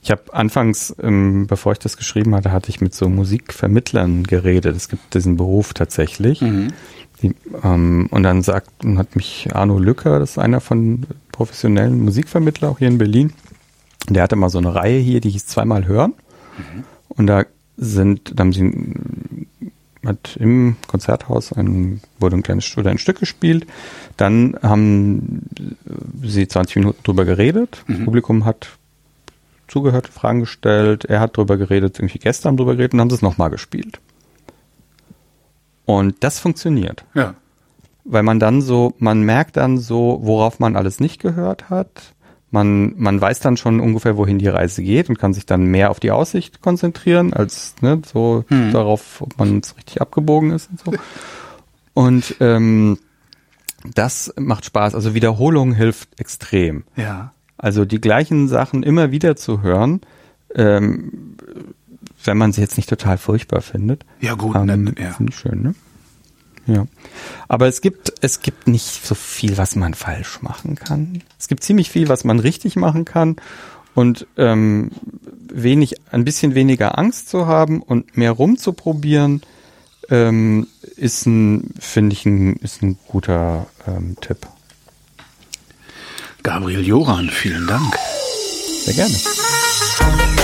ich 0.02 0.10
habe 0.10 0.34
anfangs, 0.34 0.94
ähm, 1.00 1.46
bevor 1.46 1.72
ich 1.72 1.78
das 1.78 1.96
geschrieben 1.96 2.34
hatte, 2.34 2.50
hatte 2.50 2.70
ich 2.70 2.80
mit 2.80 2.92
so 2.92 3.08
Musikvermittlern 3.08 4.24
geredet. 4.24 4.76
Es 4.76 4.88
gibt 4.88 5.14
diesen 5.14 5.36
Beruf 5.36 5.74
tatsächlich. 5.74 6.40
Mhm. 6.40 6.68
Die, 7.22 7.36
ähm, 7.62 8.08
und 8.10 8.24
dann 8.24 8.42
sagt, 8.42 8.68
hat 8.96 9.14
mich 9.14 9.48
Arno 9.52 9.78
Lücker, 9.78 10.18
das 10.18 10.32
ist 10.32 10.38
einer 10.38 10.60
von 10.60 11.06
professionellen 11.30 12.04
Musikvermittler 12.04 12.68
auch 12.68 12.78
hier 12.80 12.88
in 12.88 12.98
Berlin. 12.98 13.32
Der 14.08 14.24
hatte 14.24 14.34
mal 14.34 14.48
so 14.48 14.58
eine 14.58 14.74
Reihe 14.74 14.98
hier, 14.98 15.20
die 15.20 15.30
hieß 15.30 15.46
zweimal 15.46 15.86
hören. 15.86 16.14
Mhm. 16.58 16.84
Und 17.08 17.26
da 17.28 17.44
sind, 17.76 18.32
da 18.34 18.40
haben 18.40 18.52
sie 18.52 19.46
hat 20.04 20.36
im 20.40 20.74
Konzerthaus 20.88 21.52
ein, 21.52 22.00
wurde 22.18 22.34
ein 22.34 22.42
kleines 22.42 22.76
oder 22.76 22.90
ein 22.90 22.98
Stück 22.98 23.20
gespielt. 23.20 23.68
Dann 24.16 24.58
haben 24.60 25.42
sie 26.24 26.48
20 26.48 26.76
Minuten 26.76 27.04
drüber 27.04 27.24
geredet. 27.24 27.84
Mhm. 27.86 27.94
Das 27.94 28.04
Publikum 28.04 28.44
hat 28.44 28.68
zugehört, 29.72 30.08
Fragen 30.08 30.40
gestellt. 30.40 31.06
Er 31.06 31.20
hat 31.20 31.36
drüber 31.36 31.56
geredet, 31.56 31.98
irgendwie 31.98 32.18
Gäste 32.18 32.48
haben 32.48 32.56
drüber 32.56 32.76
geredet 32.76 32.94
und 32.94 33.00
haben 33.00 33.10
sie 33.10 33.16
es 33.16 33.22
nochmal 33.22 33.50
gespielt. 33.50 34.00
Und 35.84 36.16
das 36.20 36.38
funktioniert. 36.38 37.04
Ja. 37.14 37.34
Weil 38.04 38.22
man 38.22 38.38
dann 38.38 38.60
so, 38.60 38.94
man 38.98 39.22
merkt 39.22 39.56
dann 39.56 39.78
so, 39.78 40.20
worauf 40.22 40.60
man 40.60 40.76
alles 40.76 41.00
nicht 41.00 41.20
gehört 41.20 41.70
hat. 41.70 42.14
Man, 42.50 42.94
man 42.98 43.18
weiß 43.18 43.40
dann 43.40 43.56
schon 43.56 43.80
ungefähr, 43.80 44.18
wohin 44.18 44.38
die 44.38 44.48
Reise 44.48 44.82
geht 44.82 45.08
und 45.08 45.18
kann 45.18 45.32
sich 45.32 45.46
dann 45.46 45.64
mehr 45.64 45.90
auf 45.90 46.00
die 46.00 46.10
Aussicht 46.10 46.60
konzentrieren, 46.60 47.32
als 47.32 47.74
ne, 47.80 48.02
so 48.04 48.44
hm. 48.48 48.72
darauf, 48.72 49.22
ob 49.22 49.38
man 49.38 49.62
richtig 49.76 50.02
abgebogen 50.02 50.50
ist 50.50 50.68
und 50.68 50.80
so. 50.80 50.92
Und 51.94 52.36
ähm, 52.40 52.98
das 53.94 54.34
macht 54.36 54.66
Spaß. 54.66 54.94
Also 54.94 55.14
Wiederholung 55.14 55.72
hilft 55.72 56.20
extrem. 56.20 56.84
Ja. 56.94 57.32
Also 57.62 57.84
die 57.84 58.00
gleichen 58.00 58.48
Sachen 58.48 58.82
immer 58.82 59.12
wieder 59.12 59.36
zu 59.36 59.62
hören, 59.62 60.00
ähm, 60.54 61.36
wenn 62.24 62.36
man 62.36 62.52
sie 62.52 62.60
jetzt 62.60 62.76
nicht 62.76 62.88
total 62.88 63.16
furchtbar 63.18 63.62
findet. 63.62 64.04
Ja 64.20 64.34
gut, 64.34 64.56
ähm, 64.56 64.92
ja. 64.98 65.12
finde 65.12 65.32
ich 65.32 65.38
schön, 65.38 65.62
ne? 65.62 65.74
Ja. 66.66 66.86
Aber 67.48 67.68
es 67.68 67.80
gibt, 67.80 68.12
es 68.20 68.40
gibt 68.40 68.68
nicht 68.68 69.06
so 69.06 69.14
viel, 69.14 69.56
was 69.58 69.76
man 69.76 69.94
falsch 69.94 70.42
machen 70.42 70.74
kann. 70.74 71.22
Es 71.38 71.48
gibt 71.48 71.62
ziemlich 71.62 71.90
viel, 71.90 72.08
was 72.08 72.24
man 72.24 72.38
richtig 72.38 72.76
machen 72.76 73.04
kann. 73.04 73.36
Und 73.94 74.26
ähm, 74.36 74.90
wenig, 75.52 75.96
ein 76.10 76.24
bisschen 76.24 76.54
weniger 76.54 76.98
Angst 76.98 77.28
zu 77.28 77.46
haben 77.46 77.80
und 77.82 78.16
mehr 78.16 78.32
rumzuprobieren, 78.32 79.42
ähm, 80.08 80.66
ist 80.96 81.26
ein, 81.26 81.74
finde 81.78 82.14
ich, 82.14 82.26
ein, 82.26 82.56
ist 82.56 82.82
ein 82.82 82.98
guter 83.06 83.66
ähm, 83.86 84.16
Tipp. 84.20 84.46
Gabriel 86.42 86.84
Joran, 86.84 87.30
vielen 87.30 87.66
Dank. 87.68 87.96
Sehr 88.84 88.94
gerne. 88.94 90.41